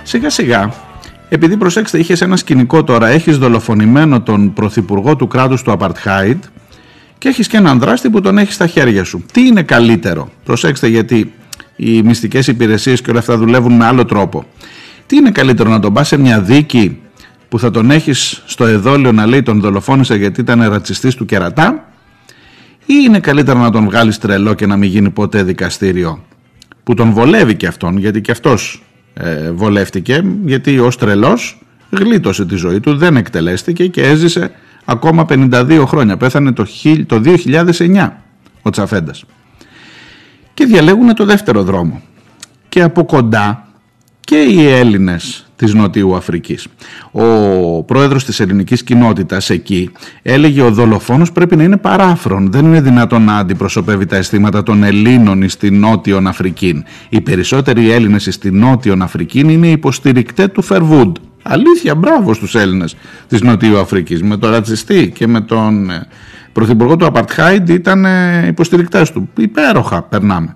Σιγά 0.03 0.29
σιγά 0.29 0.88
επειδή 1.29 1.57
προσέξτε, 1.57 1.97
είχες 1.97 2.21
ένα 2.21 2.35
σκηνικό 2.35 2.83
τώρα, 2.83 3.07
έχεις 3.07 3.37
δολοφονημένο 3.37 4.21
τον 4.21 4.53
πρωθυπουργό 4.53 5.15
του 5.15 5.27
κράτους 5.27 5.61
του 5.61 5.71
Απαρτχάιντ 5.71 6.43
και 7.17 7.27
έχεις 7.27 7.47
και 7.47 7.57
έναν 7.57 7.79
δράστη 7.79 8.09
που 8.09 8.21
τον 8.21 8.37
έχει 8.37 8.51
στα 8.51 8.67
χέρια 8.67 9.03
σου. 9.03 9.25
Τι 9.31 9.41
είναι 9.41 9.63
καλύτερο, 9.63 10.29
προσέξτε 10.43 10.87
γιατί 10.87 11.33
οι 11.75 12.01
μυστικές 12.01 12.47
υπηρεσίες 12.47 13.01
και 13.01 13.09
όλα 13.09 13.19
αυτά 13.19 13.37
δουλεύουν 13.37 13.73
με 13.73 13.85
άλλο 13.85 14.05
τρόπο. 14.05 14.45
Τι 15.05 15.15
είναι 15.15 15.31
καλύτερο 15.31 15.69
να 15.69 15.79
τον 15.79 15.93
πας 15.93 16.07
σε 16.07 16.17
μια 16.17 16.41
δίκη 16.41 16.99
που 17.49 17.59
θα 17.59 17.71
τον 17.71 17.91
έχεις 17.91 18.43
στο 18.45 18.65
εδόλιο 18.65 19.11
να 19.11 19.25
λέει 19.25 19.43
τον 19.43 19.59
δολοφόνησε 19.59 20.15
γιατί 20.15 20.41
ήταν 20.41 20.69
ρατσιστής 20.69 21.15
του 21.15 21.25
κερατά 21.25 21.89
ή 22.85 22.93
είναι 23.05 23.19
καλύτερο 23.19 23.59
να 23.59 23.71
τον 23.71 23.85
βγάλεις 23.85 24.17
τρελό 24.17 24.53
και 24.53 24.65
να 24.65 24.77
μην 24.77 24.89
γίνει 24.89 25.09
ποτέ 25.09 25.43
δικαστήριο 25.43 26.23
που 26.83 26.93
τον 26.93 27.11
βολεύει 27.11 27.55
και 27.55 27.67
αυτόν 27.67 27.97
γιατί 27.97 28.21
και 28.21 28.31
αυτός 28.31 28.83
ε, 29.13 29.51
βολεύτηκε 29.51 30.23
γιατί 30.45 30.79
ως 30.79 30.97
τρελός 30.97 31.61
γλίτωσε 31.89 32.45
τη 32.45 32.55
ζωή 32.55 32.79
του, 32.79 32.97
δεν 32.97 33.15
εκτελέστηκε 33.15 33.87
και 33.87 34.01
έζησε 34.01 34.51
ακόμα 34.85 35.25
52 35.29 35.83
χρόνια. 35.87 36.17
Πέθανε 36.17 36.51
το, 36.51 36.67
το 37.05 37.21
2009 37.25 38.09
ο 38.61 38.69
Τσαφέντας 38.69 39.23
και 40.53 40.65
διαλέγουν 40.65 41.13
το 41.13 41.25
δεύτερο 41.25 41.63
δρόμο. 41.63 42.01
Και 42.69 42.81
από 42.81 43.05
κοντά 43.05 43.67
και 44.29 44.37
οι 44.37 44.67
Έλληνες 44.67 45.45
της 45.55 45.73
Νοτιού 45.73 46.15
Αφρικής. 46.15 46.67
Ο 47.11 47.83
πρόεδρος 47.83 48.25
της 48.25 48.39
ελληνικής 48.39 48.83
κοινότητας 48.83 49.49
εκεί 49.49 49.89
έλεγε 50.21 50.61
ο 50.61 50.71
δολοφόνος 50.71 51.31
πρέπει 51.31 51.55
να 51.55 51.63
είναι 51.63 51.77
παράφρον. 51.77 52.51
Δεν 52.51 52.65
είναι 52.65 52.81
δυνατόν 52.81 53.23
να 53.23 53.37
αντιπροσωπεύει 53.37 54.05
τα 54.05 54.15
αισθήματα 54.15 54.63
των 54.63 54.83
Ελλήνων 54.83 55.49
στην 55.49 55.79
Νότιο 55.79 56.21
Αφρική. 56.25 56.83
Οι 57.09 57.21
περισσότεροι 57.21 57.91
Έλληνες 57.91 58.27
στην 58.31 58.59
Νότιο 58.59 58.97
Αφρική 59.01 59.39
είναι 59.39 59.67
υποστηρικτές 59.67 60.47
του 60.51 60.61
Φερβούντ. 60.61 61.15
Αλήθεια, 61.43 61.95
μπράβο 61.95 62.33
στους 62.33 62.55
Έλληνες 62.55 62.95
της 63.27 63.41
Νοτιού 63.41 63.79
Αφρικής. 63.79 64.23
Με 64.23 64.37
τον 64.37 64.51
ρατσιστή 64.51 65.11
και 65.15 65.27
με 65.27 65.41
τον 65.41 65.89
ε, 65.89 66.07
πρωθυπουργό 66.51 66.95
του 66.95 67.05
Απαρτχάιντ 67.05 67.69
ήταν 67.69 68.05
ε, 68.05 68.45
υποστηρικτές 68.47 69.11
του. 69.11 69.29
Υπέροχα 69.37 70.01
περνάμε. 70.03 70.55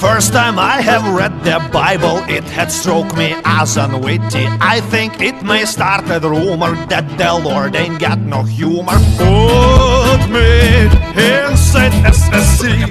First 0.00 0.32
time 0.32 0.56
I 0.74 0.76
have 0.90 1.04
read 1.18 1.34
the 1.48 1.58
Bible, 1.80 2.16
it 2.36 2.46
had 2.56 2.70
struck 2.80 3.08
me 3.20 3.28
as 3.58 3.76
unwitty. 3.84 4.44
I 4.74 4.76
think 4.92 5.10
it 5.28 5.38
may 5.50 5.64
start 5.74 6.04
a 6.16 6.18
rumor 6.34 6.72
that 6.92 7.06
the 7.20 7.32
Lord 7.46 7.72
ain't 7.82 7.98
got 8.06 8.18
no 8.34 8.40
humor. 8.58 8.98
Put 9.18 10.22
me 10.34 10.50
inside 11.30 11.94
SSC. 12.18 12.88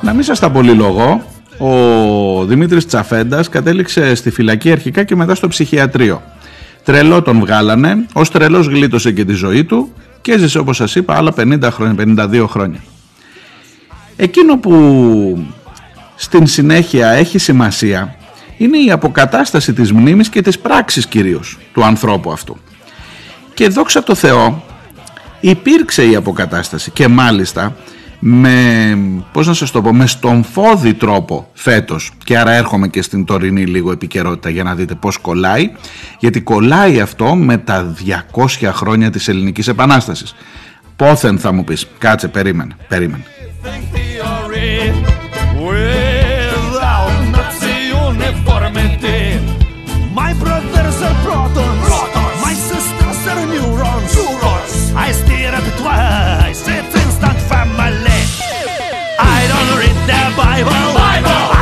Να 0.00 0.12
μην 0.12 0.22
σας 0.22 0.38
τα 0.38 0.50
πολυλογώ, 0.50 1.24
ο 1.58 2.44
Δημήτρης 2.44 2.86
Τσαφέντας 2.86 3.48
κατέληξε 3.48 4.14
στη 4.14 4.30
φυλακή 4.30 4.72
αρχικά 4.72 5.04
και 5.04 5.16
μετά 5.16 5.34
στο 5.34 5.48
ψυχιατρίο. 5.48 6.22
Τρελό 6.84 7.22
τον 7.22 7.40
βγάλανε, 7.40 8.06
ως 8.12 8.30
τρελός 8.30 8.66
γλίτωσε 8.66 9.12
και 9.12 9.24
τη 9.24 9.32
ζωή 9.32 9.64
του 9.64 9.92
και 10.20 10.32
έζησε 10.32 10.58
όπως 10.58 10.76
σας 10.76 10.94
είπα 10.94 11.14
άλλα 11.14 11.32
50 11.36 11.70
χρόνια, 11.70 11.94
52 11.94 12.46
χρόνια. 12.48 12.80
Εκείνο 14.16 14.56
που 14.56 14.72
στην 16.22 16.46
συνέχεια 16.46 17.08
έχει 17.08 17.38
σημασία. 17.38 18.16
Είναι 18.56 18.78
η 18.78 18.90
αποκατάσταση 18.90 19.72
της 19.72 19.92
μνήμης 19.92 20.28
και 20.28 20.42
της 20.42 20.58
πράξης 20.58 21.06
κυρίως 21.06 21.58
του 21.72 21.84
ανθρώπου 21.84 22.32
αυτού. 22.32 22.56
Και 23.54 23.68
δόξα 23.68 24.02
τω 24.02 24.14
Θεώ 24.14 24.64
υπήρξε 25.40 26.06
η 26.06 26.16
αποκατάσταση 26.16 26.90
και 26.90 27.08
μάλιστα 27.08 27.76
με, 28.18 28.98
πώς 29.32 29.46
να 29.46 29.54
σας 29.54 29.70
το 29.70 29.82
πω, 29.82 29.94
με 29.94 30.06
στομφόδι 30.06 30.94
τρόπο 30.94 31.50
φέτος. 31.52 32.10
Και 32.24 32.38
άρα 32.38 32.50
έρχομαι 32.50 32.88
και 32.88 33.02
στην 33.02 33.24
τωρινή 33.24 33.66
λίγο 33.66 33.92
επικαιρότητα 33.92 34.50
για 34.50 34.62
να 34.62 34.74
δείτε 34.74 34.94
πώς 34.94 35.16
κολλάει. 35.16 35.70
Γιατί 36.18 36.40
κολλάει 36.40 37.00
αυτό 37.00 37.34
με 37.34 37.58
τα 37.58 37.94
200 38.32 38.70
χρόνια 38.72 39.10
της 39.10 39.28
ελληνικής 39.28 39.68
επανάστασης. 39.68 40.34
Πόθεν 40.96 41.38
θα 41.38 41.52
μου 41.52 41.64
πεις, 41.64 41.86
κάτσε 41.98 42.28
περίμενε, 42.28 42.76
περίμενε. 42.88 43.24
My 45.62 46.01
twice. 55.82 56.62
It's 56.68 56.94
instant 57.02 57.40
family. 57.50 58.22
I 59.18 59.38
don't 59.50 59.72
read 59.80 59.98
the 60.10 60.22
Bible. 60.36 60.82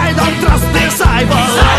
I 0.04 0.12
don't 0.16 0.36
trust 0.42 0.66
disciples. 0.72 1.69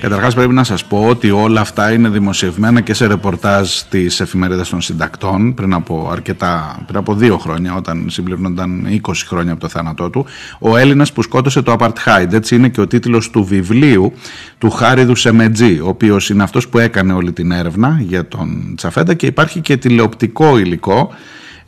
Καταρχάς 0.00 0.34
πρέπει 0.34 0.52
να 0.52 0.64
σας 0.64 0.84
πω 0.84 1.06
ότι 1.08 1.30
όλα 1.30 1.60
αυτά 1.60 1.92
είναι 1.92 2.08
δημοσιευμένα 2.08 2.80
και 2.80 2.94
σε 2.94 3.06
ρεπορτάζ 3.06 3.70
της 3.90 4.20
εφημερίδας 4.20 4.68
των 4.68 4.80
συντακτών 4.80 5.54
πριν 5.54 5.74
από 5.74 6.08
αρκετά, 6.12 6.82
πριν 6.86 6.98
από 6.98 7.14
δύο 7.14 7.38
χρόνια 7.38 7.74
όταν 7.74 8.06
συμπληρώνονταν 8.10 8.86
20 9.06 9.12
χρόνια 9.26 9.52
από 9.52 9.60
το 9.60 9.68
θάνατό 9.68 10.10
του. 10.10 10.26
Ο 10.58 10.76
Έλληνας 10.76 11.12
που 11.12 11.22
σκότωσε 11.22 11.62
το 11.62 11.76
Apartheid. 11.78 12.32
Έτσι 12.32 12.54
είναι 12.54 12.68
και 12.68 12.80
ο 12.80 12.86
τίτλος 12.86 13.30
του 13.30 13.44
βιβλίου 13.44 14.12
του 14.58 14.70
Χάριδου 14.70 15.14
Σεμετζή 15.14 15.80
ο 15.80 15.88
οποίος 15.88 16.30
είναι 16.30 16.42
αυτός 16.42 16.68
που 16.68 16.78
έκανε 16.78 17.12
όλη 17.12 17.32
την 17.32 17.50
έρευνα 17.50 17.98
για 18.00 18.28
τον 18.28 18.72
Τσαφέντα 18.76 19.14
και 19.14 19.26
υπάρχει 19.26 19.60
και 19.60 19.76
τηλεοπτικό 19.76 20.58
υλικό 20.58 21.10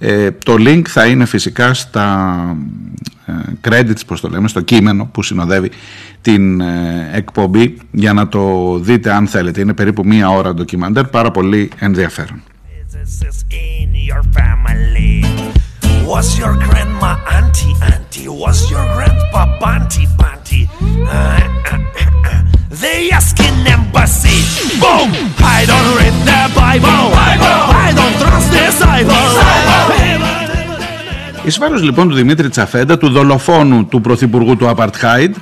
ε, 0.04 0.30
το 0.30 0.54
link 0.58 0.82
θα 0.88 1.06
είναι 1.06 1.24
φυσικά 1.24 1.74
στα 1.74 2.56
ε, 3.26 3.32
credits, 3.68 4.06
πώς 4.06 4.20
το 4.20 4.28
λέμε, 4.28 4.48
στο 4.48 4.60
κείμενο 4.60 5.04
που 5.12 5.22
συνοδεύει 5.22 5.70
την 6.20 6.60
ε, 6.60 7.10
εκπομπή 7.12 7.78
για 7.90 8.12
να 8.12 8.28
το 8.28 8.78
δείτε 8.78 9.12
αν 9.12 9.26
θέλετε. 9.26 9.60
Είναι 9.60 9.74
περίπου 9.74 10.06
μία 10.06 10.28
ώρα 10.30 10.54
ντοκιμαντέρ, 10.54 11.06
πάρα 11.06 11.30
πολύ 11.30 11.70
ενδιαφέρον. 11.78 12.42
in 13.84 13.94
your 14.10 14.22
family. 14.38 15.14
Was 16.10 16.28
your 16.40 16.54
grandma 16.66 17.12
auntie 17.36 17.74
auntie? 17.90 18.28
Was 18.42 18.58
your 18.72 18.84
grandpa 18.94 19.42
banty 19.60 20.04
banty? 20.18 20.62
Uh, 20.80 21.40
uh, 21.72 21.78
uh, 22.30 22.41
uh. 22.72 22.76
They 22.80 23.10
asking 23.10 23.56
embassy. 23.76 24.38
Boom! 24.82 25.08
I 25.56 25.60
don't 25.70 25.90
read 25.98 26.16
the 26.30 26.42
Bible. 26.60 27.04
I 27.84 27.92
don't 27.98 28.16
trust 28.22 28.48
disciples. 28.50 29.32
Εις 31.44 31.58
βάρος 31.58 31.82
λοιπόν 31.82 32.08
του 32.08 32.14
Δημήτρη 32.14 32.48
Τσαφέντα, 32.48 32.98
του 32.98 33.08
δολοφόνου 33.08 33.86
του 33.86 34.00
πρωθυπουργού 34.00 34.56
του 34.56 34.68
Απαρτχάιντ, 34.68 35.34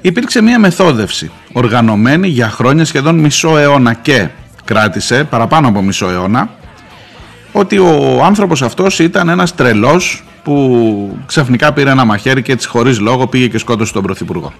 υπήρξε 0.00 0.42
μια 0.42 0.58
μεθόδευση 0.58 1.30
οργανωμένη 1.52 2.28
για 2.28 2.48
χρόνια 2.50 2.84
σχεδόν 2.84 3.18
μισό 3.18 3.56
αιώνα 3.58 3.94
και 3.94 4.28
κράτησε 4.64 5.24
παραπάνω 5.24 5.68
από 5.68 5.82
μισό 5.82 6.10
αιώνα 6.10 6.50
ότι 7.52 7.78
ο 7.78 8.20
άνθρωπος 8.24 8.62
αυτός 8.62 8.98
ήταν 8.98 9.28
ένας 9.28 9.54
τρελός 9.54 10.24
που 10.42 11.18
ξαφνικά 11.26 11.72
πήρε 11.72 11.90
ένα 11.90 12.04
μαχαίρι 12.04 12.42
και 12.42 12.52
έτσι 12.52 12.68
χωρίς 12.68 13.00
λόγο 13.00 13.26
πήγε 13.26 13.48
και 13.48 13.58
σκότωσε 13.58 13.92
τον 13.92 14.02
Πρωθυπουργό. 14.02 14.52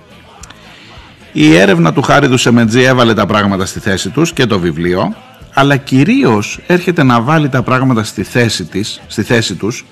Η 1.32 1.56
έρευνα 1.56 1.92
του 1.92 2.02
Χάριδου 2.02 2.36
Σεμετζή 2.36 2.80
έβαλε 2.80 3.14
τα 3.14 3.26
πράγματα 3.26 3.66
στη 3.66 3.80
θέση 3.80 4.10
τους 4.10 4.32
και 4.32 4.46
το 4.46 4.58
βιβλίο, 4.58 5.14
αλλά 5.54 5.76
κυρίως 5.76 6.60
έρχεται 6.66 7.02
να 7.02 7.20
βάλει 7.20 7.48
τα 7.48 7.62
πράγματα 7.62 8.04
στη 8.04 8.22
θέση, 8.22 8.64
της, 8.64 9.00
στη 9.06 9.22
θέση 9.22 9.54
τους 9.54 9.84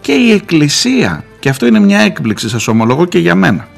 και 0.00 0.12
η 0.12 0.32
Εκκλησία. 0.32 1.24
Και 1.40 1.48
αυτό 1.48 1.66
είναι 1.66 1.78
μια 1.80 2.00
έκπληξη 2.00 2.48
σας 2.48 2.68
ομολογώ 2.68 3.04
και 3.04 3.18
για 3.18 3.34
μένα. 3.34 3.68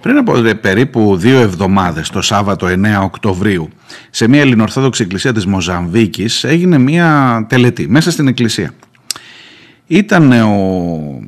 Πριν 0.00 0.16
από 0.16 0.36
ε, 0.46 0.54
περίπου 0.54 1.16
δύο 1.16 1.38
εβδομάδες, 1.38 2.10
το 2.10 2.22
Σάββατο 2.22 2.66
9 2.66 2.70
Οκτωβρίου, 3.02 3.68
σε 4.10 4.28
μια 4.28 4.40
ελληνορθόδοξη 4.40 5.02
εκκλησία 5.02 5.32
της 5.32 5.46
Μοζαμβίκης 5.46 6.44
έγινε 6.44 6.78
μια 6.78 7.44
τελετή 7.48 7.88
μέσα 7.88 8.10
στην 8.10 8.26
εκκλησία. 8.26 8.74
Ήταν 9.86 10.32
ε, 10.32 10.42
ο 10.42 11.22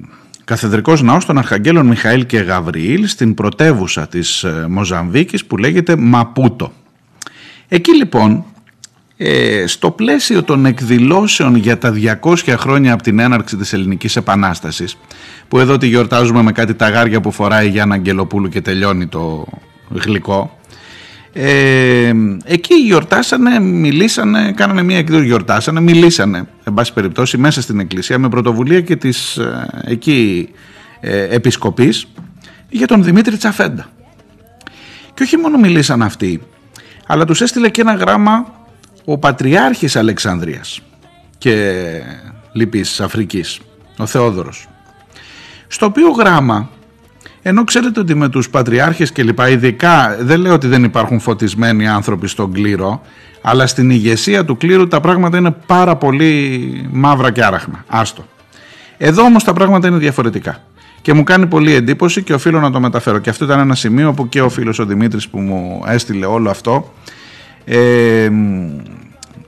καθεδρικός 0.45 1.03
ναός 1.03 1.25
των 1.25 1.39
Αρχαγγέλων 1.39 1.87
Μιχαήλ 1.87 2.27
και 2.27 2.39
Γαβριήλ 2.39 3.07
στην 3.07 3.35
πρωτεύουσα 3.35 4.09
της 4.09 4.43
ε, 4.43 4.67
Μοζαμβίκης 4.69 5.45
που 5.45 5.57
λέγεται 5.57 5.97
Μαπούτο. 5.97 6.73
Εκεί 7.69 7.97
λοιπόν, 7.97 8.45
ε, 9.23 9.67
στο 9.67 9.91
πλαίσιο 9.91 10.43
των 10.43 10.67
εκδηλώσεων 10.67 11.55
για 11.55 11.79
τα 11.79 11.95
200 12.23 12.35
χρόνια 12.59 12.93
από 12.93 13.03
την 13.03 13.19
έναρξη 13.19 13.57
της 13.57 13.73
Ελληνικής 13.73 14.17
Επανάστασης, 14.17 14.97
που 15.49 15.59
εδώ 15.59 15.77
τη 15.77 15.87
γιορτάζουμε 15.87 16.43
με 16.43 16.53
κάτι 16.53 16.75
ταγάρια 16.75 17.21
που 17.21 17.31
φοράει 17.31 17.67
η 17.67 17.71
Γιάννα 17.71 17.95
Αγγελοπούλου 17.95 18.49
και 18.49 18.61
τελειώνει 18.61 19.07
το 19.07 19.47
γλυκό, 19.89 20.59
Ε, 21.33 22.13
εκεί 22.45 22.75
γιορτάσανε, 22.75 23.61
μιλήσανε, 23.61 24.53
κάνανε 24.53 24.83
μια 24.83 24.99
εκδήλωση, 24.99 25.27
γιορτάσανε, 25.27 25.81
μιλήσανε, 25.81 26.49
εν 26.65 26.75
πάση 26.75 26.93
περιπτώσει, 26.93 27.39
μέσα 27.39 27.63
στην 27.63 27.81
εκκλησία 27.81 28.19
με 28.19 28.29
πρωτοβουλία 28.29 28.81
και 28.81 28.97
της 28.97 29.37
ε, 29.37 29.69
εκεί 29.85 30.49
ε, 31.01 31.23
επισκοπής 31.23 32.07
για 32.69 32.87
τον 32.87 33.05
Δημήτρη 33.05 33.37
Τσαφέντα. 33.37 33.91
Και 35.15 35.23
όχι 35.23 35.37
μόνο 35.37 35.59
μιλήσαν 35.59 36.03
αυτοί, 36.03 36.41
αλλά 37.07 37.25
τους 37.25 37.41
έστειλε 37.41 37.69
και 37.69 37.81
ένα 37.81 37.95
γράμμα 37.95 38.60
ο 39.11 39.19
Πατριάρχης 39.19 39.97
Αλεξανδρίας 39.97 40.81
και 41.39 41.83
Λυπής 42.53 43.01
Αφρικής, 43.01 43.61
ο 43.99 44.07
Θεόδωρος. 44.07 44.69
Στο 45.67 45.87
οποίο 45.87 46.11
γράμμα 46.11 46.71
ενώ 47.43 47.65
ξέρετε 47.65 48.01
ότι 48.01 48.15
με 48.15 48.29
τους 48.29 48.51
πατριάρχες 48.51 49.13
και 49.13 49.23
λοιπά, 49.23 49.49
ειδικά 49.49 50.17
δεν 50.21 50.41
λέω 50.41 50.53
ότι 50.53 50.67
δεν 50.67 50.85
υπάρχουν 50.85 51.21
φωτισμένοι 51.21 51.89
άνθρωποι 51.89 52.29
στον 52.29 52.53
κλήρο, 52.53 53.03
αλλά 53.43 53.67
στην 53.67 53.91
ηγεσία 53.91 54.45
του 54.45 54.57
κλήρου 54.57 54.89
τα 54.89 55.01
πράγματα 55.01 55.39
είναι 55.39 55.55
πάρα 55.67 55.97
πολύ 55.97 56.89
μαύρα 56.93 57.31
και 57.31 57.45
άραχνα. 57.45 57.85
Άστο. 57.89 58.25
Εδώ 58.99 59.23
όμως 59.23 59.45
τα 59.45 59.53
πράγματα 59.53 59.89
είναι 59.89 59.99
διαφορετικά. 59.99 60.63
Και 61.03 61.13
μου 61.13 61.23
κάνει 61.23 61.47
πολύ 61.47 61.75
εντύπωση 61.75 62.23
και 62.23 62.35
οφείλω 62.35 62.61
να 62.61 62.71
το 62.71 62.81
μεταφέρω. 62.81 63.19
Και 63.19 63.31
αυτό 63.31 63.45
ήταν 63.45 63.59
ένα 63.59 63.75
σημείο 63.75 64.13
που 64.13 64.29
και 64.29 64.41
ο 64.41 64.49
φίλος 64.49 64.79
ο 64.79 64.85
Δημήτρης 64.85 65.29
που 65.29 65.39
μου 65.39 65.83
έστειλε 65.87 66.27
όλο 66.27 66.51
αυτό 66.51 66.93
ε, 67.65 68.31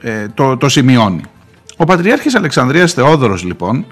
ε, 0.01 0.29
το, 0.35 0.57
το 0.57 0.69
σημειώνει. 0.69 1.23
Ο 1.77 1.85
Πατριάρχης 1.85 2.35
Αλεξανδρίας 2.35 2.93
Θεόδωρος 2.93 3.45
λοιπόν 3.45 3.87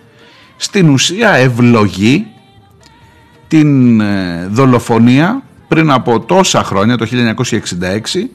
στην 0.57 0.89
ουσία 0.89 1.31
ευλογεί 1.31 2.27
την 3.49 4.01
ε, 4.01 4.47
δολοφονία 4.51 5.43
πριν 5.69 5.91
από 5.91 6.21
τόσα 6.21 6.63
χρόνια, 6.65 6.97
το 6.97 7.07
1966, 7.11 8.29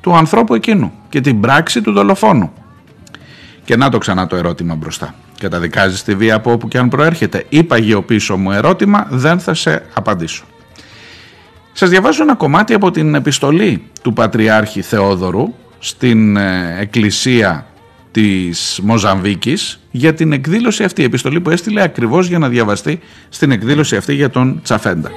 του 0.00 0.16
ανθρώπου 0.16 0.54
εκείνου 0.54 0.92
και 1.08 1.20
την 1.20 1.40
πράξη 1.40 1.80
του 1.80 1.92
δολοφόνου. 1.92 2.52
Και 3.64 3.76
να 3.76 3.88
το 3.88 3.98
ξανά 3.98 4.26
το 4.26 4.36
ερώτημα 4.36 4.74
μπροστά. 4.74 5.14
Καταδικάζεις 5.38 6.02
τη 6.02 6.14
βία 6.14 6.34
από 6.34 6.52
όπου 6.52 6.68
και 6.68 6.78
αν 6.78 6.88
προέρχεται. 6.88 7.44
Είπα 7.48 7.76
πίσω 8.06 8.36
μου 8.36 8.52
ερώτημα, 8.52 9.06
δεν 9.10 9.40
θα 9.40 9.54
σε 9.54 9.82
απαντήσω. 9.94 10.44
Σας 11.80 11.90
διαβάζω 11.90 12.22
ένα 12.22 12.34
κομμάτι 12.34 12.74
από 12.74 12.90
την 12.90 13.14
επιστολή 13.14 13.82
του 14.02 14.12
Πατριάρχη 14.12 14.82
Θεόδωρου 14.82 15.54
στην 15.78 16.36
ε, 16.36 16.76
εκκλησία 16.80 17.66
της 18.10 18.80
Μοζαμβίκης 18.82 19.80
για 19.90 20.14
την 20.14 20.32
εκδήλωση 20.32 20.84
αυτή, 20.84 21.00
η 21.00 21.04
επιστολή 21.04 21.40
που 21.40 21.50
έστειλε 21.50 21.82
ακριβώς 21.82 22.26
για 22.26 22.38
να 22.38 22.48
διαβαστεί 22.48 23.00
στην 23.28 23.50
εκδήλωση 23.50 23.96
αυτή 23.96 24.14
για 24.14 24.30
τον 24.30 24.60
Τσαφέντα. 24.62 25.10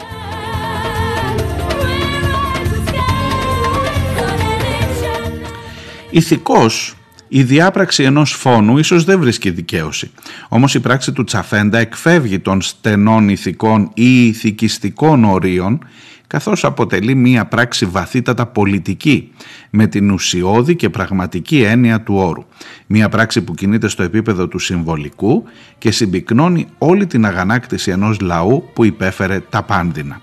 Ηθικός, 6.09 6.95
η 7.27 7.43
διάπραξη 7.43 8.03
ενός 8.03 8.31
φόνου 8.31 8.77
ίσως 8.77 9.03
δεν 9.03 9.19
βρίσκει 9.19 9.49
δικαίωση. 9.49 10.11
Όμως 10.49 10.73
η 10.73 10.79
πράξη 10.79 11.11
του 11.11 11.23
Τσαφέντα 11.23 11.77
εκφεύγει 11.77 12.39
των 12.39 12.61
στενών 12.61 13.29
ηθικών 13.29 13.91
ή 13.93 14.25
ηθικιστικών 14.25 15.23
ορίων 15.23 15.85
καθώς 16.31 16.63
αποτελεί 16.63 17.15
μία 17.15 17.45
πράξη 17.45 17.85
βαθύτατα 17.85 18.45
πολιτική 18.45 19.31
με 19.69 19.87
την 19.87 20.11
ουσιώδη 20.11 20.75
και 20.75 20.89
πραγματική 20.89 21.61
έννοια 21.61 22.01
του 22.01 22.15
όρου. 22.15 22.45
Μία 22.87 23.09
πράξη 23.09 23.41
που 23.41 23.53
κινείται 23.53 23.87
στο 23.87 24.03
επίπεδο 24.03 24.47
του 24.47 24.59
συμβολικού 24.59 25.43
και 25.77 25.91
συμπυκνώνει 25.91 26.67
όλη 26.77 27.05
την 27.05 27.25
αγανάκτηση 27.25 27.91
ενός 27.91 28.19
λαού 28.19 28.63
που 28.73 28.85
υπέφερε 28.85 29.39
τα 29.39 29.63
πάνδυνα. 29.63 30.21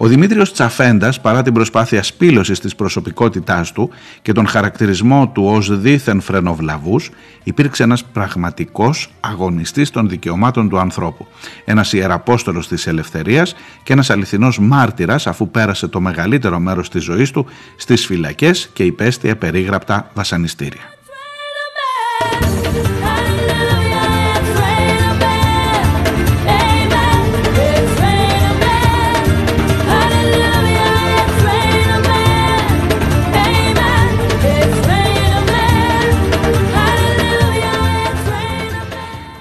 Ο 0.00 0.06
Δημήτριος 0.06 0.52
Τσαφέντας, 0.52 1.20
παρά 1.20 1.42
την 1.42 1.52
προσπάθεια 1.52 2.02
σπήλωσης 2.02 2.60
της 2.60 2.74
προσωπικότητάς 2.74 3.72
του 3.72 3.90
και 4.22 4.32
τον 4.32 4.46
χαρακτηρισμό 4.46 5.28
του 5.28 5.44
ως 5.46 5.80
δίθεν 5.80 6.20
φρενοβλαβούς, 6.20 7.10
υπήρξε 7.44 7.82
ένας 7.82 8.04
πραγματικός 8.04 9.12
αγωνιστής 9.20 9.90
των 9.90 10.08
δικαιωμάτων 10.08 10.68
του 10.68 10.78
ανθρώπου. 10.78 11.26
Ένας 11.64 11.92
ιεραπόστολος 11.92 12.68
της 12.68 12.86
ελευθερίας 12.86 13.54
και 13.82 13.92
ένας 13.92 14.10
αληθινός 14.10 14.58
μάρτυρας 14.58 15.26
αφού 15.26 15.50
πέρασε 15.50 15.88
το 15.88 16.00
μεγαλύτερο 16.00 16.58
μέρος 16.58 16.88
της 16.90 17.02
ζωής 17.04 17.30
του 17.30 17.46
στις 17.76 18.06
φυλακές 18.06 18.70
και 18.72 18.84
υπέστη 18.84 19.34
περίγραπτα 19.34 20.10
βασανιστήρια. 20.14 20.97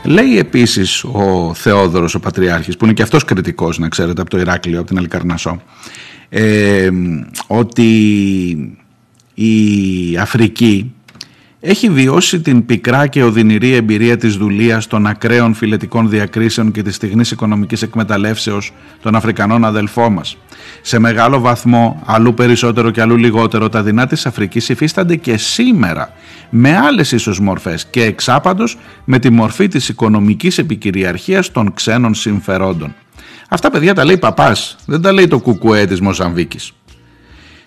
Λέει 0.08 0.38
επίσης 0.38 1.04
ο 1.04 1.54
Θεόδωρος 1.54 2.16
ο 2.16 2.20
Πατριάρχης 2.20 2.78
που 2.78 2.86
είναι 2.86 2.94
και 2.94 3.02
αυτός 3.02 3.26
κριτικός 3.26 3.78
να 3.78 3.90
ξέρετε 3.90 4.22
από 4.22 4.30
το 4.30 4.40
Ηράκλειο, 4.40 4.80
από 4.80 4.88
την 4.88 4.98
Αλικαρνασό 4.98 5.62
ε, 6.30 6.90
ότι 7.48 7.92
η 9.34 10.18
Αφρική 10.18 10.94
έχει 11.70 11.90
βιώσει 11.90 12.40
την 12.40 12.66
πικρά 12.66 13.08
και 13.08 13.24
οδυνηρή 13.24 13.74
εμπειρία 13.74 14.18
της 14.18 14.36
δουλείας 14.36 14.88
των 14.88 15.08
ακραίων 15.08 15.54
φιλετικών 15.54 16.10
διακρίσεων 16.10 16.72
και 16.72 16.82
της 16.82 16.96
στιγνής 16.96 17.32
οικονομικής 17.32 17.82
εκμεταλλεύσεως 17.82 18.74
των 19.02 19.16
Αφρικανών 19.16 19.66
αδελφών 19.66 20.14
μας. 20.14 20.38
Σε 20.82 21.00
μεγάλο 21.00 21.40
βαθμό, 21.40 22.04
αλλού 22.06 22.34
περισσότερο 22.34 22.90
και 22.90 23.02
αλλού 23.02 23.16
λιγότερο, 23.16 23.70
τα 23.70 23.84
δεινά 23.84 24.08
της 24.08 24.26
Αφρικής 24.26 24.70
υφίστανται 24.70 25.16
και 25.16 25.38
σήμερα 25.38 26.14
με 26.50 26.78
άλλες 26.78 27.12
ίσως 27.12 27.40
μορφές 27.40 27.86
και 27.86 28.04
εξάπαντος 28.04 28.78
με 29.06 29.20
τη 29.20 29.30
μορφή 29.30 29.68
της 29.68 29.90
οικονομικής 29.90 30.58
επικυριαρχίας 30.58 31.52
των 31.52 31.74
ξένων 31.74 32.14
συμφερόντων. 32.14 32.96
Αυτά 33.50 33.70
παιδιά 33.72 33.94
τα 33.94 34.06
λέει 34.06 34.18
παπάς, 34.18 34.76
δεν 34.86 35.02
τα 35.02 35.12
λέει 35.12 35.28
το 35.28 35.40
κουκουέ 35.40 35.86
της 35.86 36.02
Μοζαμβίκης. 36.02 36.72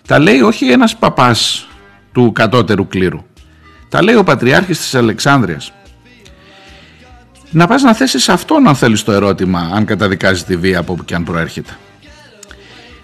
Τα 0.07 0.19
λέει 0.19 0.41
όχι 0.41 0.65
ένας 0.65 0.95
παπάς 0.95 1.67
του 2.11 2.31
κατώτερου 2.31 2.87
κλήρου. 2.87 3.29
Τα 3.91 4.03
λέει 4.03 4.15
ο 4.15 4.23
Πατριάρχης 4.23 4.79
της 4.79 4.95
Αλεξάνδρειας. 4.95 5.71
Να 7.51 7.67
πας 7.67 7.81
να 7.81 7.93
θέσεις 7.93 8.29
αυτόν 8.29 8.67
αν 8.67 8.75
θέλεις 8.75 9.03
το 9.03 9.11
ερώτημα 9.11 9.69
αν 9.73 9.85
καταδικάζει 9.85 10.43
τη 10.43 10.55
βία 10.55 10.79
από 10.79 10.93
όπου 10.93 11.05
και 11.05 11.15
αν 11.15 11.23
προέρχεται. 11.23 11.77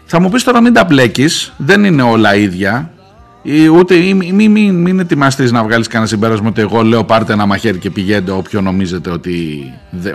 Θα 0.06 0.22
μου 0.22 0.30
πεις 0.30 0.44
τώρα 0.44 0.62
μην 0.62 0.74
τα 0.74 0.84
μπλέκεις, 0.84 1.54
δεν 1.58 1.84
είναι 1.84 2.02
όλα 2.02 2.36
ίδια. 2.36 2.92
Ή 3.42 3.68
ούτε 3.68 3.96
μην 3.96 4.36
μη, 4.36 4.50
μη, 4.50 4.72
μην 4.72 5.00
ετοιμαστείς 5.00 5.52
να 5.52 5.64
βγάλεις 5.64 5.88
κανένα 5.88 6.10
συμπέρασμα 6.10 6.48
ότι 6.48 6.62
εγώ 6.62 6.82
λέω 6.82 7.04
πάρτε 7.04 7.34
ένα 7.34 7.46
μαχαίρι 7.46 7.78
και 7.78 7.90
πηγαίνετε 7.90 8.32
όποιο 8.32 8.62
νομίζετε 8.62 9.10
ότι, 9.10 9.64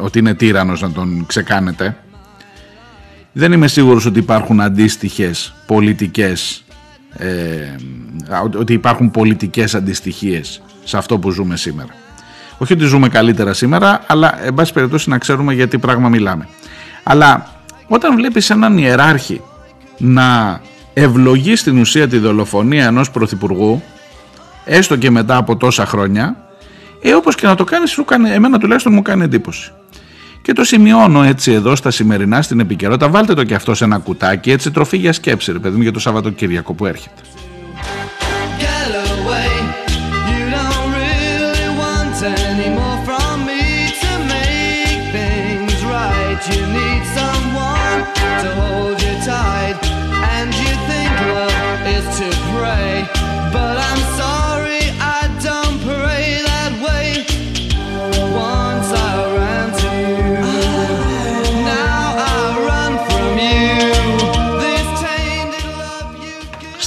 ότι 0.01 0.19
είναι 0.19 0.35
τύρανος 0.35 0.81
να 0.81 0.91
τον 0.91 1.25
ξεκάνετε. 1.27 1.97
Δεν 3.33 3.53
είμαι 3.53 3.69
σίγουρος 3.69 4.07
ότι 4.07 4.19
υπάρχουν 4.19 4.61
αντίστοιχες 4.61 5.55
πολιτικές 5.67 6.65
ε, 7.17 7.77
ότι 8.59 8.73
υπάρχουν 8.73 9.11
πολιτικές 9.11 9.75
αντιστοιχίες 9.75 10.63
σε 10.85 10.97
αυτό 10.97 11.19
που 11.19 11.31
ζούμε 11.31 11.57
σήμερα. 11.57 11.95
Όχι 12.59 12.73
ότι 12.73 12.85
ζούμε 12.85 13.09
καλύτερα 13.09 13.53
σήμερα, 13.53 14.01
αλλά 14.07 14.45
εν 14.45 14.55
πάση 14.55 14.73
περιπτώσει 14.73 15.09
να 15.09 15.19
ξέρουμε 15.19 15.55
για 15.55 15.69
τι 15.69 15.79
πράγμα 15.79 16.09
μιλάμε. 16.09 16.49
Αλλά 17.03 17.47
όταν 17.89 18.17
βλέπεις 18.17 18.51
έναν 18.51 18.79
ιεράρχη 18.79 19.41
να 19.99 20.61
ευλογεί 20.95 21.57
στην 21.57 21.79
ουσία 21.79 22.09
τη 22.09 22.19
δολοφονία 22.19 22.87
ενός 22.87 23.11
πρωθυπουργού, 23.11 23.83
έστω 24.65 24.97
και 24.97 25.11
μετά 25.11 25.37
από 25.37 25.57
τόσα 25.57 25.87
χρόνια, 25.87 26.37
ε, 27.03 27.15
όπως 27.15 27.35
και 27.35 27.47
να 27.47 27.55
το 27.55 27.65
κάνεις, 27.65 27.91
σου 27.91 28.05
κάνει, 28.05 28.31
εμένα 28.31 28.59
τουλάχιστον 28.59 28.93
μου 28.93 29.03
κάνει 29.03 29.25
εντύπωση. 29.25 29.73
Και 30.43 30.53
το 30.53 30.65
σημειώνω 30.65 31.23
έτσι 31.23 31.53
εδώ 31.53 31.77
στα 31.77 31.91
σημερινά 31.91 32.43
στην 32.43 32.61
επικαιρότητα. 32.61 33.09
Βάλτε 33.09 33.35
το 33.35 33.45
και 33.45 33.55
αυτό 33.55 33.75
σε 33.75 33.85
ένα 33.85 33.99
κουτάκι, 33.99 34.51
έτσι 34.51 34.71
τροφή 34.71 34.97
για 34.97 35.13
σκέψη, 35.13 35.53
ρε 35.53 35.59
παιδί 35.59 35.77
μου, 35.77 35.83
για 35.83 35.93
το 35.93 36.01
Σαββατοκύριακο 36.01 36.73
που 36.73 36.87
έρχεται. 36.87 37.23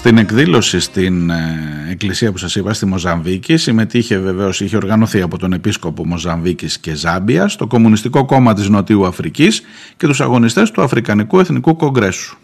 Στην 0.05 0.17
εκδήλωση 0.17 0.79
στην 0.79 1.29
ε, 1.29 1.87
εκκλησία 1.89 2.31
που 2.31 2.37
σας 2.37 2.55
είπα 2.55 2.73
στη 2.73 2.85
Μοζαμβίκη 2.85 3.57
συμμετείχε 3.57 4.17
βεβαίως, 4.17 4.61
είχε 4.61 4.75
οργανωθεί 4.75 5.21
από 5.21 5.37
τον 5.37 5.53
επίσκοπο 5.53 6.05
Μοζαμβίκης 6.05 6.79
και 6.79 6.93
Ζάμπιας, 6.95 7.55
το 7.55 7.67
Κομμουνιστικό 7.67 8.25
Κόμμα 8.25 8.53
της 8.53 8.69
Νοτιού 8.69 9.05
Αφρικής 9.05 9.61
και 9.97 10.07
τους 10.07 10.21
αγωνιστές 10.21 10.71
του 10.71 10.81
Αφρικανικού 10.81 11.39
Εθνικού 11.39 11.75
Κογκρέσου. 11.75 12.37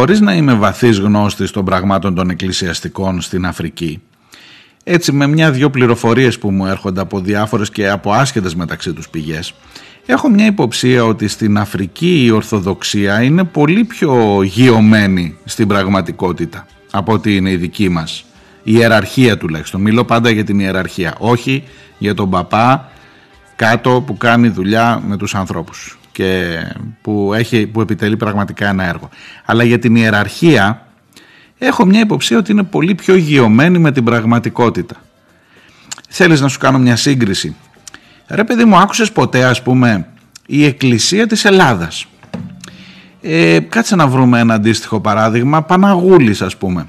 Χωρίς 0.00 0.20
να 0.20 0.34
είμαι 0.34 0.54
βαθύς 0.54 0.98
γνώστης 0.98 1.50
των 1.50 1.64
πραγμάτων 1.64 2.14
των 2.14 2.30
εκκλησιαστικών 2.30 3.20
στην 3.20 3.46
Αφρική, 3.46 4.02
έτσι 4.84 5.12
με 5.12 5.26
μια-δυο 5.26 5.70
πληροφορίες 5.70 6.38
που 6.38 6.50
μου 6.50 6.66
έρχονται 6.66 7.00
από 7.00 7.20
διάφορες 7.20 7.70
και 7.70 7.88
από 7.88 8.12
άσχετες 8.12 8.54
μεταξύ 8.54 8.92
τους 8.92 9.08
πηγές, 9.08 9.54
έχω 10.06 10.28
μια 10.28 10.46
υποψία 10.46 11.04
ότι 11.04 11.28
στην 11.28 11.58
Αφρική 11.58 12.24
η 12.24 12.30
Ορθοδοξία 12.30 13.22
είναι 13.22 13.44
πολύ 13.44 13.84
πιο 13.84 14.42
γειωμένη 14.42 15.36
στην 15.44 15.68
πραγματικότητα 15.68 16.66
από 16.90 17.12
ότι 17.12 17.36
είναι 17.36 17.50
η 17.50 17.56
δική 17.56 17.88
μας. 17.88 18.24
Η 18.62 18.72
ιεραρχία 18.74 19.38
τουλάχιστον. 19.38 19.80
Μιλώ 19.80 20.04
πάντα 20.04 20.30
για 20.30 20.44
την 20.44 20.60
ιεραρχία. 20.60 21.14
Όχι 21.18 21.64
για 21.98 22.14
τον 22.14 22.30
παπά 22.30 22.90
κάτω 23.56 24.02
που 24.06 24.16
κάνει 24.16 24.48
δουλειά 24.48 25.02
με 25.06 25.16
τους 25.16 25.34
ανθρώπους 25.34 25.99
και 26.12 26.58
που, 27.02 27.32
έχει, 27.34 27.66
που 27.66 27.80
επιτελεί 27.80 28.16
πραγματικά 28.16 28.68
ένα 28.68 28.84
έργο. 28.84 29.08
Αλλά 29.44 29.64
για 29.64 29.78
την 29.78 29.96
ιεραρχία 29.96 30.86
έχω 31.58 31.84
μια 31.84 32.00
υποψία 32.00 32.38
ότι 32.38 32.52
είναι 32.52 32.62
πολύ 32.62 32.94
πιο 32.94 33.16
γειωμένη 33.16 33.78
με 33.78 33.92
την 33.92 34.04
πραγματικότητα. 34.04 34.96
Θέλεις 36.08 36.40
να 36.40 36.48
σου 36.48 36.58
κάνω 36.58 36.78
μια 36.78 36.96
σύγκριση; 36.96 37.56
Ρε 38.28 38.44
παιδί 38.44 38.64
μου 38.64 38.76
άκουσες 38.76 39.12
ποτέ 39.12 39.44
ας 39.44 39.62
πούμε 39.62 40.06
η 40.46 40.64
Εκκλησία 40.64 41.26
της 41.26 41.44
Ελλάδας; 41.44 42.06
Ε, 43.22 43.58
κάτσε 43.60 43.96
να 43.96 44.06
βρούμε 44.06 44.38
ένα 44.38 44.54
αντίστοιχο 44.54 45.00
παράδειγμα. 45.00 45.62
Παναγούλης 45.62 46.42
ας 46.42 46.56
πούμε. 46.56 46.86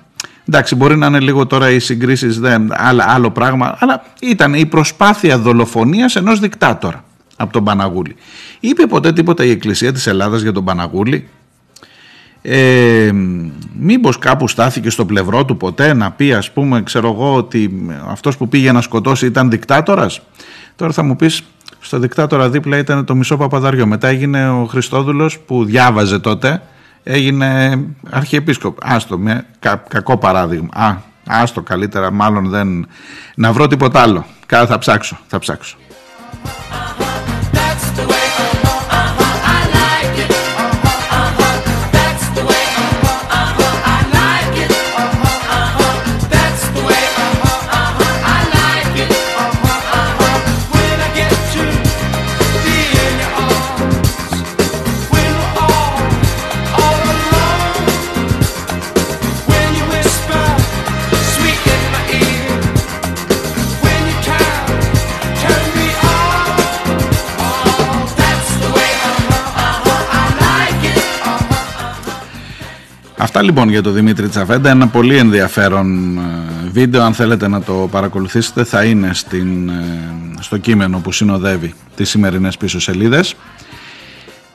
Εντάξει, 0.47 0.75
μπορεί 0.75 0.97
να 0.97 1.05
είναι 1.05 1.19
λίγο 1.19 1.45
τώρα 1.45 1.69
οι 1.69 1.79
συγκρίσεις, 1.79 2.39
άλλο, 2.69 3.03
άλλο 3.05 3.31
πράγμα, 3.31 3.75
αλλά 3.79 4.03
ήταν 4.21 4.53
η 4.53 4.65
προσπάθεια 4.65 5.37
δολοφονίας 5.37 6.15
ενός 6.15 6.39
δικτάτορα 6.39 7.03
από 7.37 7.53
τον 7.53 7.63
Παναγούλη. 7.63 8.15
Είπε 8.63 8.87
ποτέ 8.87 9.13
τίποτα 9.13 9.45
η 9.45 9.49
Εκκλησία 9.49 9.91
της 9.91 10.07
Ελλάδας 10.07 10.41
για 10.41 10.51
τον 10.51 10.65
Παναγούλη. 10.65 11.27
Ε, 12.41 13.11
μήπως 13.79 14.17
κάπου 14.17 14.47
στάθηκε 14.47 14.89
στο 14.89 15.05
πλευρό 15.05 15.45
του 15.45 15.57
ποτέ 15.57 15.93
να 15.93 16.11
πει 16.11 16.33
ας 16.33 16.51
πούμε 16.51 16.83
ξέρω 16.83 17.11
εγώ 17.11 17.35
ότι 17.35 17.87
αυτός 18.07 18.37
που 18.37 18.47
πήγε 18.47 18.71
να 18.71 18.81
σκοτώσει 18.81 19.25
ήταν 19.25 19.49
δικτάτορας; 19.49 20.21
Τώρα 20.75 20.91
θα 20.91 21.03
μου 21.03 21.15
πεις 21.15 21.43
στο 21.79 21.99
δικτάτορα 21.99 22.49
δίπλα 22.49 22.77
ήταν 22.77 23.05
το 23.05 23.15
μισό 23.15 23.37
παπαδαριό 23.37 23.87
μετά 23.87 24.07
έγινε 24.07 24.49
ο 24.49 24.65
Χριστόδουλος 24.65 25.39
που 25.39 25.65
διάβαζε 25.65 26.19
τότε 26.19 26.61
έγινε 27.03 27.79
αρχιεπίσκοπο. 28.09 28.79
Άστο, 28.81 29.17
με 29.17 29.45
κα, 29.59 29.83
κακό 29.87 30.17
παράδειγμα. 30.17 30.69
Α, 30.73 30.95
άστο 31.27 31.61
καλύτερα, 31.61 32.11
μάλλον 32.11 32.49
δεν... 32.49 32.87
Να 33.35 33.51
βρω 33.51 33.67
τίποτα 33.67 34.01
άλλο. 34.01 34.25
Κάρα 34.45 34.65
θα 34.65 34.77
ψάξω, 34.77 35.17
θα 35.27 35.39
ψάξω. 35.39 35.77
Αυτά 73.41 73.53
λοιπόν 73.53 73.71
για 73.71 73.81
το 73.81 73.91
Δημήτρη 73.91 74.27
Τσαβέντα. 74.27 74.69
Ένα 74.69 74.87
πολύ 74.87 75.17
ενδιαφέρον 75.17 76.17
ε, 76.17 76.21
βίντεο. 76.71 77.03
Αν 77.03 77.13
θέλετε 77.13 77.47
να 77.47 77.61
το 77.61 77.87
παρακολουθήσετε 77.91 78.63
θα 78.63 78.83
είναι 78.83 79.13
στην, 79.13 79.69
ε, 79.69 79.83
στο 80.39 80.57
κείμενο 80.57 80.99
που 80.99 81.11
συνοδεύει 81.11 81.73
τις 81.95 82.09
σημερινές 82.09 82.57
πίσω 82.57 82.79
σελίδες. 82.79 83.35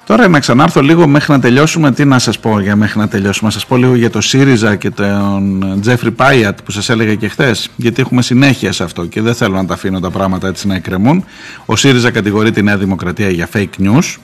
Τώρα 0.07 0.28
να 0.28 0.41
ξανάρθω 0.41 0.80
λίγο 0.80 1.07
μέχρι 1.07 1.32
να 1.32 1.41
τελειώσουμε. 1.41 1.93
Τι 1.93 2.05
να 2.05 2.18
σας 2.18 2.39
πω 2.39 2.61
για 2.61 2.76
μέχρι 2.76 2.99
να 2.99 3.09
τελειώσουμε. 3.09 3.49
Να 3.49 3.55
σας 3.55 3.66
πω 3.66 3.76
λίγο 3.76 3.95
για 3.95 4.11
το 4.11 4.20
ΣΥΡΙΖΑ 4.20 4.76
και 4.76 4.91
τον 4.91 5.78
Τζέφρι 5.80 6.11
Πάιατ 6.11 6.59
που 6.64 6.70
σας 6.70 6.89
έλεγα 6.89 7.14
και 7.14 7.28
χθες. 7.28 7.70
Γιατί 7.76 8.01
έχουμε 8.01 8.22
συνέχεια 8.22 8.72
σε 8.72 8.82
αυτό 8.82 9.07
και 9.07 9.20
δεν 9.20 9.34
θέλω 9.34 9.57
να 9.57 9.66
τα 9.66 9.74
αφήνω 9.74 10.01
τα 10.01 10.11
πράγματα 10.11 10.49
έτσι 10.49 10.66
να 10.66 10.74
εκκρεμούν. 10.74 11.24
Ο 11.66 11.76
ΣΥΡΙΖΑ 11.76 12.11
κατηγορεί 12.11 12.51
τη 12.51 12.62
Νέα 12.62 12.76
Δημοκρατία 12.76 13.30
για 13.30 13.49
fake 13.53 13.82
news. 13.82 14.16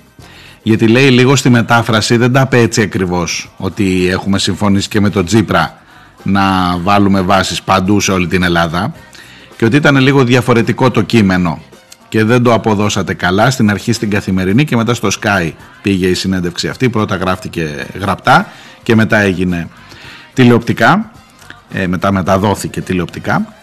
Γιατί 0.63 0.89
λέει 0.89 1.11
λίγο 1.11 1.37
στη 1.37 1.51
μετάφραση, 1.51 2.17
δεν 2.17 2.33
τα 2.33 2.41
είπε 2.41 2.59
έτσι 2.59 2.83
ακριβώς, 2.83 3.51
ότι 3.57 4.09
έχουμε 4.11 4.39
συμφωνήσει 4.39 4.89
και 4.89 5.01
με 5.01 5.11
τον 5.11 5.25
Τζίπρα 5.25 5.77
να 6.23 6.43
βάλουμε 6.83 7.21
βάσεις 7.21 7.63
παντού 7.63 8.01
σε 8.01 8.13
όλη 8.13 8.27
την 8.27 8.43
Ελλάδα 8.43 8.93
και 9.57 9.65
ότι 9.65 9.77
ήταν 9.77 9.97
λίγο 9.97 10.25
διαφορετικό 10.25 10.91
το 10.91 11.03
κείμενο 11.03 11.63
και 12.09 12.25
δεν 12.25 12.43
το 12.43 12.53
αποδώσατε 12.53 13.15
καλά 13.15 13.51
στην 13.51 13.71
αρχή 13.71 13.93
στην 13.93 14.11
καθημερινή 14.11 14.65
και 14.65 14.77
μετά 14.77 14.95
στο 14.95 15.09
Sky 15.21 15.51
πήγε 15.83 16.07
η 16.07 16.15
συνέντευξη 16.15 16.69
αυτή. 16.69 16.89
Πρώτα 16.89 17.17
γράφτηκε 17.17 17.87
γραπτά 18.01 18.49
και 18.83 18.95
μετά 18.95 19.19
έγινε 19.19 19.69
τηλεοπτικά, 20.33 21.11
ε, 21.73 21.87
μετά 21.87 22.13
μεταδόθηκε 22.13 22.81
τηλεοπτικά. 22.81 23.55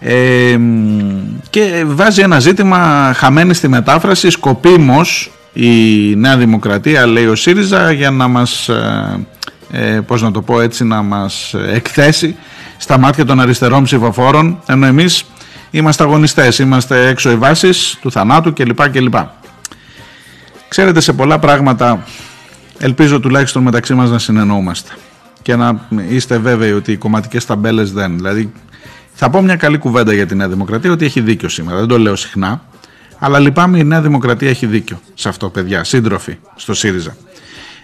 Ε, 0.00 0.56
μ, 0.58 1.38
και 1.50 1.84
βάζει 1.86 2.22
ένα 2.22 2.40
ζήτημα 2.40 3.12
χαμένη 3.16 3.54
στη 3.54 3.68
μετάφραση 3.68 4.30
σκοπίμως 4.30 5.30
η 5.52 6.14
Νέα 6.16 6.36
Δημοκρατία 6.36 7.06
λέει 7.06 7.26
ο 7.26 7.34
ΣΥΡΙΖΑ 7.34 7.92
για 7.92 8.10
να 8.10 8.28
μας 8.28 8.68
ε, 8.68 9.26
ε, 9.70 10.00
πώς 10.06 10.22
να 10.22 10.30
το 10.30 10.42
πω 10.42 10.60
έτσι 10.60 10.84
να 10.84 11.02
μας 11.02 11.54
εκθέσει 11.72 12.36
στα 12.76 12.98
μάτια 12.98 13.24
των 13.24 13.40
αριστερών 13.40 13.84
ψηφοφόρων 13.84 14.60
ενώ 14.66 14.86
εμείς 14.86 15.24
είμαστε 15.70 16.02
αγωνιστές 16.02 16.58
είμαστε 16.58 17.08
έξω 17.08 17.30
οι 17.30 17.36
βάσεις 17.36 17.98
του 18.00 18.10
θανάτου 18.10 18.52
κλπ 18.52 18.88
κλπ 18.90 19.14
ξέρετε 20.68 21.00
σε 21.00 21.12
πολλά 21.12 21.38
πράγματα 21.38 22.04
ελπίζω 22.78 23.20
τουλάχιστον 23.20 23.62
μεταξύ 23.62 23.94
μας 23.94 24.10
να 24.10 24.18
συνεννοούμαστε 24.18 24.92
και 25.42 25.56
να 25.56 25.80
είστε 26.08 26.38
βέβαιοι 26.38 26.72
ότι 26.72 26.92
οι 26.92 26.96
κομματικές 26.96 27.46
ταμπέλες 27.46 27.92
δεν 27.92 28.16
δηλαδή 28.16 28.52
θα 29.22 29.30
πω 29.30 29.42
μια 29.42 29.56
καλή 29.56 29.78
κουβέντα 29.78 30.12
για 30.12 30.26
τη 30.26 30.34
Νέα 30.34 30.48
Δημοκρατία 30.48 30.90
ότι 30.92 31.04
έχει 31.04 31.20
δίκιο 31.20 31.48
σήμερα. 31.48 31.78
Δεν 31.78 31.88
το 31.88 31.98
λέω 31.98 32.16
συχνά. 32.16 32.62
Αλλά 33.22 33.38
λυπάμαι 33.38 33.78
η 33.78 33.84
Νέα 33.84 34.00
Δημοκρατία 34.00 34.48
έχει 34.48 34.66
δίκιο 34.66 35.00
σε 35.14 35.28
αυτό, 35.28 35.48
παιδιά. 35.48 35.84
Σύντροφοι 35.84 36.36
στο 36.56 36.74
ΣΥΡΙΖΑ. 36.74 37.16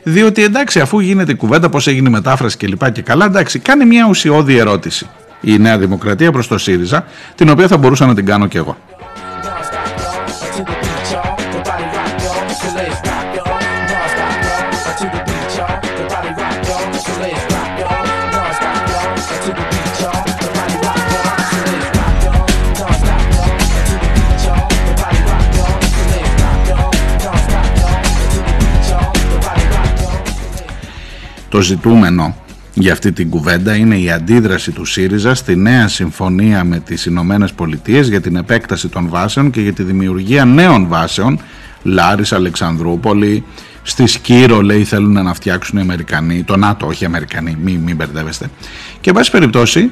Διότι 0.02 0.42
εντάξει, 0.42 0.80
αφού 0.80 1.00
γίνεται 1.00 1.32
η 1.32 1.34
κουβέντα, 1.34 1.68
πώς 1.68 1.86
έγινε 1.86 2.08
η 2.08 2.12
μετάφραση 2.12 2.56
και 2.56 2.66
λοιπά 2.66 2.90
και 2.90 3.02
καλά, 3.02 3.24
εντάξει, 3.24 3.58
κάνει 3.58 3.84
μια 3.84 4.06
ουσιώδη 4.08 4.56
ερώτηση 4.56 5.08
η 5.40 5.58
Νέα 5.58 5.78
Δημοκρατία 5.78 6.32
προς 6.32 6.48
το 6.48 6.58
ΣΥΡΙΖΑ, 6.58 7.04
την 7.34 7.48
οποία 7.48 7.68
θα 7.68 7.76
μπορούσα 7.76 8.06
να 8.06 8.14
την 8.14 8.26
κάνω 8.26 8.46
κι 8.46 8.56
εγώ. 8.56 8.76
Το 31.56 31.62
ζητούμενο 31.62 32.36
για 32.74 32.92
αυτή 32.92 33.12
την 33.12 33.30
κουβέντα 33.30 33.76
είναι 33.76 33.98
η 33.98 34.10
αντίδραση 34.10 34.70
του 34.70 34.84
ΣΥΡΙΖΑ 34.84 35.34
στη 35.34 35.56
νέα 35.56 35.88
συμφωνία 35.88 36.64
με 36.64 36.78
τις 36.78 37.06
Ηνωμένες 37.06 37.52
Πολιτείες 37.52 38.08
για 38.08 38.20
την 38.20 38.36
επέκταση 38.36 38.88
των 38.88 39.08
βάσεων 39.08 39.50
και 39.50 39.60
για 39.60 39.72
τη 39.72 39.82
δημιουργία 39.82 40.44
νέων 40.44 40.86
βάσεων 40.88 41.40
Λάρης, 41.82 42.32
Αλεξανδρούπολη, 42.32 43.44
στη 43.82 44.06
Σκύρο 44.06 44.60
λέει 44.60 44.84
θέλουν 44.84 45.12
να 45.12 45.34
φτιάξουν 45.34 45.78
οι 45.78 45.80
Αμερικανοί, 45.80 46.42
το 46.42 46.56
ΝΑΤΟ 46.56 46.86
όχι 46.86 47.02
οι 47.02 47.06
Αμερικανοί, 47.06 47.56
μην, 47.62 47.80
μην 47.80 47.96
μπερδεύεστε. 47.96 48.50
Και 49.00 49.10
εν 49.10 49.14
πάση 49.14 49.30
περιπτώσει 49.30 49.90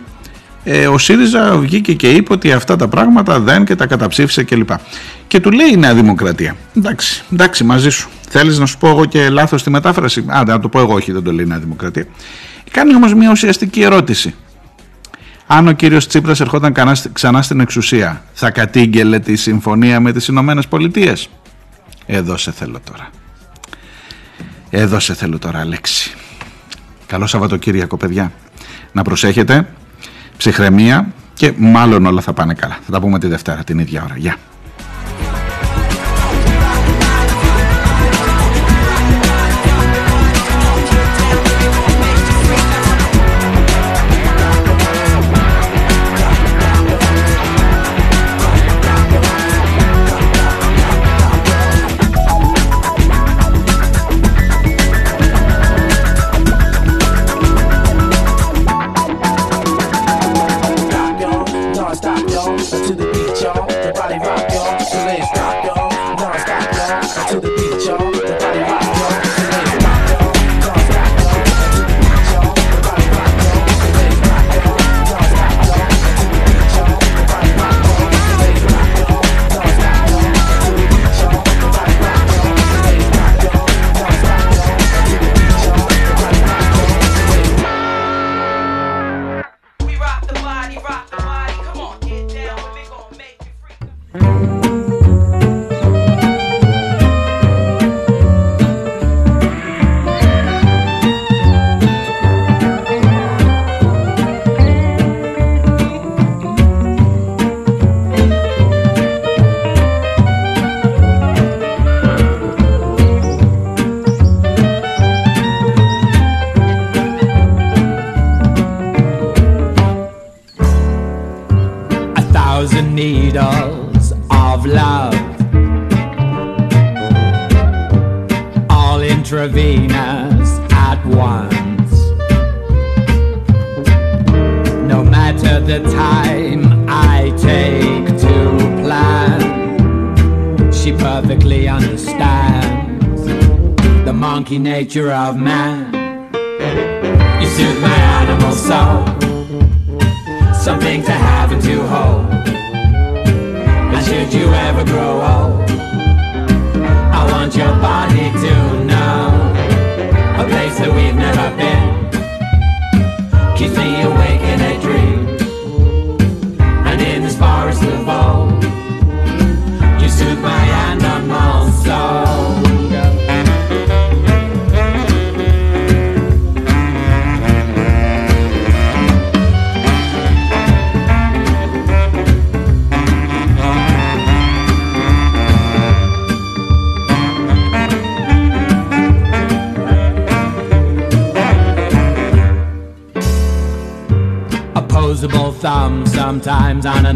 ε, 0.65 0.87
ο 0.87 0.99
ΣΥΡΙΖΑ 0.99 1.57
βγήκε 1.57 1.95
και 1.95 2.11
είπε 2.11 2.33
ότι 2.33 2.53
αυτά 2.53 2.77
τα 2.77 2.89
πράγματα 2.89 3.41
δεν 3.41 3.65
και 3.65 3.75
τα 3.75 3.87
καταψήφισε 3.87 4.43
κλπ. 4.43 4.71
Και 5.27 5.41
του 5.41 5.51
λέει 5.51 5.69
η 5.73 5.77
Νέα 5.77 5.95
Δημοκρατία, 5.95 6.57
εντάξει, 6.77 7.25
εντάξει 7.33 7.65
μαζί 7.65 7.91
σου. 7.91 8.09
Θέλεις 8.29 8.59
να 8.59 8.67
σου 8.67 8.79
πω 8.79 8.89
εγώ 8.89 9.05
και 9.05 9.29
λάθος 9.29 9.63
τη 9.63 9.71
μετάφραση; 9.71 10.25
Άντε 10.29 10.53
να 10.53 10.61
το 10.61 10.69
πω 10.69 10.81
εγώ, 10.81 10.95
όχι 10.95 11.13
δεν 11.13 11.23
το 11.23 11.33
λέει 11.33 11.45
η 11.45 11.49
Νέα 11.49 11.59
Δημοκρατία. 11.59 12.07
Κάνει 12.71 12.95
όμως 12.95 13.15
μια 13.15 13.31
ουσιαστική 13.31 13.83
ερώτηση. 13.83 14.35
Αν 15.47 15.69
ο 15.69 15.73
κύριος 15.73 16.07
Τσίπρας 16.07 16.41
ερχόταν 16.41 16.73
κανά- 16.73 17.13
ξανά 17.13 17.43
στην 17.43 17.61
εξουσία, 17.61 18.25
θα 18.33 18.51
κατήγγελε 18.51 19.19
τη 19.19 19.37
συμφωνία 19.37 20.01
με 20.01 20.13
τις 20.13 20.27
Ηνωμένες 20.29 20.67
Πολιτείες; 20.67 21.29
Εδώ 22.07 22.37
σε 22.37 22.53
θέλω 22.53 22.81
τώρα. 22.91 23.11
Εδώ 24.71 25.01
σε 25.01 25.15
θέλω 25.15 25.39
τώρα, 25.39 25.61
Αλέξη. 25.61 26.15
Καλό 27.07 27.27
Σαββατοκύριακο, 27.27 27.97
παιδιά. 27.97 28.33
Να 28.93 29.03
προσέχετε, 29.03 29.67
ψυχραιμία 30.37 31.07
και 31.35 31.53
μάλλον 31.57 32.07
όλα 32.07 32.21
θα 32.21 32.33
πάνε 32.33 32.55
καλά. 32.55 32.79
Θα 32.87 32.93
τα 32.93 33.01
πούμε 33.01 33.19
τη 33.19 33.27
Δευτέρα 33.27 33.65
την 33.65 33.79
ίδια 33.79 34.03
ώρα. 34.05 34.15
Γεια. 34.17 34.37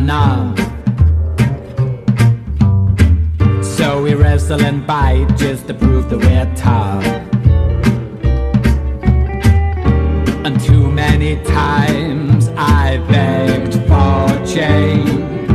Knob. 0.07 0.59
So 3.62 4.03
we 4.03 4.14
wrestle 4.14 4.62
and 4.62 4.86
bite 4.86 5.36
just 5.36 5.66
to 5.68 5.74
prove 5.74 6.09
that 6.11 6.18
we're 6.18 6.55
tough. 6.55 7.05
And 10.44 10.61
too 10.61 10.90
many 10.90 11.42
times 11.44 12.49
I 12.57 12.99
begged 13.09 13.74
for 13.88 14.46
change 14.46 15.49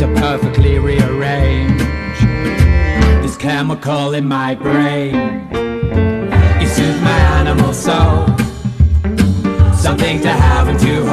to 0.00 0.06
perfectly 0.16 0.78
rearrange 0.78 1.80
this 3.22 3.36
chemical 3.36 4.14
in 4.14 4.26
my 4.26 4.54
brain. 4.54 5.14
You 6.60 6.66
soothe 6.66 7.02
my 7.02 7.20
animal 7.38 7.72
soul 7.72 8.34
something 9.84 10.18
to 10.18 10.30
have 10.30 10.66
and 10.68 10.80
to 10.80 11.03